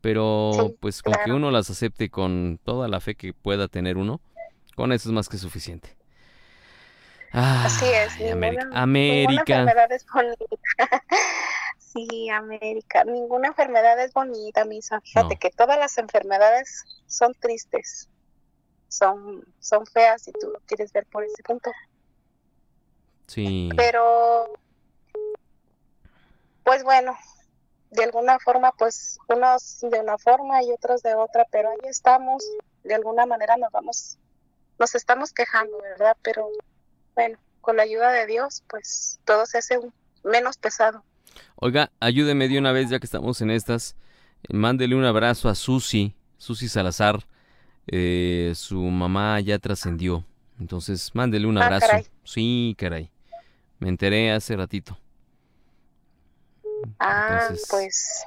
Pero 0.00 0.50
Sí, 0.54 0.76
pues 0.80 1.00
con 1.02 1.14
que 1.24 1.32
uno 1.32 1.50
las 1.50 1.70
acepte 1.70 2.10
con 2.10 2.58
toda 2.64 2.88
la 2.88 3.00
fe 3.00 3.14
que 3.14 3.32
pueda 3.32 3.68
tener 3.68 3.96
uno, 3.96 4.20
Con 4.74 4.90
eso 4.92 5.08
es 5.08 5.12
más 5.12 5.28
que 5.28 5.36
suficiente. 5.38 5.96
Así 7.32 7.84
es. 7.86 8.12
Ay, 8.18 8.30
América. 8.30 8.64
Ninguna, 8.64 8.82
América. 8.82 9.30
ninguna 9.32 9.60
enfermedad 9.60 9.92
es 9.92 10.06
bonita. 10.12 10.46
sí, 11.78 12.28
América. 12.30 13.04
Ninguna 13.04 13.48
enfermedad 13.48 14.02
es 14.04 14.12
bonita, 14.12 14.64
misa. 14.64 15.00
Fíjate 15.00 15.34
No. 15.34 15.40
que 15.40 15.50
todas 15.50 15.78
las 15.78 15.96
enfermedades 15.98 16.84
son 17.06 17.32
tristes. 17.40 18.08
Son, 18.92 19.42
son 19.58 19.86
feas 19.86 20.20
si 20.22 20.32
tú 20.32 20.48
lo 20.52 20.60
quieres 20.66 20.92
ver 20.92 21.06
por 21.06 21.24
ese 21.24 21.42
punto. 21.42 21.70
Sí. 23.26 23.70
Pero, 23.74 24.52
pues 26.64 26.84
bueno, 26.84 27.16
de 27.90 28.04
alguna 28.04 28.38
forma, 28.38 28.72
pues 28.72 29.18
unos 29.28 29.78
de 29.80 30.00
una 30.00 30.18
forma 30.18 30.62
y 30.62 30.70
otros 30.72 31.02
de 31.02 31.14
otra, 31.14 31.46
pero 31.50 31.70
ahí 31.70 31.78
estamos. 31.88 32.44
De 32.84 32.94
alguna 32.94 33.24
manera 33.26 33.56
nos 33.56 33.70
vamos, 33.72 34.18
nos 34.78 34.94
estamos 34.94 35.32
quejando, 35.32 35.78
¿verdad? 35.80 36.16
Pero 36.22 36.48
bueno, 37.14 37.38
con 37.60 37.76
la 37.76 37.84
ayuda 37.84 38.10
de 38.12 38.26
Dios, 38.26 38.62
pues 38.68 39.20
todo 39.24 39.46
se 39.46 39.58
hace 39.58 39.78
un- 39.78 39.94
menos 40.24 40.56
pesado. 40.58 41.02
Oiga, 41.56 41.90
ayúdeme 42.00 42.48
de 42.48 42.58
una 42.58 42.72
vez 42.72 42.90
ya 42.90 42.98
que 42.98 43.06
estamos 43.06 43.40
en 43.40 43.50
estas. 43.50 43.96
Eh, 44.42 44.54
Mándele 44.54 44.94
un 44.96 45.04
abrazo 45.04 45.48
a 45.48 45.54
Susi, 45.54 46.14
Susi 46.36 46.68
Salazar. 46.68 47.26
Eh, 47.86 48.52
su 48.54 48.80
mamá 48.80 49.40
ya 49.40 49.58
trascendió. 49.58 50.24
Entonces, 50.60 51.14
mándele 51.14 51.46
un 51.46 51.58
Ah, 51.58 51.66
abrazo. 51.66 51.86
caray. 51.88 52.06
Sí, 52.24 52.74
caray. 52.78 53.10
Me 53.78 53.88
enteré 53.88 54.30
hace 54.32 54.56
ratito. 54.56 54.96
Ah, 56.98 57.38
Entonces- 57.42 57.66
pues, 57.70 58.24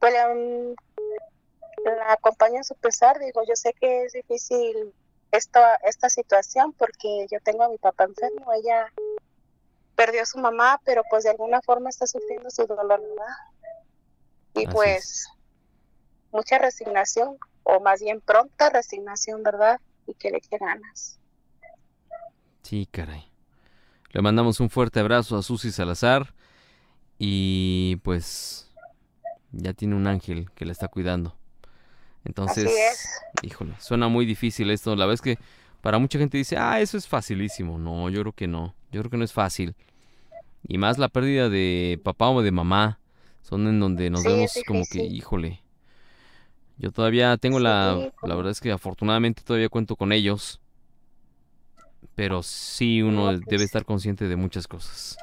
pues 0.00 0.12
la, 0.12 0.28
la 1.84 2.12
acompaño 2.12 2.56
en 2.56 2.64
su 2.64 2.74
pesar. 2.76 3.18
Digo, 3.18 3.42
yo 3.46 3.54
sé 3.56 3.74
que 3.78 4.04
es 4.04 4.12
difícil 4.12 4.92
esta, 5.32 5.74
esta 5.86 6.08
situación 6.08 6.72
porque 6.72 7.26
yo 7.30 7.38
tengo 7.40 7.64
a 7.64 7.68
mi 7.68 7.78
papá 7.78 8.04
enfermo. 8.04 8.52
Ella 8.54 8.92
perdió 9.94 10.22
a 10.22 10.26
su 10.26 10.38
mamá, 10.38 10.80
pero 10.84 11.02
pues 11.10 11.24
de 11.24 11.30
alguna 11.30 11.60
forma 11.62 11.90
está 11.90 12.06
sufriendo 12.06 12.50
su 12.50 12.66
dolor, 12.66 13.00
¿verdad? 13.00 13.34
Y 14.54 14.64
Así 14.64 14.66
pues 14.74 15.28
mucha 16.32 16.58
resignación, 16.58 17.38
o 17.68 17.80
más 17.80 18.00
bien 18.00 18.20
pronta 18.20 18.70
resignación, 18.70 19.42
¿verdad? 19.42 19.80
Y 20.06 20.14
que 20.14 20.30
le 20.30 20.38
eche 20.38 20.56
ganas. 20.58 21.18
Sí, 22.62 22.88
caray. 22.90 23.24
Le 24.12 24.22
mandamos 24.22 24.60
un 24.60 24.70
fuerte 24.70 25.00
abrazo 25.00 25.36
a 25.36 25.42
Susi 25.42 25.72
Salazar. 25.72 26.34
Y 27.18 27.96
pues 28.04 28.70
ya 29.52 29.72
tiene 29.74 29.96
un 29.96 30.06
ángel 30.06 30.50
que 30.54 30.64
la 30.64 30.72
está 30.72 30.88
cuidando. 30.88 31.36
Entonces, 32.24 32.66
Así 32.66 32.74
es. 32.76 33.08
híjole, 33.42 33.74
suena 33.80 34.08
muy 34.08 34.26
difícil 34.26 34.70
esto. 34.70 34.94
La 34.96 35.12
es 35.12 35.20
que 35.22 35.38
para 35.80 35.98
mucha 35.98 36.18
gente 36.18 36.38
dice, 36.38 36.56
ah, 36.58 36.80
eso 36.80 36.96
es 36.96 37.08
facilísimo. 37.08 37.78
No, 37.78 38.08
yo 38.10 38.20
creo 38.22 38.32
que 38.32 38.46
no. 38.46 38.74
Yo 38.92 39.00
creo 39.00 39.10
que 39.10 39.16
no 39.16 39.24
es 39.24 39.32
fácil. 39.32 39.74
Y 40.68 40.78
más 40.78 40.98
la 40.98 41.08
pérdida 41.08 41.48
de 41.48 42.00
papá 42.02 42.30
o 42.30 42.42
de 42.42 42.52
mamá. 42.52 43.00
Son 43.42 43.66
en 43.68 43.80
donde 43.80 44.10
nos 44.10 44.22
Sí, 44.22 44.28
vemos 44.28 44.52
como 44.66 44.84
que, 44.90 45.04
híjole. 45.04 45.62
Yo 46.78 46.92
todavía 46.92 47.36
tengo 47.36 47.58
Sí, 47.58 47.64
la... 47.64 48.12
La 48.22 48.34
verdad 48.34 48.52
es 48.52 48.60
que 48.60 48.70
afortunadamente 48.72 49.42
todavía 49.42 49.68
cuento 49.68 49.96
con 49.96 50.12
ellos. 50.12 50.60
Pero 52.14 52.42
sí 52.42 53.02
uno 53.02 53.32
No, 53.32 53.38
pues. 53.38 53.46
debe 53.46 53.64
estar 53.64 53.84
consciente 53.84 54.26
de 54.28 54.36
muchas 54.36 54.66
cosas. 54.66 55.16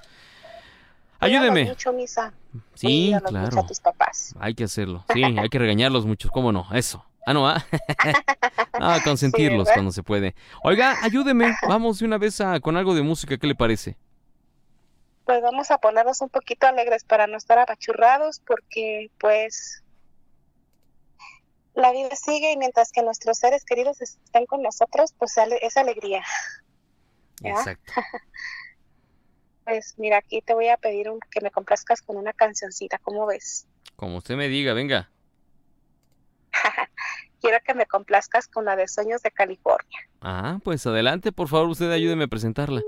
Ayúdeme. 1.20 1.66
mucho, 1.66 1.93
Misa. 1.93 2.34
Sí, 2.74 3.12
mucho 3.14 3.26
claro. 3.26 3.60
a 3.62 3.66
tus 3.66 3.80
papás. 3.80 4.36
Hay 4.39 4.54
que 4.56 4.66
hacerlo. 4.66 5.06
Sí, 5.14 5.24
hay 5.38 5.49
que 5.49 5.60
regañarlos 5.60 6.06
mucho. 6.06 6.30
¿Cómo 6.30 6.51
no? 6.51 6.68
Eso. 6.74 7.06
Ah, 7.26 7.34
no, 7.34 7.47
ah. 7.47 7.66
ah, 8.74 8.99
consentirlos 9.04 9.70
cuando 9.74 9.91
se 9.91 10.04
puede. 10.04 10.36
Oiga, 10.64 10.97
ayúdeme. 11.01 11.56
Vamos 11.68 11.99
de 11.99 12.06
una 12.06 12.18
vez 12.18 12.41
a, 12.41 12.60
con 12.60 12.76
algo 12.76 12.93
de 12.93 13.01
música. 13.01 13.38
¿Qué 13.38 13.47
le 13.47 13.56
parece? 13.56 13.97
Pues 15.26 15.41
vamos 15.41 15.72
a 15.72 15.78
ponernos 15.78 16.20
un 16.22 16.28
poquito 16.28 16.68
alegres 16.68 17.06
para 17.06 17.28
no 17.28 17.38
estar 17.38 17.58
apachurrados 17.58 18.41
porque 18.45 19.10
pues 19.20 19.83
la 21.76 21.91
vida 21.91 22.15
sigue 22.15 22.51
y 22.51 22.57
mientras 22.57 22.91
que 22.91 23.01
nuestros 23.01 23.38
seres 23.39 23.65
queridos 23.65 24.01
estén 24.01 24.45
con 24.45 24.61
nosotros, 24.61 25.13
pues 25.17 25.34
es 25.61 25.78
alegría. 25.78 26.24
¿Ya? 27.41 27.51
Exacto. 27.51 27.93
Pues 29.65 29.93
mira, 29.97 30.17
aquí 30.17 30.41
te 30.41 30.53
voy 30.53 30.67
a 30.67 30.76
pedir 30.76 31.09
un- 31.09 31.21
que 31.32 31.39
me 31.39 31.49
complazcas 31.49 32.01
con 32.01 32.17
una 32.17 32.34
cancioncita, 32.34 32.97
¿cómo 32.99 33.26
ves? 33.26 33.65
Como 33.95 34.17
usted 34.17 34.36
me 34.36 34.49
diga, 34.49 34.74
venga. 34.74 35.09
Quiero 37.41 37.59
que 37.65 37.74
me 37.74 37.86
complazcas 37.86 38.49
con 38.49 38.65
la 38.65 38.76
de 38.76 38.89
Sueños 38.89 39.21
de 39.21 39.32
California. 39.32 39.99
Ah, 40.19 40.59
pues 40.65 40.86
adelante, 40.86 41.32
por 41.32 41.47
favor, 41.47 41.69
usted 41.69 41.89
ayúdeme 41.91 42.26
a 42.26 42.28
presentarla. 42.28 42.82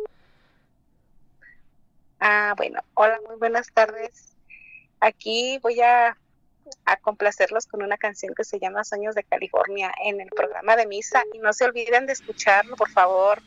Ah, 2.19 2.53
bueno, 2.57 2.81
hola, 2.95 3.19
muy 3.27 3.37
buenas 3.37 3.67
tardes. 3.73 4.35
Aquí 4.99 5.59
voy 5.61 5.79
a, 5.81 6.17
a 6.85 6.97
complacerlos 6.97 7.65
con 7.67 7.83
una 7.83 7.97
canción 7.97 8.33
que 8.35 8.43
se 8.43 8.59
llama 8.59 8.83
Sueños 8.83 9.15
de 9.15 9.23
California 9.23 9.91
en 10.03 10.21
el 10.21 10.29
programa 10.29 10.75
de 10.75 10.87
misa 10.87 11.23
y 11.33 11.39
no 11.39 11.53
se 11.53 11.65
olviden 11.65 12.05
de 12.05 12.13
escucharlo, 12.13 12.75
por 12.75 12.89
favor. 12.89 13.41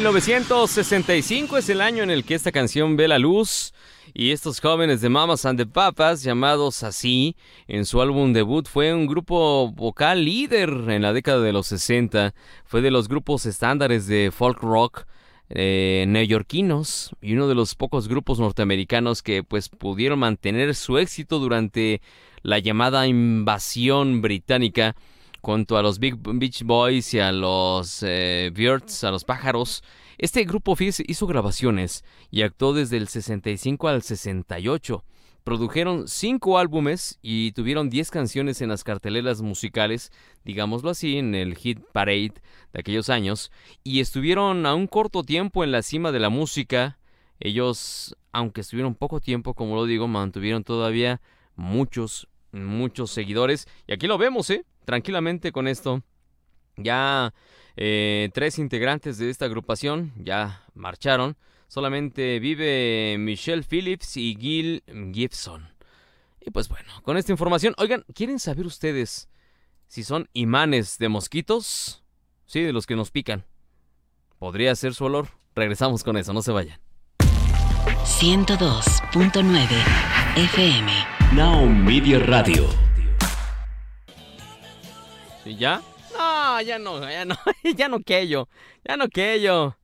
1965 0.00 1.58
es 1.58 1.68
el 1.68 1.82
año 1.82 2.02
en 2.02 2.10
el 2.10 2.24
que 2.24 2.34
esta 2.34 2.52
canción 2.52 2.96
ve 2.96 3.06
la 3.06 3.18
luz 3.18 3.74
y 4.14 4.30
estos 4.30 4.58
jóvenes 4.58 5.02
de 5.02 5.10
Mamas 5.10 5.44
and 5.44 5.58
the 5.58 5.66
Papas, 5.66 6.22
llamados 6.22 6.82
así, 6.82 7.36
en 7.68 7.84
su 7.84 8.00
álbum 8.00 8.32
debut 8.32 8.66
fue 8.66 8.94
un 8.94 9.06
grupo 9.06 9.70
vocal 9.72 10.24
líder 10.24 10.70
en 10.88 11.02
la 11.02 11.12
década 11.12 11.42
de 11.42 11.52
los 11.52 11.66
60, 11.66 12.32
fue 12.64 12.80
de 12.80 12.90
los 12.90 13.08
grupos 13.08 13.44
estándares 13.44 14.06
de 14.06 14.30
folk 14.32 14.62
rock 14.62 15.04
eh, 15.50 16.06
neoyorquinos 16.08 17.10
y 17.20 17.34
uno 17.34 17.46
de 17.46 17.54
los 17.54 17.74
pocos 17.74 18.08
grupos 18.08 18.40
norteamericanos 18.40 19.22
que 19.22 19.42
pues 19.42 19.68
pudieron 19.68 20.20
mantener 20.20 20.74
su 20.76 20.96
éxito 20.96 21.38
durante 21.38 22.00
la 22.42 22.58
llamada 22.58 23.06
invasión 23.06 24.22
británica 24.22 24.96
junto 25.40 25.76
a 25.76 25.82
los 25.82 25.98
Big 25.98 26.16
Beach 26.16 26.62
Boys 26.62 27.14
y 27.14 27.20
a 27.20 27.32
los 27.32 28.02
eh, 28.02 28.50
Birds, 28.54 29.04
a 29.04 29.10
los 29.10 29.24
pájaros. 29.24 29.82
Este 30.18 30.44
grupo 30.44 30.76
hizo 30.78 31.26
grabaciones 31.26 32.04
y 32.30 32.42
actuó 32.42 32.74
desde 32.74 32.98
el 32.98 33.08
65 33.08 33.88
al 33.88 34.02
68. 34.02 35.04
Produjeron 35.44 36.06
cinco 36.06 36.58
álbumes 36.58 37.18
y 37.22 37.52
tuvieron 37.52 37.88
10 37.88 38.10
canciones 38.10 38.60
en 38.60 38.68
las 38.68 38.84
carteleras 38.84 39.40
musicales, 39.40 40.12
digámoslo 40.44 40.90
así, 40.90 41.16
en 41.16 41.34
el 41.34 41.56
Hit 41.56 41.80
Parade 41.92 42.34
de 42.74 42.80
aquellos 42.80 43.08
años, 43.08 43.50
y 43.82 44.00
estuvieron 44.00 44.66
a 44.66 44.74
un 44.74 44.86
corto 44.86 45.22
tiempo 45.22 45.64
en 45.64 45.72
la 45.72 45.80
cima 45.82 46.12
de 46.12 46.20
la 46.20 46.28
música. 46.28 46.98
Ellos, 47.40 48.14
aunque 48.32 48.60
estuvieron 48.60 48.94
poco 48.94 49.20
tiempo, 49.20 49.54
como 49.54 49.76
lo 49.76 49.86
digo, 49.86 50.06
mantuvieron 50.06 50.62
todavía 50.62 51.22
muchos, 51.56 52.28
muchos 52.52 53.10
seguidores. 53.10 53.66
Y 53.86 53.94
aquí 53.94 54.06
lo 54.06 54.18
vemos, 54.18 54.50
¿eh? 54.50 54.66
Tranquilamente 54.90 55.52
con 55.52 55.68
esto. 55.68 56.02
Ya 56.76 57.32
eh, 57.76 58.28
tres 58.34 58.58
integrantes 58.58 59.18
de 59.18 59.30
esta 59.30 59.44
agrupación 59.44 60.12
ya 60.16 60.64
marcharon. 60.74 61.36
Solamente 61.68 62.40
vive 62.40 63.14
Michelle 63.16 63.62
Phillips 63.62 64.16
y 64.16 64.34
Gil 64.34 64.82
Gibson. 65.14 65.72
Y 66.40 66.50
pues 66.50 66.68
bueno, 66.68 66.90
con 67.04 67.16
esta 67.16 67.30
información, 67.30 67.72
oigan, 67.78 68.04
¿quieren 68.16 68.40
saber 68.40 68.66
ustedes 68.66 69.28
si 69.86 70.02
son 70.02 70.28
imanes 70.32 70.98
de 70.98 71.08
mosquitos? 71.08 72.02
Sí, 72.44 72.62
de 72.62 72.72
los 72.72 72.88
que 72.88 72.96
nos 72.96 73.12
pican. 73.12 73.44
¿Podría 74.40 74.74
ser 74.74 74.94
su 74.94 75.04
olor? 75.04 75.28
Regresamos 75.54 76.02
con 76.02 76.16
eso, 76.16 76.32
no 76.32 76.42
se 76.42 76.50
vayan. 76.50 76.80
102.9 78.02 79.68
FM. 80.34 80.92
Now 81.32 81.64
Media 81.64 82.18
Radio. 82.18 82.89
¿Y 85.50 85.56
ya? 85.56 85.82
No, 86.12 86.62
ya 86.62 86.78
no, 86.78 87.10
ya 87.10 87.24
no, 87.24 87.34
ya 87.76 87.88
no 87.88 87.98
yo, 87.98 88.48
ya 88.86 88.96
no 88.96 89.08
yo. 89.08 89.76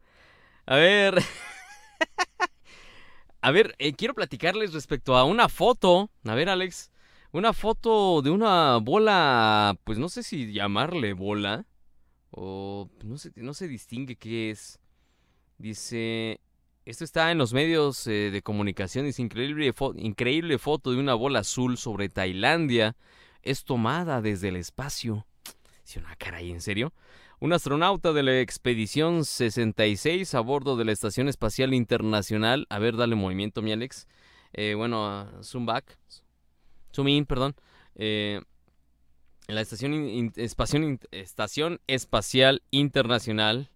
A 0.64 0.76
ver. 0.76 1.18
A 3.40 3.50
ver, 3.50 3.74
eh, 3.80 3.92
quiero 3.94 4.14
platicarles 4.14 4.72
respecto 4.72 5.16
a 5.16 5.24
una 5.24 5.48
foto. 5.48 6.08
A 6.24 6.36
ver, 6.36 6.50
Alex. 6.50 6.92
Una 7.32 7.52
foto 7.52 8.22
de 8.22 8.30
una 8.30 8.76
bola, 8.76 9.76
pues 9.82 9.98
no 9.98 10.08
sé 10.08 10.22
si 10.22 10.52
llamarle 10.52 11.14
bola. 11.14 11.66
O 12.30 12.88
no 13.02 13.18
sé, 13.18 13.32
no 13.34 13.52
se 13.52 13.66
distingue 13.66 14.14
qué 14.14 14.50
es. 14.50 14.78
Dice, 15.58 16.38
Esto 16.84 17.02
está 17.02 17.32
en 17.32 17.38
los 17.38 17.52
medios 17.52 18.06
eh, 18.06 18.30
de 18.30 18.40
comunicación. 18.40 19.04
Es 19.06 19.18
increíble, 19.18 19.74
increíble 19.96 20.58
foto 20.58 20.92
de 20.92 21.00
una 21.00 21.14
bola 21.14 21.40
azul 21.40 21.76
sobre 21.76 22.08
Tailandia. 22.08 22.94
Es 23.42 23.64
tomada 23.64 24.22
desde 24.22 24.50
el 24.50 24.56
espacio. 24.56 25.26
Sí, 25.86 26.00
una 26.00 26.16
caray, 26.16 26.50
¿en 26.50 26.60
serio? 26.60 26.92
Un 27.38 27.52
astronauta 27.52 28.12
de 28.12 28.24
la 28.24 28.40
expedición 28.40 29.24
66 29.24 30.34
a 30.34 30.40
bordo 30.40 30.76
de 30.76 30.84
la 30.84 30.90
Estación 30.90 31.28
Espacial 31.28 31.74
Internacional. 31.74 32.66
A 32.70 32.80
ver, 32.80 32.96
dale 32.96 33.14
movimiento, 33.14 33.62
mi 33.62 33.70
Alex. 33.70 34.08
Eh, 34.52 34.74
bueno, 34.74 35.06
ah, 35.06 35.30
zoom 35.44 35.64
back. 35.64 35.96
Zoom 36.92 37.06
in, 37.06 37.24
perdón. 37.24 37.54
Eh, 37.94 38.40
la 39.46 39.60
Estación, 39.60 40.32
Estación 40.34 41.80
Espacial 41.86 42.62
Internacional, 42.72 43.70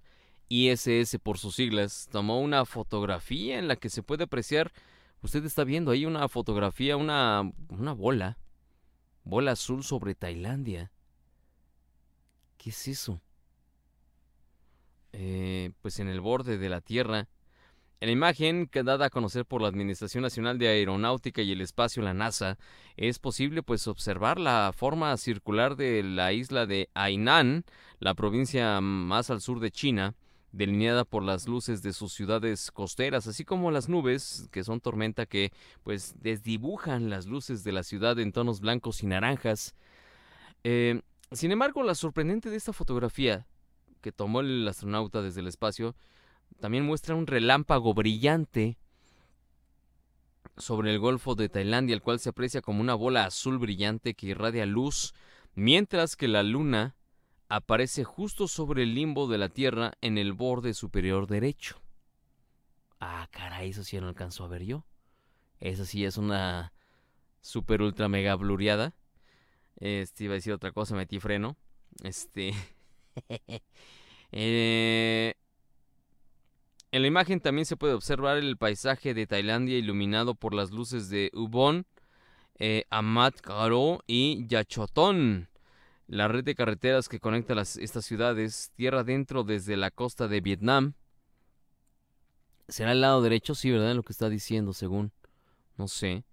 ISS 0.48 1.16
por 1.22 1.38
sus 1.38 1.54
siglas, 1.54 2.08
tomó 2.10 2.40
una 2.40 2.64
fotografía 2.64 3.56
en 3.56 3.68
la 3.68 3.76
que 3.76 3.88
se 3.88 4.02
puede 4.02 4.24
apreciar, 4.24 4.72
usted 5.22 5.44
está 5.44 5.62
viendo 5.62 5.92
ahí 5.92 6.06
una 6.06 6.28
fotografía, 6.28 6.96
una, 6.96 7.52
una 7.68 7.92
bola, 7.92 8.36
bola 9.22 9.52
azul 9.52 9.84
sobre 9.84 10.16
Tailandia. 10.16 10.90
¿Qué 12.60 12.68
es 12.68 12.88
eso? 12.88 13.22
Eh, 15.14 15.70
pues 15.80 15.98
en 15.98 16.08
el 16.08 16.20
borde 16.20 16.58
de 16.58 16.68
la 16.68 16.82
Tierra. 16.82 17.26
En 18.00 18.08
la 18.08 18.12
imagen 18.12 18.68
dada 18.70 19.06
a 19.06 19.10
conocer 19.10 19.46
por 19.46 19.62
la 19.62 19.68
Administración 19.68 20.22
Nacional 20.22 20.58
de 20.58 20.68
Aeronáutica 20.68 21.40
y 21.40 21.52
el 21.52 21.62
Espacio, 21.62 22.02
la 22.02 22.12
NASA, 22.12 22.58
es 22.98 23.18
posible 23.18 23.62
pues 23.62 23.88
observar 23.88 24.38
la 24.38 24.72
forma 24.76 25.16
circular 25.16 25.74
de 25.74 26.02
la 26.02 26.34
isla 26.34 26.66
de 26.66 26.90
Hainan, 26.92 27.64
la 27.98 28.12
provincia 28.12 28.78
más 28.82 29.30
al 29.30 29.40
sur 29.40 29.58
de 29.60 29.70
China, 29.70 30.14
delineada 30.52 31.06
por 31.06 31.22
las 31.22 31.48
luces 31.48 31.82
de 31.82 31.94
sus 31.94 32.12
ciudades 32.12 32.70
costeras, 32.70 33.26
así 33.26 33.42
como 33.42 33.70
las 33.70 33.88
nubes, 33.88 34.48
que 34.50 34.64
son 34.64 34.80
tormenta 34.80 35.24
que 35.24 35.50
pues 35.82 36.14
desdibujan 36.20 37.08
las 37.08 37.24
luces 37.24 37.64
de 37.64 37.72
la 37.72 37.84
ciudad 37.84 38.18
en 38.18 38.32
tonos 38.32 38.60
blancos 38.60 39.02
y 39.02 39.06
naranjas. 39.06 39.74
Eh, 40.62 41.00
sin 41.32 41.52
embargo, 41.52 41.82
la 41.82 41.94
sorprendente 41.94 42.50
de 42.50 42.56
esta 42.56 42.72
fotografía 42.72 43.46
que 44.00 44.12
tomó 44.12 44.40
el 44.40 44.66
astronauta 44.66 45.22
desde 45.22 45.40
el 45.40 45.46
espacio 45.46 45.94
también 46.58 46.84
muestra 46.84 47.14
un 47.14 47.26
relámpago 47.26 47.94
brillante 47.94 48.78
sobre 50.56 50.90
el 50.90 50.98
Golfo 50.98 51.34
de 51.34 51.48
Tailandia, 51.48 51.94
el 51.94 52.02
cual 52.02 52.18
se 52.18 52.30
aprecia 52.30 52.60
como 52.60 52.80
una 52.80 52.94
bola 52.94 53.24
azul 53.24 53.58
brillante 53.58 54.14
que 54.14 54.28
irradia 54.28 54.66
luz, 54.66 55.14
mientras 55.54 56.16
que 56.16 56.28
la 56.28 56.42
luna 56.42 56.96
aparece 57.48 58.04
justo 58.04 58.46
sobre 58.46 58.82
el 58.82 58.94
limbo 58.94 59.26
de 59.26 59.38
la 59.38 59.48
Tierra 59.48 59.92
en 60.00 60.18
el 60.18 60.32
borde 60.32 60.74
superior 60.74 61.26
derecho. 61.26 61.80
Ah, 63.00 63.28
caray, 63.30 63.70
eso 63.70 63.82
sí 63.82 63.98
no 64.00 64.08
alcanzó 64.08 64.44
a 64.44 64.48
ver 64.48 64.64
yo. 64.64 64.84
Esa 65.58 65.84
sí 65.84 66.04
es 66.04 66.16
una 66.16 66.72
super 67.40 67.82
ultra 67.82 68.08
mega 68.08 68.34
blureada. 68.34 68.94
Este 69.80 70.24
iba 70.24 70.34
a 70.34 70.36
decir 70.36 70.52
otra 70.52 70.72
cosa, 70.72 70.94
metí 70.94 71.18
freno. 71.18 71.56
Este. 72.02 72.52
eh, 74.32 75.34
en 76.92 77.02
la 77.02 77.08
imagen 77.08 77.40
también 77.40 77.66
se 77.66 77.76
puede 77.76 77.94
observar 77.94 78.36
el 78.36 78.56
paisaje 78.56 79.14
de 79.14 79.26
Tailandia 79.26 79.78
iluminado 79.78 80.34
por 80.34 80.54
las 80.54 80.70
luces 80.70 81.08
de 81.08 81.30
Ubon, 81.34 81.86
eh, 82.58 82.84
Karo 83.42 84.00
y 84.06 84.46
Yachoton. 84.46 85.48
La 86.08 86.26
red 86.26 86.42
de 86.42 86.56
carreteras 86.56 87.08
que 87.08 87.20
conecta 87.20 87.54
las, 87.54 87.76
estas 87.76 88.04
ciudades, 88.04 88.72
tierra 88.74 89.00
adentro 89.00 89.44
desde 89.44 89.76
la 89.76 89.92
costa 89.92 90.26
de 90.26 90.40
Vietnam. 90.40 90.94
¿Será 92.68 92.92
el 92.92 93.00
lado 93.00 93.22
derecho? 93.22 93.54
Sí, 93.54 93.70
¿verdad? 93.70 93.94
Lo 93.94 94.02
que 94.02 94.12
está 94.12 94.28
diciendo, 94.28 94.72
según. 94.72 95.12
No 95.76 95.86
sé. 95.86 96.24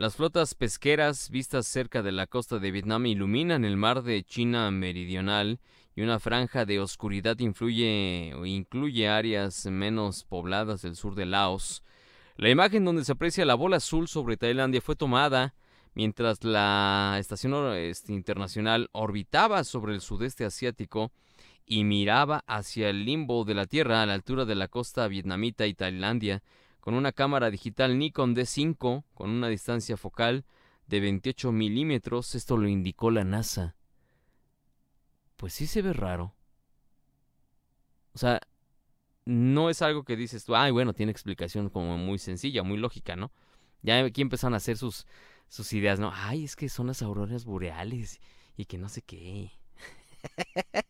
Las 0.00 0.16
flotas 0.16 0.54
pesqueras 0.54 1.28
vistas 1.28 1.66
cerca 1.66 2.02
de 2.02 2.10
la 2.10 2.26
costa 2.26 2.58
de 2.58 2.70
Vietnam 2.70 3.04
iluminan 3.04 3.66
el 3.66 3.76
mar 3.76 4.02
de 4.02 4.24
China 4.24 4.70
meridional 4.70 5.60
y 5.94 6.00
una 6.00 6.18
franja 6.18 6.64
de 6.64 6.80
oscuridad 6.80 7.38
influye 7.38 8.32
o 8.34 8.46
incluye 8.46 9.10
áreas 9.10 9.66
menos 9.66 10.24
pobladas 10.24 10.80
del 10.80 10.96
sur 10.96 11.14
de 11.14 11.26
Laos. 11.26 11.82
La 12.36 12.48
imagen 12.48 12.86
donde 12.86 13.04
se 13.04 13.12
aprecia 13.12 13.44
la 13.44 13.54
bola 13.54 13.76
azul 13.76 14.08
sobre 14.08 14.38
Tailandia 14.38 14.80
fue 14.80 14.96
tomada 14.96 15.52
mientras 15.92 16.44
la 16.44 17.18
estación 17.20 17.76
este, 17.76 18.14
internacional 18.14 18.88
orbitaba 18.92 19.64
sobre 19.64 19.92
el 19.92 20.00
sudeste 20.00 20.46
asiático 20.46 21.12
y 21.66 21.84
miraba 21.84 22.42
hacia 22.46 22.88
el 22.88 23.04
limbo 23.04 23.44
de 23.44 23.52
la 23.52 23.66
Tierra 23.66 24.00
a 24.00 24.06
la 24.06 24.14
altura 24.14 24.46
de 24.46 24.54
la 24.54 24.68
costa 24.68 25.06
vietnamita 25.08 25.66
y 25.66 25.74
Tailandia 25.74 26.42
con 26.90 26.96
una 26.96 27.12
cámara 27.12 27.52
digital 27.52 27.96
Nikon 28.00 28.34
D5 28.34 29.04
con 29.14 29.30
una 29.30 29.46
distancia 29.46 29.96
focal 29.96 30.44
de 30.88 30.98
28 30.98 31.52
milímetros. 31.52 32.34
Esto 32.34 32.56
lo 32.56 32.66
indicó 32.66 33.12
la 33.12 33.22
NASA. 33.22 33.76
Pues 35.36 35.52
sí 35.52 35.68
se 35.68 35.82
ve 35.82 35.92
raro. 35.92 36.34
O 38.12 38.18
sea, 38.18 38.40
no 39.24 39.70
es 39.70 39.82
algo 39.82 40.02
que 40.02 40.16
dices 40.16 40.44
tú, 40.44 40.56
ay, 40.56 40.72
bueno, 40.72 40.92
tiene 40.92 41.12
explicación 41.12 41.68
como 41.70 41.96
muy 41.96 42.18
sencilla, 42.18 42.64
muy 42.64 42.76
lógica, 42.76 43.14
¿no? 43.14 43.30
Ya 43.82 44.04
aquí 44.04 44.20
empezaron 44.20 44.54
a 44.54 44.56
hacer 44.56 44.76
sus, 44.76 45.06
sus 45.48 45.72
ideas, 45.72 46.00
¿no? 46.00 46.10
Ay, 46.12 46.42
es 46.42 46.56
que 46.56 46.68
son 46.68 46.88
las 46.88 47.02
auroras 47.02 47.44
boreales 47.44 48.20
y 48.56 48.64
que 48.64 48.78
no 48.78 48.88
sé 48.88 49.02
qué. 49.02 49.52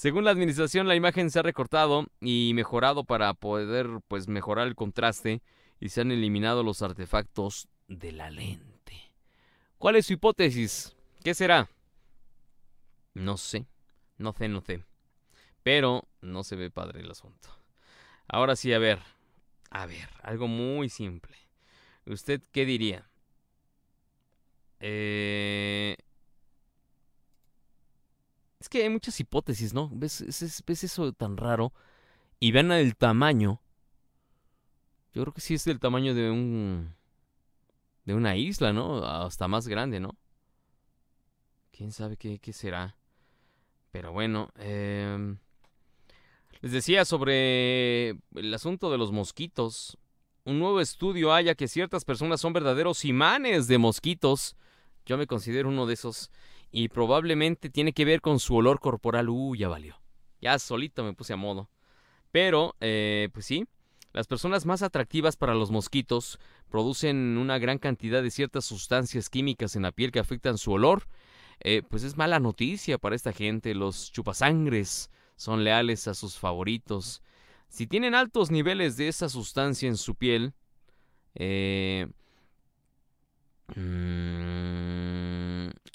Según 0.00 0.24
la 0.24 0.30
administración, 0.30 0.88
la 0.88 0.94
imagen 0.94 1.30
se 1.30 1.40
ha 1.40 1.42
recortado 1.42 2.06
y 2.22 2.52
mejorado 2.54 3.04
para 3.04 3.34
poder, 3.34 3.86
pues, 4.08 4.28
mejorar 4.28 4.66
el 4.66 4.74
contraste 4.74 5.42
y 5.78 5.90
se 5.90 6.00
han 6.00 6.10
eliminado 6.10 6.62
los 6.62 6.80
artefactos 6.80 7.68
de 7.86 8.10
la 8.12 8.30
lente. 8.30 9.12
¿Cuál 9.76 9.96
es 9.96 10.06
su 10.06 10.14
hipótesis? 10.14 10.96
¿Qué 11.22 11.34
será? 11.34 11.68
No 13.12 13.36
sé, 13.36 13.66
no 14.16 14.32
sé, 14.32 14.48
no 14.48 14.62
sé. 14.62 14.86
Pero 15.62 16.08
no 16.22 16.44
se 16.44 16.56
ve 16.56 16.70
padre 16.70 17.00
el 17.00 17.10
asunto. 17.10 17.50
Ahora 18.26 18.56
sí, 18.56 18.72
a 18.72 18.78
ver, 18.78 19.00
a 19.68 19.84
ver, 19.84 20.08
algo 20.22 20.48
muy 20.48 20.88
simple. 20.88 21.36
¿Usted 22.06 22.40
qué 22.52 22.64
diría? 22.64 23.06
Eh... 24.78 25.98
Es 28.60 28.68
que 28.68 28.82
hay 28.82 28.90
muchas 28.90 29.18
hipótesis, 29.18 29.72
¿no? 29.74 29.90
¿Ves, 29.92 30.20
es- 30.20 30.62
ves 30.66 30.84
eso 30.84 31.12
tan 31.12 31.36
raro? 31.36 31.72
Y 32.38 32.52
vean 32.52 32.70
el 32.72 32.96
tamaño. 32.96 33.60
Yo 35.12 35.22
creo 35.22 35.32
que 35.34 35.40
sí 35.40 35.54
es 35.54 35.64
del 35.64 35.80
tamaño 35.80 36.14
de 36.14 36.30
un... 36.30 36.94
De 38.04 38.14
una 38.14 38.36
isla, 38.36 38.72
¿no? 38.72 39.04
Hasta 39.04 39.48
más 39.48 39.66
grande, 39.68 40.00
¿no? 40.00 40.16
¿Quién 41.72 41.92
sabe 41.92 42.16
qué, 42.16 42.52
será? 42.52 42.96
Pero 43.90 44.12
bueno, 44.12 44.50
em, 44.56 45.38
les 46.60 46.72
decía 46.72 47.04
sobre 47.04 48.10
el 48.34 48.54
asunto 48.54 48.90
de 48.90 48.98
los 48.98 49.12
mosquitos. 49.12 49.96
Un 50.44 50.58
nuevo 50.58 50.80
estudio 50.80 51.32
halla 51.32 51.54
que 51.54 51.68
ciertas 51.68 52.04
personas 52.04 52.40
son 52.40 52.52
verdaderos 52.52 53.04
imanes 53.04 53.66
de 53.66 53.78
mosquitos. 53.78 54.56
Yo 55.06 55.16
me 55.16 55.26
considero 55.26 55.68
uno 55.68 55.86
de 55.86 55.94
esos. 55.94 56.30
Y 56.70 56.88
probablemente 56.88 57.70
tiene 57.70 57.92
que 57.92 58.04
ver 58.04 58.20
con 58.20 58.38
su 58.38 58.54
olor 58.54 58.80
corporal. 58.80 59.28
Uh, 59.28 59.54
ya 59.54 59.68
valió. 59.68 60.00
Ya 60.40 60.58
solito 60.58 61.04
me 61.04 61.14
puse 61.14 61.32
a 61.32 61.36
modo. 61.36 61.68
Pero, 62.32 62.76
eh, 62.80 63.28
pues 63.32 63.46
sí, 63.46 63.66
las 64.12 64.26
personas 64.26 64.66
más 64.66 64.82
atractivas 64.82 65.36
para 65.36 65.54
los 65.54 65.70
mosquitos 65.70 66.38
producen 66.68 67.38
una 67.38 67.58
gran 67.58 67.78
cantidad 67.78 68.22
de 68.22 68.30
ciertas 68.30 68.64
sustancias 68.64 69.28
químicas 69.28 69.76
en 69.76 69.82
la 69.82 69.92
piel 69.92 70.12
que 70.12 70.20
afectan 70.20 70.58
su 70.58 70.72
olor. 70.72 71.06
Eh, 71.60 71.82
pues 71.88 72.04
es 72.04 72.16
mala 72.16 72.40
noticia 72.40 72.98
para 72.98 73.16
esta 73.16 73.32
gente. 73.32 73.74
Los 73.74 74.12
chupasangres 74.12 75.10
son 75.36 75.64
leales 75.64 76.08
a 76.08 76.14
sus 76.14 76.38
favoritos. 76.38 77.22
Si 77.68 77.86
tienen 77.86 78.14
altos 78.14 78.50
niveles 78.50 78.96
de 78.96 79.08
esa 79.08 79.28
sustancia 79.28 79.88
en 79.88 79.96
su 79.96 80.14
piel, 80.14 80.54
eh, 81.34 82.08
mm, 83.76 84.89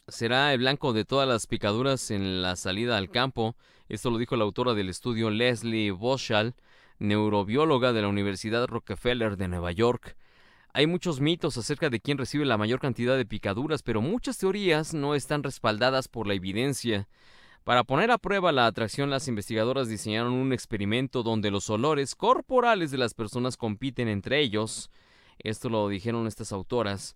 será 0.08 0.54
el 0.54 0.60
blanco 0.60 0.94
de 0.94 1.04
todas 1.04 1.28
las 1.28 1.48
picaduras 1.48 2.12
en 2.12 2.42
la 2.42 2.56
salida 2.56 2.98
al 2.98 3.10
campo. 3.10 3.56
Esto 3.90 4.12
lo 4.12 4.18
dijo 4.18 4.36
la 4.36 4.44
autora 4.44 4.74
del 4.74 4.90
estudio 4.90 5.32
Leslie 5.32 5.92
Boschall, 5.92 6.54
neurobióloga 7.00 7.92
de 7.92 8.04
la 8.04 8.08
Universidad 8.08 8.68
Rockefeller 8.68 9.36
de 9.36 9.48
Nueva 9.48 9.72
York. 9.72 10.16
Hay 10.74 10.88
muchos 10.88 11.22
mitos 11.22 11.58
acerca 11.58 11.90
de 11.90 12.00
quién 12.00 12.18
recibe 12.18 12.46
la 12.46 12.58
mayor 12.58 12.80
cantidad 12.80 13.18
de 13.18 13.26
picaduras, 13.26 13.82
pero 13.82 14.02
muchas 14.02 14.38
teorías 14.38 14.94
no 14.94 15.16
están 15.16 15.42
respaldadas 15.42 16.08
por 16.08 16.28
la 16.28 16.34
evidencia. 16.36 17.08
Para 17.64 17.84
poner 17.84 18.12
a 18.12 18.20
prueba 18.20 18.52
la 18.52 18.68
atracción, 18.68 19.10
las 19.10 19.28
investigadoras 19.28 19.88
diseñaron 19.88 20.34
un 20.34 20.54
experimento 20.54 21.24
donde 21.24 21.50
los 21.50 21.70
olores 21.72 22.14
corporales 22.14 22.92
de 22.92 23.00
las 23.00 23.16
personas 23.16 23.58
compiten 23.58 24.08
entre 24.08 24.40
ellos. 24.40 24.92
Esto 25.40 25.70
lo 25.70 25.90
dijeron 25.90 26.28
estas 26.28 26.52
autoras. 26.52 27.16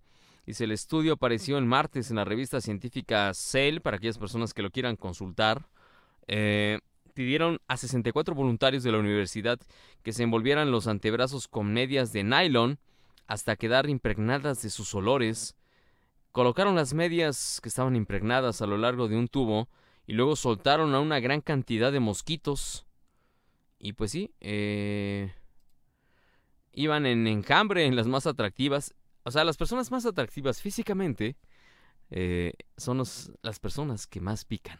Dice, 0.49 0.63
el 0.63 0.71
estudio 0.71 1.13
apareció 1.13 1.59
el 1.59 1.65
martes 1.65 2.09
en 2.09 2.15
la 2.15 2.25
revista 2.25 2.59
científica 2.59 3.31
Cell, 3.35 3.81
para 3.81 3.97
aquellas 3.97 4.17
personas 4.17 4.51
que 4.51 4.63
lo 4.63 4.71
quieran 4.71 4.95
consultar. 4.95 5.67
Eh, 6.25 6.79
pidieron 7.13 7.59
a 7.67 7.77
64 7.77 8.33
voluntarios 8.33 8.81
de 8.81 8.91
la 8.91 8.97
universidad 8.97 9.59
que 10.01 10.11
se 10.11 10.23
envolvieran 10.23 10.71
los 10.71 10.87
antebrazos 10.87 11.47
con 11.47 11.71
medias 11.71 12.13
de 12.13 12.23
nylon 12.23 12.79
hasta 13.27 13.57
quedar 13.57 13.87
impregnadas 13.91 14.63
de 14.63 14.71
sus 14.71 14.95
olores. 14.95 15.55
Colocaron 16.31 16.73
las 16.73 16.95
medias 16.95 17.59
que 17.61 17.69
estaban 17.69 17.95
impregnadas 17.95 18.63
a 18.63 18.65
lo 18.65 18.79
largo 18.79 19.07
de 19.07 19.17
un 19.17 19.27
tubo 19.27 19.69
y 20.07 20.13
luego 20.13 20.35
soltaron 20.35 20.95
a 20.95 20.99
una 20.99 21.19
gran 21.19 21.41
cantidad 21.41 21.91
de 21.91 21.99
mosquitos. 21.99 22.87
Y 23.77 23.93
pues 23.93 24.09
sí, 24.09 24.31
eh, 24.41 25.31
iban 26.73 27.05
en 27.05 27.27
enjambre 27.27 27.85
en 27.85 27.95
las 27.95 28.07
más 28.07 28.25
atractivas. 28.25 28.95
O 29.29 29.31
sea, 29.31 29.43
las 29.43 29.57
personas 29.57 29.91
más 29.91 30.07
atractivas 30.07 30.59
físicamente 30.59 31.35
eh, 32.09 32.53
son 32.77 32.97
los- 32.97 33.31
las 33.43 33.59
personas 33.59 34.07
que 34.07 34.19
más 34.19 34.43
pican. 34.43 34.79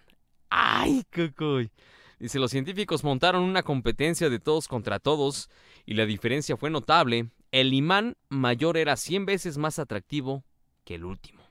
¡Ay, 0.50 1.04
cocoy! 1.14 1.70
Dice, 2.18 2.40
los 2.40 2.50
científicos 2.50 3.04
montaron 3.04 3.44
una 3.44 3.62
competencia 3.62 4.28
de 4.32 4.40
todos 4.40 4.68
contra 4.68 4.98
todos 4.98 5.52
y 5.86 5.94
la 5.94 6.08
diferencia 6.08 6.58
fue 6.58 6.72
notable. 6.72 7.30
El 7.52 7.76
imán 7.76 8.18
mayor 8.30 8.76
era 8.78 8.96
100 8.96 9.28
veces 9.28 9.60
más 9.60 9.78
atractivo 9.78 10.44
que 10.84 10.96
el 10.96 11.06
último. 11.06 11.44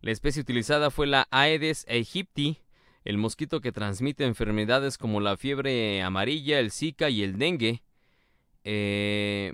La 0.00 0.12
especie 0.12 0.42
utilizada 0.42 0.92
fue 0.92 1.08
la 1.08 1.26
Aedes 1.32 1.84
aegypti, 1.88 2.58
el 3.04 3.18
mosquito 3.18 3.60
que 3.60 3.72
transmite 3.72 4.24
enfermedades 4.24 4.98
como 4.98 5.20
la 5.20 5.36
fiebre 5.36 6.00
amarilla, 6.02 6.60
el 6.60 6.70
Zika 6.70 7.10
y 7.10 7.24
el 7.24 7.38
dengue. 7.38 7.82
Eh, 8.62 9.52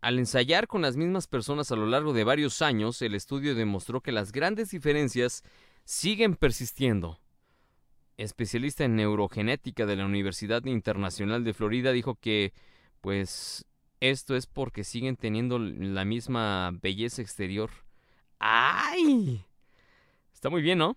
al 0.00 0.18
ensayar 0.18 0.66
con 0.66 0.82
las 0.82 0.96
mismas 0.96 1.26
personas 1.26 1.70
a 1.70 1.76
lo 1.76 1.86
largo 1.86 2.12
de 2.12 2.24
varios 2.24 2.62
años, 2.62 3.02
el 3.02 3.14
estudio 3.14 3.54
demostró 3.54 4.00
que 4.00 4.12
las 4.12 4.32
grandes 4.32 4.70
diferencias 4.70 5.42
siguen 5.84 6.36
persistiendo. 6.36 7.18
Especialista 8.16 8.84
en 8.84 8.96
neurogenética 8.96 9.86
de 9.86 9.96
la 9.96 10.06
Universidad 10.06 10.64
Internacional 10.64 11.44
de 11.44 11.54
Florida 11.54 11.92
dijo 11.92 12.14
que, 12.14 12.52
pues, 13.00 13.64
esto 14.00 14.36
es 14.36 14.46
porque 14.46 14.84
siguen 14.84 15.16
teniendo 15.16 15.58
la 15.58 16.04
misma 16.04 16.70
belleza 16.82 17.22
exterior. 17.22 17.70
¡Ay! 18.38 19.44
Está 20.32 20.48
muy 20.48 20.62
bien, 20.62 20.78
¿no? 20.78 20.96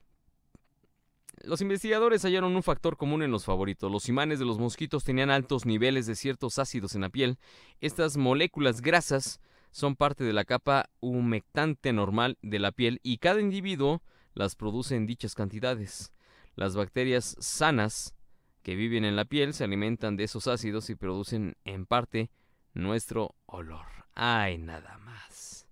Los 1.44 1.60
investigadores 1.60 2.24
hallaron 2.24 2.56
un 2.56 2.64
factor 2.64 2.96
común 2.96 3.22
en 3.22 3.30
los 3.30 3.44
favoritos. 3.44 3.91
Los 3.91 4.08
imanes 4.08 4.39
de 4.39 4.46
los 4.46 4.60
mosquitos 4.60 5.04
tenían 5.04 5.30
altos 5.30 5.66
niveles 5.66 6.06
de 6.06 6.16
ciertos 6.16 6.58
ácidos 6.58 6.96
en 6.96 7.02
la 7.02 7.10
piel. 7.10 7.38
Estas 7.82 8.16
moléculas 8.16 8.82
grasas 8.82 9.41
son 9.70 9.98
parte 9.98 10.24
de 10.24 10.32
la 10.32 10.46
capa 10.46 10.89
humectante 11.02 11.91
normal 11.91 12.38
de 12.41 12.60
la 12.60 12.72
piel 12.72 13.02
y 13.04 13.18
cada 13.18 13.41
individuo 13.41 14.02
las 14.34 14.56
produce 14.56 14.96
en 14.96 15.06
dichas 15.06 15.36
cantidades. 15.36 16.14
Las 16.56 16.78
bacterias 16.78 17.36
sanas 17.39 18.16
que 18.62 18.76
viven 18.76 19.04
en 19.04 19.18
la 19.18 19.26
piel 19.26 19.54
se 19.54 19.66
alimentan 19.66 20.16
de 20.16 20.24
esos 20.24 20.48
ácidos 20.48 20.89
y 20.89 20.96
producen 20.96 21.58
en 21.66 21.86
parte 21.86 22.32
nuestro 22.74 23.36
olor. 23.48 23.86
Ay, 24.16 24.60
nada 24.60 24.98
más. 25.00 25.68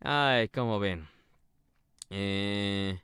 Ay, 0.00 0.48
como 0.48 0.78
ven. 0.78 1.06
Eh, 2.08 2.98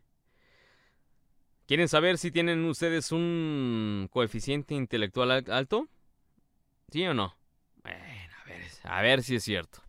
¿Quieren 1.73 1.89
saber 1.89 2.19
si 2.19 2.31
tienen 2.31 2.63
ustedes 2.67 3.13
un 3.13 4.07
coeficiente 4.13 4.75
intelectual 4.75 5.31
al- 5.31 5.51
alto? 5.51 5.89
¿Sí 6.91 7.03
o 7.07 7.15
no? 7.15 7.35
Bueno, 7.83 7.97
a 8.85 9.01
ver, 9.01 9.23
si 9.23 9.37
es 9.37 9.45
cierto. 9.45 9.81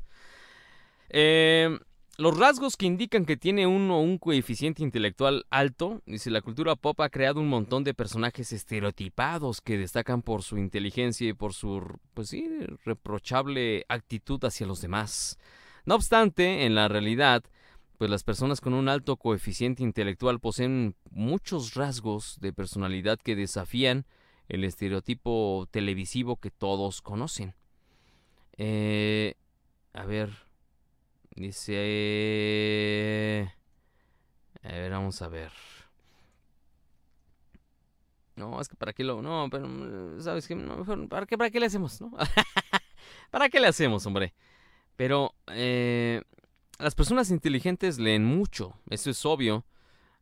Eh, 1.09 1.77
los 2.17 2.39
rasgos 2.39 2.77
que 2.77 2.86
indican 2.86 3.25
que 3.25 3.36
tiene 3.36 3.67
uno 3.67 3.99
un 3.99 4.17
coeficiente 4.17 4.81
intelectual 4.81 5.45
alto, 5.49 6.01
dice 6.05 6.31
la 6.31 6.39
cultura 6.39 6.77
pop 6.77 7.01
ha 7.01 7.09
creado 7.09 7.41
un 7.41 7.49
montón 7.49 7.84
de 7.84 7.93
personajes 7.93 8.53
estereotipados 8.53 9.59
que 9.59 9.77
destacan 9.77 10.21
por 10.21 10.41
su 10.41 10.57
inteligencia 10.57 11.27
y 11.27 11.34
por 11.34 11.53
su, 11.53 11.99
pues 12.13 12.29
sí, 12.29 12.49
reprochable 12.86 13.84
actitud 13.89 14.41
hacia 14.45 14.67
los 14.67 14.79
demás. 14.79 15.38
No 15.86 15.95
obstante, 15.95 16.63
en 16.65 16.75
la 16.75 16.88
realidad, 16.88 17.43
pues 18.04 18.12
las 18.12 18.26
personas 18.26 18.60
con 18.60 18.74
un 18.74 18.89
alto 18.89 19.16
coeficiente 19.16 19.82
intelectual 19.82 20.41
poseen 20.41 20.97
muchos 21.10 21.74
rasgos 21.74 22.38
de 22.41 22.51
personalidad 22.51 23.18
que 23.18 23.34
desafían 23.34 24.06
el 24.49 24.66
estereotipo 24.66 25.70
televisivo 25.72 26.36
que 26.36 26.51
todos 26.51 27.01
conocen. 27.01 27.56
Eh, 28.58 29.36
a 29.93 30.04
ver, 30.04 30.32
dice... 31.34 31.80
A 34.64 34.68
ver, 34.68 34.91
vamos 34.91 35.22
a 35.22 35.30
ver. 35.30 35.54
No, 38.36 38.60
es 38.60 38.68
que 38.68 38.76
para 38.76 38.91
qué 38.91 39.06
lo... 39.06 39.22
No, 39.22 39.47
pero... 39.49 39.66
mm, 39.66 40.20
¿Sabes 40.20 40.45
qué? 40.45 40.58
¿para, 41.10 41.26
qué, 41.26 41.38
¿Para 41.38 41.49
qué 41.49 41.62
le 41.62 41.68
hacemos? 41.68 42.04
¿Para 43.32 43.47
qué 43.47 43.62
le 43.62 43.68
hacemos, 43.68 44.06
hombre? 44.06 44.34
Pero... 44.97 45.34
Eh, 45.54 46.22
las 46.84 46.95
personas 46.95 47.31
inteligentes 47.31 47.97
leen 47.97 48.25
mucho, 48.25 48.75
eso 48.89 49.09
es 49.09 49.25
obvio. 49.25 49.65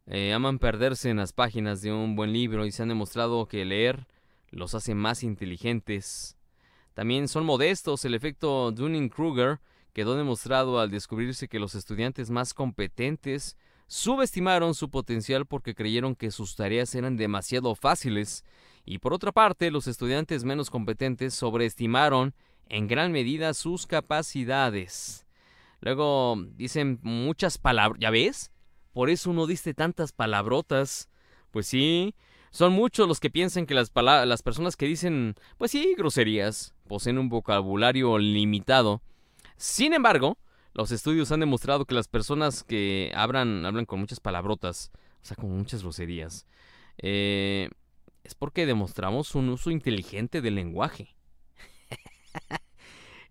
Eh, 0.06 0.32
aman 0.32 0.60
perderse 0.60 1.10
en 1.10 1.18
las 1.18 1.34
páginas 1.34 1.82
de 1.82 1.92
un 1.92 2.16
buen 2.16 2.34
libro 2.34 2.66
y 2.66 2.72
se 2.72 2.84
han 2.84 2.90
demostrado 2.90 3.48
que 3.48 3.66
leer 3.66 4.08
los 4.52 4.76
hace 4.76 4.94
más 4.94 5.24
inteligentes. 5.24 6.38
También 6.94 7.28
son 7.28 7.46
modestos. 7.46 8.06
El 8.06 8.14
efecto 8.14 8.72
Dunning-Kruger 8.72 9.60
quedó 9.94 10.16
demostrado 10.16 10.80
al 10.80 10.92
descubrirse 10.92 11.48
que 11.48 11.60
los 11.60 11.74
estudiantes 11.74 12.30
más 12.30 12.54
competentes 12.54 13.58
subestimaron 13.88 14.76
su 14.76 14.90
potencial 14.90 15.46
porque 15.46 15.74
creyeron 15.74 16.16
que 16.16 16.30
sus 16.30 16.56
tareas 16.56 16.94
eran 16.94 17.18
demasiado 17.18 17.74
fáciles. 17.74 18.46
Y 18.86 19.00
por 19.00 19.14
otra 19.14 19.32
parte, 19.32 19.72
los 19.72 19.88
estudiantes 19.88 20.44
menos 20.44 20.70
competentes 20.70 21.34
sobreestimaron 21.34 22.36
en 22.70 22.88
gran 22.88 23.12
medida 23.12 23.54
sus 23.54 23.88
capacidades. 23.88 25.26
Luego 25.82 26.36
dicen 26.56 27.00
muchas 27.02 27.58
palabras, 27.58 28.00
¿ya 28.00 28.10
ves? 28.12 28.52
Por 28.94 29.10
eso 29.10 29.34
no 29.34 29.48
diste 29.48 29.74
tantas 29.74 30.12
palabrotas. 30.12 31.10
Pues 31.52 31.68
sí, 31.68 32.16
son 32.52 32.74
muchos 32.74 33.08
los 33.08 33.20
que 33.20 33.30
piensan 33.30 33.66
que 33.66 33.74
las, 33.74 33.92
las 33.96 34.44
personas 34.44 34.78
que 34.78 34.86
dicen, 34.86 35.36
pues 35.58 35.72
sí, 35.72 35.96
groserías, 35.98 36.74
poseen 36.88 37.18
un 37.18 37.30
vocabulario 37.30 38.18
limitado. 38.18 39.02
Sin 39.58 39.94
embargo, 39.94 40.38
los 40.74 40.92
estudios 40.92 41.32
han 41.32 41.40
demostrado 41.40 41.86
que 41.86 41.96
las 41.96 42.08
personas 42.08 42.64
que 42.64 43.12
hablan, 43.16 43.66
hablan 43.66 43.86
con 43.86 44.00
muchas 44.00 44.20
palabrotas, 44.20 44.92
o 45.22 45.26
sea, 45.26 45.36
con 45.36 45.50
muchas 45.58 45.82
groserías, 45.82 46.46
eh, 46.98 47.70
es 48.24 48.36
porque 48.36 48.66
demostramos 48.66 49.36
un 49.36 49.50
uso 49.50 49.72
inteligente 49.72 50.42
del 50.42 50.56
lenguaje. 50.56 51.16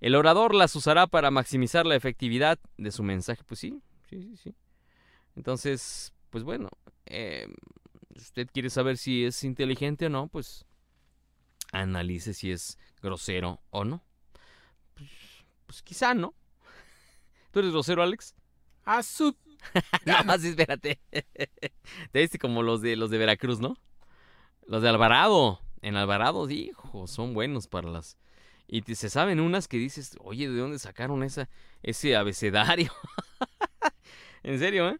El 0.00 0.14
orador 0.14 0.54
las 0.54 0.74
usará 0.76 1.06
para 1.06 1.30
maximizar 1.30 1.86
la 1.86 1.96
efectividad 1.96 2.58
de 2.76 2.90
su 2.90 3.02
mensaje. 3.02 3.42
Pues 3.44 3.60
sí, 3.60 3.80
sí, 4.08 4.22
sí, 4.22 4.36
sí. 4.36 4.54
Entonces, 5.36 6.12
pues 6.30 6.44
bueno, 6.44 6.70
eh, 7.06 7.48
usted 8.16 8.48
quiere 8.52 8.70
saber 8.70 8.96
si 8.96 9.24
es 9.24 9.44
inteligente 9.44 10.06
o 10.06 10.08
no, 10.08 10.28
pues 10.28 10.64
analice 11.72 12.34
si 12.34 12.50
es 12.50 12.78
grosero 13.02 13.60
o 13.70 13.84
no. 13.84 14.02
Pues, 14.94 15.10
pues 15.66 15.82
quizá 15.82 16.14
no. 16.14 16.34
¿Tú 17.50 17.58
eres 17.58 17.72
grosero, 17.72 18.02
Alex? 18.02 18.34
¡A 18.84 19.02
su! 19.02 19.36
no, 20.26 20.38
sí, 20.38 20.48
espérate. 20.48 21.00
Te 21.10 22.20
viste 22.20 22.38
como 22.38 22.62
los 22.62 22.80
de 22.80 22.96
los 22.96 23.10
de 23.10 23.18
Veracruz, 23.18 23.60
¿no? 23.60 23.76
Los 24.66 24.82
de 24.82 24.88
Alvarado. 24.88 25.60
En 25.82 25.96
Alvarado, 25.96 26.48
hijo, 26.50 27.06
son 27.06 27.32
buenos 27.32 27.66
para 27.66 27.88
las. 27.88 28.18
Y 28.72 28.82
te- 28.82 28.94
se 28.94 29.10
saben 29.10 29.40
unas 29.40 29.66
que 29.66 29.78
dices, 29.78 30.16
oye, 30.20 30.48
¿de 30.48 30.56
dónde 30.56 30.78
sacaron 30.78 31.24
esa, 31.24 31.48
ese 31.82 32.14
abecedario? 32.14 32.92
en 34.44 34.58
serio, 34.60 34.88
¿eh? 34.88 34.98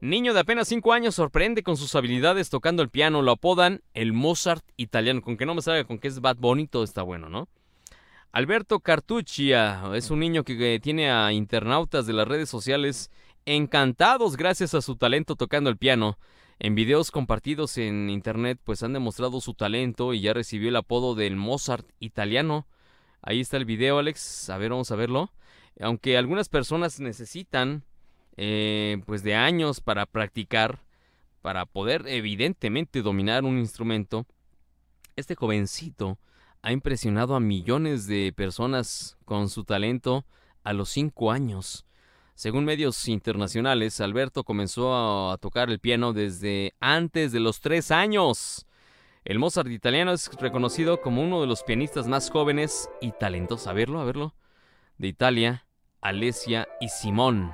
Niño 0.00 0.32
de 0.32 0.40
apenas 0.40 0.68
5 0.68 0.92
años 0.92 1.16
sorprende 1.16 1.64
con 1.64 1.76
sus 1.76 1.96
habilidades 1.96 2.50
tocando 2.50 2.82
el 2.82 2.88
piano. 2.88 3.20
Lo 3.20 3.32
apodan 3.32 3.82
el 3.94 4.12
Mozart 4.12 4.64
italiano. 4.76 5.20
Con 5.20 5.36
que 5.36 5.44
no 5.46 5.56
me 5.56 5.62
salga 5.62 5.82
con 5.82 5.98
que 5.98 6.06
es 6.06 6.20
Bad 6.20 6.36
Bunny, 6.36 6.68
todo 6.68 6.84
está 6.84 7.02
bueno, 7.02 7.28
¿no? 7.28 7.48
Alberto 8.30 8.78
Cartuccia 8.78 9.82
es 9.94 10.10
un 10.12 10.20
niño 10.20 10.44
que, 10.44 10.56
que 10.56 10.78
tiene 10.80 11.10
a 11.10 11.32
internautas 11.32 12.06
de 12.06 12.12
las 12.12 12.28
redes 12.28 12.48
sociales 12.48 13.10
encantados 13.46 14.36
gracias 14.36 14.74
a 14.74 14.82
su 14.82 14.94
talento 14.94 15.34
tocando 15.34 15.68
el 15.70 15.76
piano. 15.78 16.18
En 16.60 16.76
videos 16.76 17.10
compartidos 17.10 17.76
en 17.78 18.10
internet 18.10 18.60
pues 18.62 18.84
han 18.84 18.92
demostrado 18.92 19.40
su 19.40 19.54
talento 19.54 20.14
y 20.14 20.20
ya 20.20 20.32
recibió 20.34 20.68
el 20.68 20.76
apodo 20.76 21.16
del 21.16 21.34
Mozart 21.34 21.88
italiano. 21.98 22.66
Ahí 23.28 23.40
está 23.40 23.58
el 23.58 23.66
video, 23.66 23.98
Alex. 23.98 24.48
A 24.48 24.56
ver, 24.56 24.70
vamos 24.70 24.90
a 24.90 24.96
verlo. 24.96 25.30
Aunque 25.82 26.16
algunas 26.16 26.48
personas 26.48 26.98
necesitan 26.98 27.84
eh, 28.38 29.02
pues 29.04 29.22
de 29.22 29.34
años 29.34 29.82
para 29.82 30.06
practicar, 30.06 30.80
para 31.42 31.66
poder 31.66 32.04
evidentemente 32.06 33.02
dominar 33.02 33.44
un 33.44 33.58
instrumento, 33.58 34.24
este 35.14 35.34
jovencito 35.34 36.18
ha 36.62 36.72
impresionado 36.72 37.36
a 37.36 37.40
millones 37.40 38.06
de 38.06 38.32
personas 38.34 39.18
con 39.26 39.50
su 39.50 39.64
talento 39.64 40.24
a 40.64 40.72
los 40.72 40.88
5 40.88 41.30
años. 41.30 41.84
Según 42.34 42.64
medios 42.64 43.08
internacionales, 43.08 44.00
Alberto 44.00 44.42
comenzó 44.42 45.30
a, 45.30 45.36
tocar 45.36 45.68
el 45.68 45.80
piano 45.80 46.14
desde 46.14 46.72
antes 46.80 47.30
de 47.32 47.40
los 47.40 47.60
3 47.60 47.90
años. 47.90 48.66
El 49.28 49.38
Mozart 49.38 49.68
italiano 49.68 50.12
es 50.12 50.30
reconocido 50.40 51.02
como 51.02 51.22
uno 51.22 51.42
de 51.42 51.46
los 51.46 51.62
pianistas 51.62 52.08
más 52.08 52.30
jóvenes 52.30 52.88
y 53.02 53.12
talentosos. 53.12 53.66
A 53.66 53.74
verlo, 53.74 54.00
a 54.00 54.04
verlo. 54.04 54.34
De 54.96 55.06
Italia, 55.06 55.66
Alessia 56.00 56.66
y 56.80 56.88
Simón. 56.88 57.52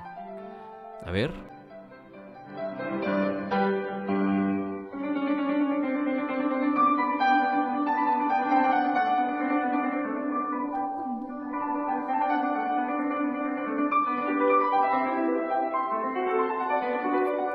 A 1.04 1.10
ver. 1.10 1.32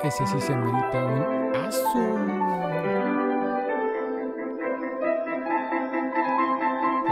Ese 0.03 0.27
sí 0.27 0.41
se 0.41 0.55
merita 0.57 1.05
un 1.05 1.55
azul. 1.55 2.98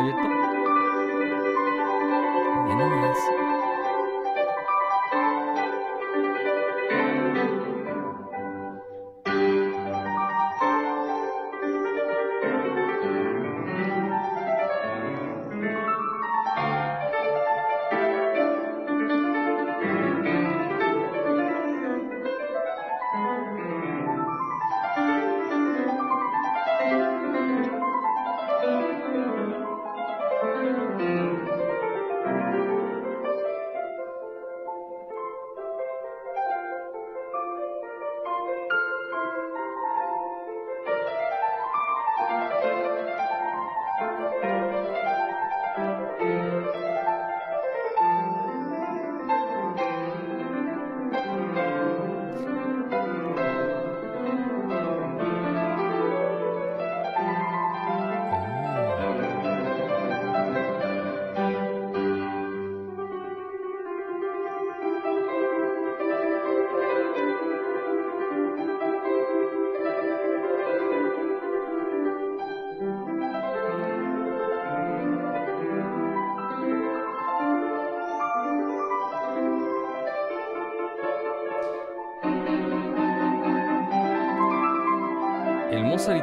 ¿Abierto? 0.07 0.29
Ve 2.65 2.75
nomás. 2.75 3.46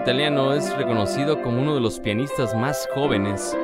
Italiano 0.05 0.53
es 0.53 0.77
reconocido 0.77 1.41
como 1.41 1.63
uno 1.63 1.75
de 1.75 1.81
los 1.81 1.99
pianistas 1.99 2.55
más 2.55 2.87
jóvenes 2.93 3.57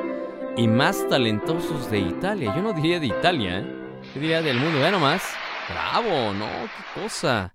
y 0.57 0.67
más 0.67 1.07
talentosos 1.07 1.91
de 1.91 1.99
Italia. 1.99 2.51
Yo 2.55 2.63
no 2.63 2.73
diría 2.73 2.99
de 2.99 3.05
Italia, 3.05 3.59
¿eh? 3.59 3.99
Yo 4.15 4.19
diría 4.19 4.41
del 4.41 4.57
mundo. 4.57 4.79
Vean 4.79 4.93
nomás. 4.93 5.21
Bravo, 5.69 6.33
¿no? 6.33 6.47
Qué 6.47 6.99
cosa. 6.99 7.53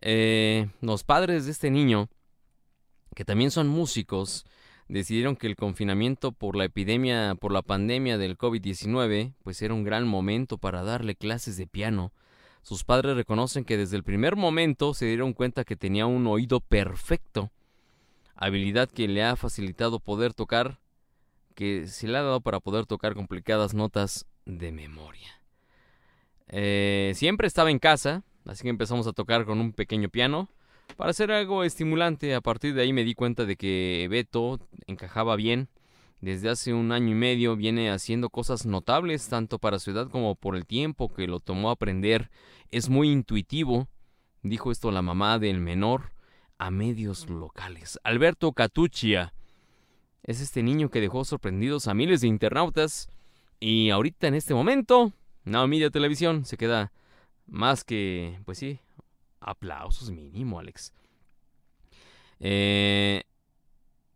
Eh, 0.00 0.68
los 0.80 1.02
padres 1.02 1.46
de 1.46 1.50
este 1.50 1.72
niño, 1.72 2.08
que 3.16 3.24
también 3.24 3.50
son 3.50 3.66
músicos, 3.66 4.44
decidieron 4.86 5.34
que 5.34 5.48
el 5.48 5.56
confinamiento 5.56 6.30
por 6.30 6.54
la 6.54 6.66
epidemia, 6.66 7.34
por 7.34 7.50
la 7.50 7.62
pandemia 7.62 8.16
del 8.16 8.38
COVID-19, 8.38 9.34
pues 9.42 9.60
era 9.60 9.74
un 9.74 9.82
gran 9.82 10.06
momento 10.06 10.56
para 10.56 10.84
darle 10.84 11.16
clases 11.16 11.56
de 11.56 11.66
piano. 11.66 12.12
Sus 12.62 12.84
padres 12.84 13.16
reconocen 13.16 13.64
que 13.64 13.76
desde 13.76 13.96
el 13.96 14.04
primer 14.04 14.36
momento 14.36 14.94
se 14.94 15.06
dieron 15.06 15.32
cuenta 15.32 15.64
que 15.64 15.74
tenía 15.74 16.06
un 16.06 16.28
oído 16.28 16.60
perfecto, 16.60 17.50
habilidad 18.36 18.90
que 18.90 19.08
le 19.08 19.22
ha 19.22 19.36
facilitado 19.36 20.00
poder 20.00 20.34
tocar, 20.34 20.80
que 21.54 21.86
se 21.86 22.08
le 22.08 22.18
ha 22.18 22.22
dado 22.22 22.40
para 22.40 22.60
poder 22.60 22.86
tocar 22.86 23.14
complicadas 23.14 23.74
notas 23.74 24.26
de 24.44 24.72
memoria. 24.72 25.40
Eh, 26.48 27.12
siempre 27.14 27.46
estaba 27.46 27.70
en 27.70 27.78
casa, 27.78 28.24
así 28.44 28.62
que 28.64 28.68
empezamos 28.68 29.06
a 29.06 29.12
tocar 29.12 29.44
con 29.44 29.60
un 29.60 29.72
pequeño 29.72 30.08
piano 30.08 30.48
para 30.96 31.10
hacer 31.10 31.32
algo 31.32 31.64
estimulante. 31.64 32.34
A 32.34 32.40
partir 32.40 32.74
de 32.74 32.82
ahí 32.82 32.92
me 32.92 33.04
di 33.04 33.14
cuenta 33.14 33.44
de 33.44 33.56
que 33.56 34.06
Beto 34.10 34.60
encajaba 34.86 35.36
bien. 35.36 35.68
Desde 36.20 36.48
hace 36.48 36.72
un 36.72 36.90
año 36.92 37.10
y 37.10 37.14
medio 37.14 37.54
viene 37.54 37.90
haciendo 37.90 38.30
cosas 38.30 38.64
notables, 38.64 39.28
tanto 39.28 39.58
para 39.58 39.78
su 39.78 39.90
edad 39.90 40.08
como 40.08 40.34
por 40.36 40.56
el 40.56 40.64
tiempo 40.64 41.12
que 41.12 41.26
lo 41.26 41.38
tomó 41.38 41.70
aprender. 41.70 42.30
Es 42.70 42.88
muy 42.88 43.10
intuitivo, 43.10 43.88
dijo 44.42 44.72
esto 44.72 44.90
la 44.90 45.02
mamá 45.02 45.38
del 45.38 45.60
menor 45.60 46.13
a 46.58 46.70
medios 46.70 47.28
locales. 47.28 47.98
Alberto 48.04 48.52
Catuccia 48.52 49.34
es 50.22 50.40
este 50.40 50.62
niño 50.62 50.90
que 50.90 51.00
dejó 51.00 51.24
sorprendidos 51.24 51.88
a 51.88 51.94
miles 51.94 52.20
de 52.20 52.28
internautas 52.28 53.08
y 53.60 53.90
ahorita 53.90 54.26
en 54.26 54.34
este 54.34 54.54
momento, 54.54 55.12
Now 55.44 55.66
Media 55.68 55.90
Televisión 55.90 56.44
se 56.44 56.56
queda 56.56 56.92
más 57.46 57.84
que, 57.84 58.40
pues 58.44 58.58
sí, 58.58 58.80
aplausos 59.40 60.10
mínimo, 60.10 60.58
Alex. 60.58 60.92
Eh, 62.40 63.22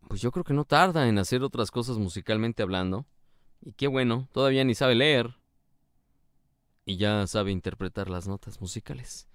pues 0.08 0.20
yo 0.20 0.32
creo 0.32 0.44
que 0.44 0.54
no 0.54 0.64
tarda 0.64 1.08
en 1.08 1.18
hacer 1.18 1.42
otras 1.42 1.70
cosas 1.70 1.98
musicalmente 1.98 2.62
hablando. 2.62 3.06
Y 3.60 3.72
qué 3.72 3.86
bueno, 3.86 4.28
todavía 4.32 4.64
ni 4.64 4.74
sabe 4.74 4.94
leer. 4.94 5.36
Y 6.84 6.96
ya 6.96 7.26
sabe 7.26 7.52
interpretar 7.52 8.08
las 8.08 8.26
notas 8.26 8.60
musicales. 8.60 9.28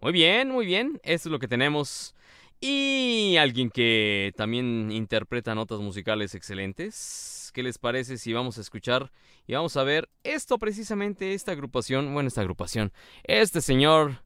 Muy 0.00 0.12
bien, 0.12 0.50
muy 0.50 0.66
bien. 0.66 1.00
Eso 1.02 1.28
es 1.28 1.32
lo 1.32 1.38
que 1.38 1.48
tenemos. 1.48 2.14
Y 2.60 3.36
alguien 3.36 3.70
que 3.70 4.32
también 4.36 4.90
interpreta 4.90 5.54
notas 5.54 5.80
musicales 5.80 6.34
excelentes. 6.34 7.50
¿Qué 7.54 7.62
les 7.62 7.78
parece 7.78 8.18
si 8.18 8.32
vamos 8.32 8.58
a 8.58 8.60
escuchar 8.60 9.10
y 9.46 9.54
vamos 9.54 9.76
a 9.76 9.84
ver 9.84 10.08
esto 10.24 10.58
precisamente, 10.58 11.34
esta 11.34 11.52
agrupación, 11.52 12.12
bueno, 12.12 12.28
esta 12.28 12.40
agrupación, 12.42 12.92
este 13.24 13.60
señor 13.60 14.22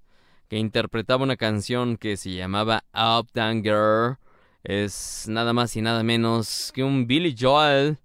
que 0.48 0.58
interpretaba 0.58 1.22
una 1.22 1.36
canción 1.36 1.96
que 1.96 2.16
se 2.16 2.34
llamaba 2.34 2.84
Uptown 2.92 3.62
Girl 3.62 4.18
es 4.64 5.26
nada 5.28 5.52
más 5.52 5.76
y 5.76 5.82
nada 5.82 6.02
menos 6.02 6.72
que 6.74 6.84
un 6.84 7.06
Billy 7.06 7.34
Joel 7.38 7.98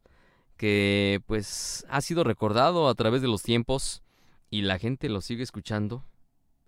que 0.56 1.22
pues 1.26 1.86
ha 1.90 2.02
sido 2.02 2.24
recordado 2.24 2.90
a 2.90 2.96
través 2.96 3.22
de 3.22 3.28
los 3.28 3.44
tiempos 3.44 4.02
y 4.50 4.62
la 4.62 4.80
gente 4.80 5.10
lo 5.10 5.22
sigue 5.22 5.44
escuchando 5.44 6.04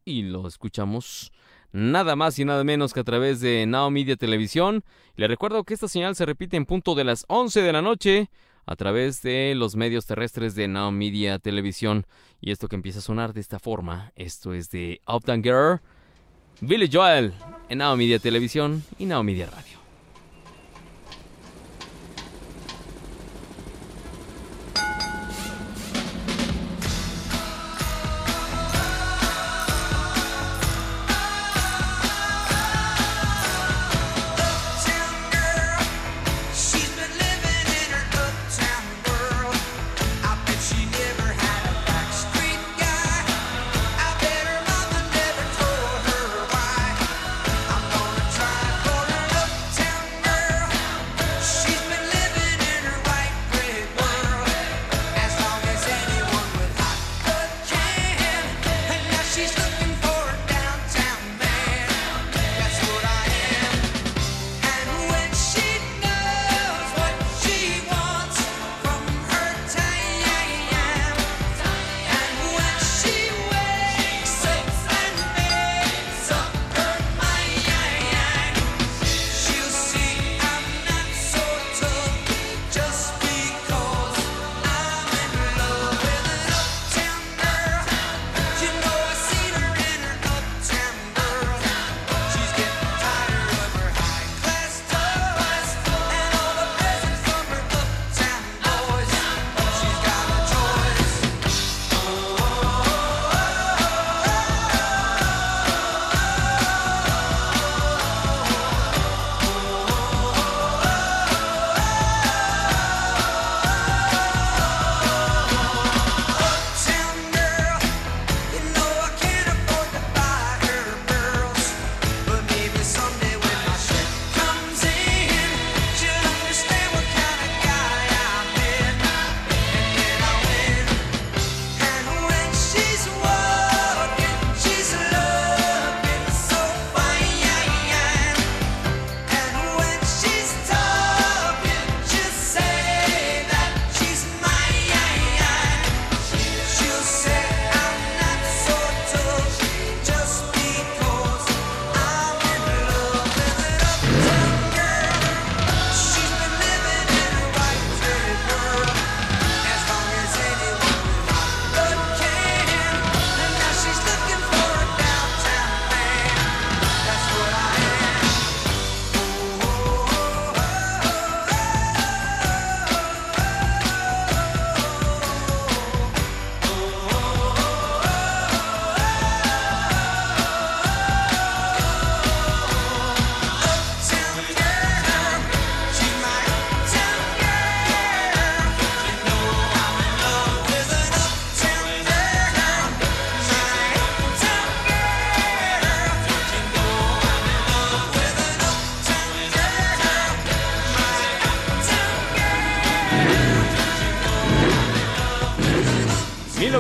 y 0.05 0.23
lo 0.23 0.47
escuchamos 0.47 1.31
nada 1.71 2.15
más 2.15 2.39
y 2.39 2.45
nada 2.45 2.63
menos 2.63 2.93
que 2.93 3.01
a 3.01 3.03
través 3.03 3.41
de 3.41 3.65
Now 3.65 3.91
Media 3.91 4.15
Televisión. 4.15 4.83
Le 5.15 5.27
recuerdo 5.27 5.63
que 5.63 5.73
esta 5.73 5.87
señal 5.87 6.15
se 6.15 6.25
repite 6.25 6.57
en 6.57 6.65
punto 6.65 6.95
de 6.95 7.03
las 7.03 7.25
11 7.27 7.61
de 7.61 7.73
la 7.73 7.81
noche 7.81 8.29
a 8.65 8.75
través 8.75 9.21
de 9.21 9.53
los 9.55 9.75
medios 9.75 10.05
terrestres 10.05 10.55
de 10.55 10.67
Now 10.67 10.91
Media 10.91 11.39
Televisión. 11.39 12.05
Y 12.41 12.51
esto 12.51 12.67
que 12.67 12.75
empieza 12.75 12.99
a 12.99 13.03
sonar 13.03 13.33
de 13.33 13.41
esta 13.41 13.59
forma, 13.59 14.11
esto 14.15 14.53
es 14.53 14.69
de 14.69 15.01
Uptown 15.07 15.43
Girl, 15.43 15.81
Billy 16.61 16.89
Joel 16.91 17.33
en 17.69 17.77
Now 17.79 17.95
Media 17.95 18.19
Televisión 18.19 18.83
y 18.97 19.05
Now 19.05 19.23
Media 19.23 19.49
Radio. 19.49 19.78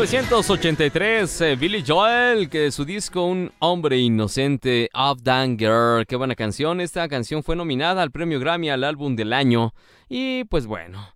1983, 0.09 1.41
eh, 1.41 1.55
Billy 1.55 1.83
Joel, 1.85 2.49
que 2.49 2.71
su 2.71 2.83
disco 2.83 3.25
Un 3.25 3.51
hombre 3.59 3.99
inocente, 3.99 4.89
Of 4.91 5.21
Dan 5.21 5.55
Girl. 5.55 6.07
Qué 6.07 6.15
buena 6.15 6.33
canción. 6.33 6.81
Esta 6.81 7.07
canción 7.07 7.43
fue 7.43 7.55
nominada 7.55 8.01
al 8.01 8.09
premio 8.09 8.39
Grammy 8.39 8.71
al 8.71 8.85
álbum 8.85 9.15
del 9.15 9.33
año. 9.33 9.75
Y 10.07 10.45
pues 10.45 10.65
bueno, 10.65 11.13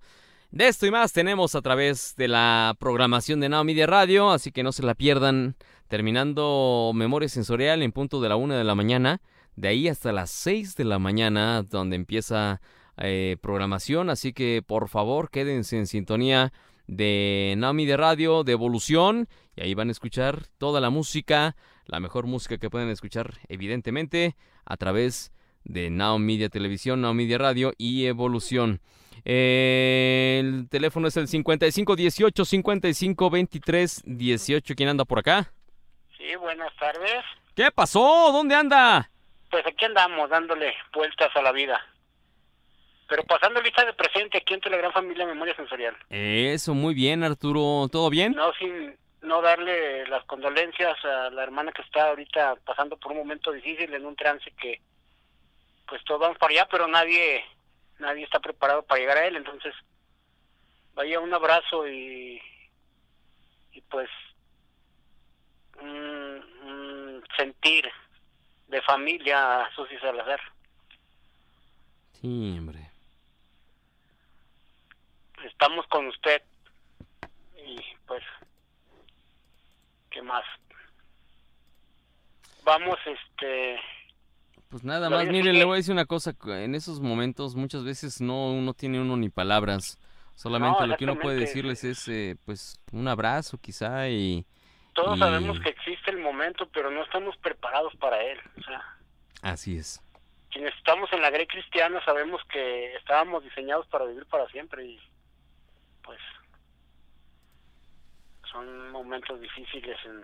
de 0.51 0.67
esto 0.67 0.85
y 0.85 0.91
más 0.91 1.11
tenemos 1.11 1.55
a 1.55 1.63
través 1.63 2.13
de 2.17 2.27
la 2.27 2.75
programación 2.77 3.39
de 3.39 3.49
Now 3.49 3.63
Media 3.63 3.87
Radio, 3.87 4.29
así 4.29 4.51
que 4.51 4.61
no 4.61 4.71
se 4.71 4.83
la 4.83 4.93
pierdan. 4.93 5.55
Terminando 5.87 6.91
Memoria 6.93 7.29
Sensorial 7.29 7.81
en 7.81 7.93
punto 7.93 8.21
de 8.21 8.29
la 8.29 8.35
una 8.35 8.59
de 8.59 8.63
la 8.63 8.75
mañana, 8.75 9.21
de 9.55 9.69
ahí 9.69 9.87
hasta 9.87 10.11
las 10.11 10.29
6 10.29 10.75
de 10.75 10.83
la 10.83 10.99
mañana, 10.99 11.63
donde 11.63 11.95
empieza 11.95 12.61
eh, 12.97 13.37
programación. 13.41 14.11
Así 14.11 14.33
que 14.33 14.61
por 14.63 14.87
favor 14.87 15.31
quédense 15.31 15.79
en 15.79 15.87
sintonía 15.87 16.53
de 16.87 17.55
Now 17.57 17.73
Media 17.73 17.97
Radio, 17.97 18.43
de 18.43 18.53
Evolución, 18.53 19.27
y 19.55 19.61
ahí 19.61 19.73
van 19.73 19.89
a 19.89 19.91
escuchar 19.91 20.47
toda 20.57 20.81
la 20.81 20.89
música, 20.89 21.55
la 21.85 21.99
mejor 21.99 22.27
música 22.27 22.57
que 22.57 22.69
pueden 22.69 22.89
escuchar, 22.89 23.33
evidentemente, 23.49 24.35
a 24.65 24.77
través 24.77 25.31
de 25.63 25.89
Now 25.89 26.19
Media 26.19 26.49
Televisión, 26.49 27.01
Now 27.01 27.13
Media 27.13 27.37
Radio 27.37 27.73
y 27.77 28.05
Evolución. 28.05 28.81
Eh, 29.25 30.41
el 30.43 30.67
teléfono 30.69 31.07
es 31.07 31.17
el 31.17 31.27
55 31.27 31.95
18 31.95 32.45
55 32.45 33.29
23 33.29 34.01
18. 34.05 34.75
¿Quién 34.75 34.89
anda 34.89 35.05
por 35.05 35.19
acá? 35.19 35.51
Sí, 36.17 36.35
buenas 36.35 36.75
tardes. 36.77 37.23
¿Qué 37.55 37.71
pasó? 37.71 38.31
¿Dónde 38.31 38.55
anda? 38.55 39.09
Pues 39.49 39.65
aquí 39.65 39.85
andamos 39.85 40.29
dándole 40.29 40.73
vueltas 40.93 41.29
a 41.35 41.41
la 41.41 41.51
vida. 41.51 41.79
Pero 43.07 43.23
pasando 43.23 43.61
lista 43.61 43.85
de 43.85 43.93
presente 43.93 44.37
aquí 44.37 44.53
entre 44.53 44.71
la 44.71 44.77
gran 44.77 44.93
familia 44.93 45.25
Memoria 45.25 45.55
Sensorial. 45.55 45.95
Eso, 46.09 46.73
muy 46.73 46.93
bien, 46.93 47.23
Arturo. 47.23 47.87
¿Todo 47.91 48.09
bien? 48.09 48.33
No 48.33 48.53
sin 48.53 48.95
no 49.21 49.41
darle 49.41 50.05
las 50.07 50.23
condolencias 50.25 50.97
a 51.05 51.29
la 51.29 51.43
hermana 51.43 51.71
que 51.71 51.81
está 51.81 52.09
ahorita 52.09 52.55
pasando 52.65 52.97
por 52.97 53.13
un 53.13 53.19
momento 53.19 53.51
difícil 53.51 53.93
en 53.93 54.05
un 54.05 54.15
trance 54.15 54.51
que 54.51 54.81
pues 55.87 56.03
todos 56.03 56.21
vamos 56.21 56.37
para 56.37 56.51
allá, 56.51 56.67
pero 56.69 56.87
nadie 56.87 57.43
nadie 57.99 58.23
está 58.25 58.39
preparado 58.39 58.83
para 58.83 58.99
llegar 58.99 59.17
a 59.17 59.25
él, 59.25 59.37
entonces 59.37 59.73
vaya 60.93 61.19
un 61.19 61.33
abrazo 61.33 61.87
y 61.87 62.41
y 63.71 63.81
pues 63.81 64.09
un, 65.81 66.43
un 66.65 67.23
sentir 67.37 67.89
de 68.67 68.81
familia 68.81 69.61
a 69.61 69.75
Susi 69.75 69.97
Salazar. 69.99 70.41
Sí, 72.19 72.55
hombre. 72.57 72.82
Estamos 75.43 75.85
con 75.87 76.07
usted 76.07 76.41
y 77.57 77.77
pues 78.07 78.23
qué 80.09 80.21
más 80.21 80.43
vamos 82.63 82.97
este 83.05 83.79
Pues 84.69 84.83
nada 84.83 85.09
más, 85.09 85.27
mire, 85.27 85.53
le 85.53 85.65
voy 85.65 85.73
a 85.73 85.77
decir 85.77 85.93
una 85.93 86.05
cosa. 86.05 86.33
En 86.45 86.75
esos 86.75 86.99
momentos 86.99 87.55
muchas 87.55 87.83
veces 87.83 88.21
no 88.21 88.51
uno 88.51 88.73
tiene 88.73 88.99
uno 88.99 89.17
ni 89.17 89.29
palabras. 89.29 89.99
Solamente 90.35 90.79
No, 90.81 90.87
lo 90.87 90.97
que 90.97 91.03
uno 91.03 91.19
puede 91.19 91.37
decirles 91.41 91.83
es, 91.83 92.07
eh, 92.07 92.35
pues, 92.45 92.79
un 92.91 93.07
abrazo 93.07 93.59
quizá 93.59 94.09
y... 94.09 94.45
todos 94.95 95.17
y- 95.17 95.19
sabemos 95.19 95.59
que 95.59 95.69
existe 95.69 96.09
el 96.09 96.17
momento 96.17 96.67
pero 96.73 96.89
no 96.89 97.03
estamos 97.03 97.37
preparados 97.37 97.95
para 97.97 98.19
él 98.23 98.39
o 98.59 98.63
sea 98.63 98.81
Así 99.43 99.77
es. 99.77 100.01
quienes 100.49 100.73
estamos 100.75 101.11
en 101.13 101.21
la 101.21 101.29
grey 101.29 101.45
cristiana 101.45 102.03
sabemos 102.05 102.41
que 102.51 102.95
estábamos 102.95 103.43
diseñados 103.43 103.85
para 103.87 104.05
vivir 104.05 104.25
para 104.25 104.47
siempre 104.49 104.85
y 104.85 104.99
pues 106.03 106.19
son 108.51 108.91
momentos 108.91 109.39
difíciles 109.39 109.97
en 110.05 110.23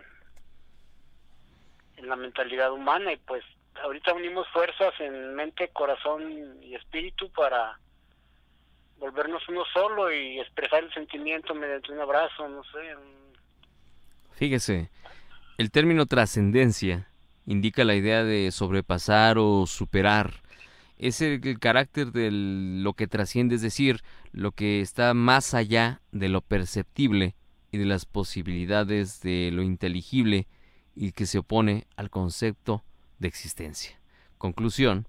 en 1.99 2.07
la 2.07 2.15
mentalidad 2.15 2.71
humana 2.71 3.11
y 3.13 3.17
pues 3.17 3.43
ahorita 3.83 4.13
unimos 4.13 4.47
fuerzas 4.49 4.93
en 4.99 5.35
mente, 5.35 5.69
corazón 5.69 6.63
y 6.63 6.73
espíritu 6.75 7.29
para 7.31 7.77
volvernos 8.97 9.47
uno 9.49 9.63
solo 9.73 10.11
y 10.11 10.39
expresar 10.39 10.83
el 10.83 10.93
sentimiento 10.93 11.53
mediante 11.53 11.91
un 11.91 11.99
abrazo, 11.99 12.47
no 12.47 12.63
sé, 12.65 12.95
Fíjese, 14.31 14.89
el 15.57 15.69
término 15.69 16.05
trascendencia 16.05 17.09
indica 17.45 17.83
la 17.83 17.95
idea 17.95 18.23
de 18.23 18.51
sobrepasar 18.51 19.37
o 19.37 19.65
superar. 19.67 20.31
Es 20.99 21.21
el, 21.21 21.59
carácter 21.59 22.11
de 22.11 22.29
lo 22.31 22.93
que 22.93 23.07
trasciende, 23.07 23.55
es 23.55 23.61
decir, 23.61 24.01
lo 24.31 24.51
que 24.51 24.81
está 24.81 25.13
más 25.13 25.53
allá 25.53 26.01
de 26.11 26.29
lo 26.29 26.41
perceptible 26.41 27.35
y 27.71 27.77
de 27.77 27.85
las 27.85 28.05
posibilidades 28.05 29.21
de 29.21 29.49
lo 29.51 29.63
inteligible 29.63 30.47
y 30.95 31.13
que 31.13 31.25
se 31.25 31.39
opone 31.39 31.87
al 31.95 32.09
concepto 32.09 32.83
de 33.17 33.29
existencia. 33.29 33.99
Conclusión, 34.37 35.07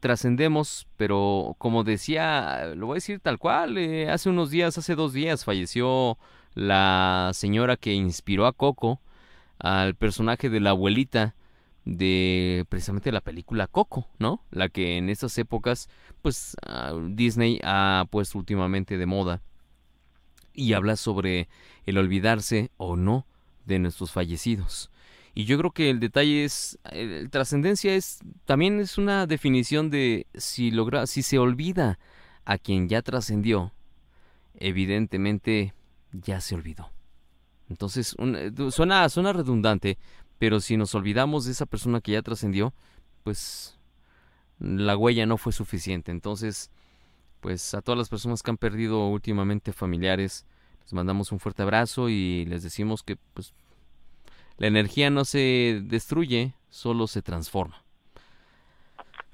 trascendemos, 0.00 0.86
pero 0.96 1.54
como 1.58 1.84
decía, 1.84 2.72
lo 2.74 2.86
voy 2.86 2.94
a 2.94 3.02
decir 3.02 3.20
tal 3.20 3.38
cual, 3.38 3.76
eh, 3.76 4.10
hace 4.10 4.30
unos 4.30 4.50
días, 4.50 4.78
hace 4.78 4.94
dos 4.94 5.12
días, 5.12 5.44
falleció 5.44 6.18
la 6.54 7.30
señora 7.34 7.76
que 7.76 7.92
inspiró 7.92 8.46
a 8.46 8.52
Coco, 8.52 9.00
al 9.58 9.94
personaje 9.94 10.48
de 10.50 10.60
la 10.60 10.70
abuelita 10.70 11.34
de 11.88 12.66
precisamente 12.68 13.10
la 13.12 13.22
película 13.22 13.66
Coco, 13.66 14.06
¿no? 14.18 14.42
La 14.50 14.68
que 14.68 14.98
en 14.98 15.08
estas 15.08 15.36
épocas, 15.38 15.88
pues 16.20 16.54
ah, 16.66 16.92
Disney 17.08 17.60
ha 17.64 18.04
puesto 18.10 18.38
últimamente 18.38 18.98
de 18.98 19.06
moda 19.06 19.40
y 20.52 20.74
habla 20.74 20.96
sobre 20.96 21.48
el 21.86 21.96
olvidarse 21.96 22.70
o 22.76 22.96
no 22.96 23.26
de 23.64 23.78
nuestros 23.78 24.12
fallecidos. 24.12 24.90
Y 25.34 25.44
yo 25.44 25.56
creo 25.56 25.70
que 25.70 25.88
el 25.88 25.98
detalle 25.98 26.44
es, 26.44 26.78
el, 26.90 27.10
el 27.12 27.30
trascendencia 27.30 27.94
es, 27.94 28.18
también 28.44 28.80
es 28.80 28.98
una 28.98 29.26
definición 29.26 29.88
de 29.88 30.26
si 30.34 30.70
logra, 30.70 31.06
si 31.06 31.22
se 31.22 31.38
olvida 31.38 31.98
a 32.44 32.58
quien 32.58 32.88
ya 32.88 33.00
trascendió, 33.00 33.72
evidentemente 34.56 35.72
ya 36.12 36.40
se 36.40 36.54
olvidó. 36.54 36.90
Entonces, 37.70 38.14
eh, 38.18 38.52
suena, 38.70 39.08
suena 39.08 39.32
redundante, 39.32 39.98
pero 40.38 40.60
si 40.60 40.76
nos 40.76 40.94
olvidamos 40.94 41.44
de 41.44 41.52
esa 41.52 41.66
persona 41.66 42.00
que 42.00 42.12
ya 42.12 42.22
trascendió, 42.22 42.72
pues 43.24 43.78
la 44.58 44.96
huella 44.96 45.26
no 45.26 45.36
fue 45.36 45.52
suficiente. 45.52 46.10
Entonces, 46.10 46.70
pues 47.40 47.74
a 47.74 47.82
todas 47.82 47.98
las 47.98 48.08
personas 48.08 48.42
que 48.42 48.50
han 48.50 48.56
perdido 48.56 49.06
últimamente 49.08 49.72
familiares, 49.72 50.46
les 50.82 50.92
mandamos 50.92 51.32
un 51.32 51.40
fuerte 51.40 51.62
abrazo 51.62 52.08
y 52.08 52.44
les 52.46 52.62
decimos 52.62 53.02
que 53.02 53.16
pues 53.34 53.52
la 54.58 54.66
energía 54.66 55.10
no 55.10 55.24
se 55.24 55.80
destruye, 55.84 56.54
solo 56.68 57.06
se 57.06 57.22
transforma. 57.22 57.82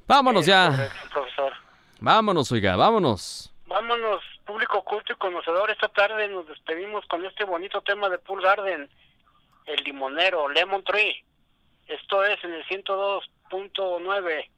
Vámonos 0.06 0.44
ya. 0.46 0.90
Vámonos, 2.00 2.52
oiga, 2.52 2.76
vámonos. 2.76 3.50
Vámonos, 3.66 4.22
público 4.44 4.84
culto 4.84 5.14
y 5.14 5.16
conocedor. 5.16 5.70
Esta 5.70 5.88
tarde 5.88 6.28
nos 6.28 6.46
despedimos 6.46 7.06
con 7.06 7.24
este 7.24 7.44
bonito 7.44 7.80
tema 7.80 8.10
de 8.10 8.18
Pool 8.18 8.42
Garden, 8.42 8.90
el 9.66 9.84
limonero, 9.84 10.48
Lemon 10.48 10.82
Tree. 10.84 11.24
Esto 11.86 12.24
es 12.24 12.42
en 12.44 12.52
el 12.52 12.64
102.9 12.64 14.48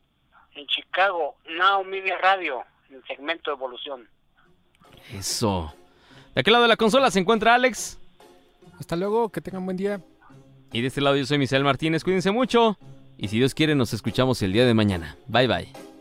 en 0.55 0.67
Chicago, 0.67 1.37
Now 1.51 1.85
Media 1.85 2.19
Radio, 2.19 2.65
en 2.89 2.97
el 2.97 3.05
segmento 3.07 3.51
Evolución. 3.51 4.09
Eso. 5.13 5.75
De 6.35 6.41
aquel 6.41 6.53
lado 6.53 6.65
de 6.65 6.69
la 6.69 6.77
consola 6.77 7.11
se 7.11 7.19
encuentra 7.19 7.55
Alex. 7.55 7.99
Hasta 8.79 8.97
luego, 8.97 9.31
que 9.31 9.41
tengan 9.41 9.65
buen 9.65 9.77
día. 9.77 10.01
Y 10.73 10.81
de 10.81 10.89
este 10.89 11.01
lado 11.01 11.17
yo 11.17 11.27
soy 11.27 11.39
Misael 11.39 11.65
Martínez. 11.65 12.05
Cuídense 12.05 12.31
mucho. 12.31 12.77
Y 13.17 13.29
si 13.29 13.39
Dios 13.39 13.55
quiere, 13.55 13.75
nos 13.75 13.93
escuchamos 13.93 14.43
el 14.43 14.53
día 14.53 14.67
de 14.67 14.75
mañana. 14.75 15.17
Bye 15.27 15.47
bye. 15.47 15.96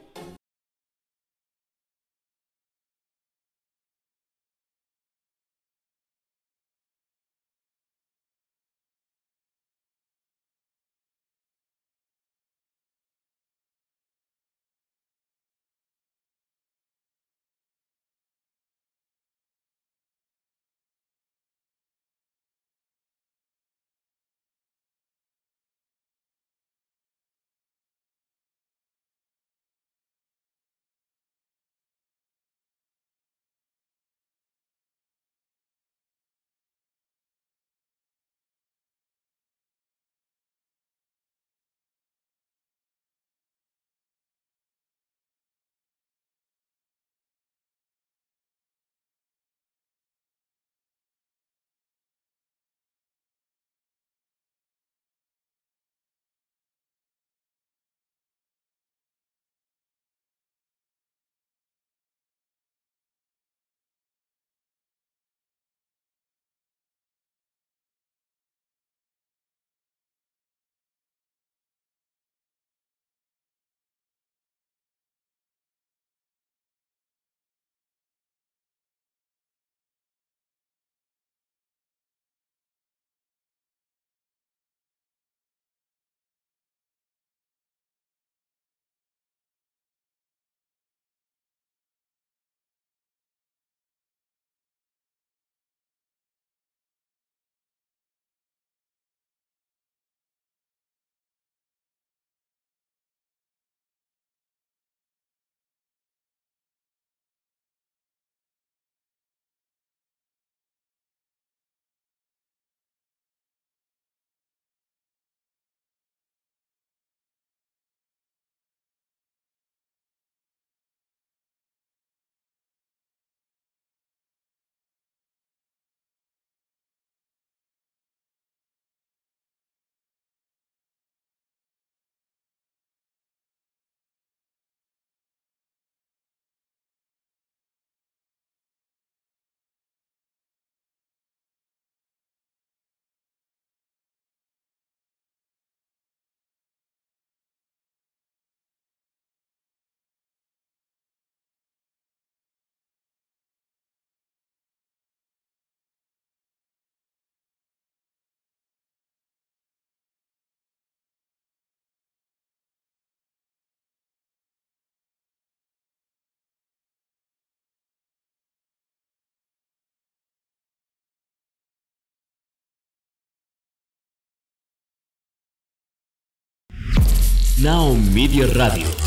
Now 177.58 177.94
Media 177.94 178.48
Radio. 178.48 179.05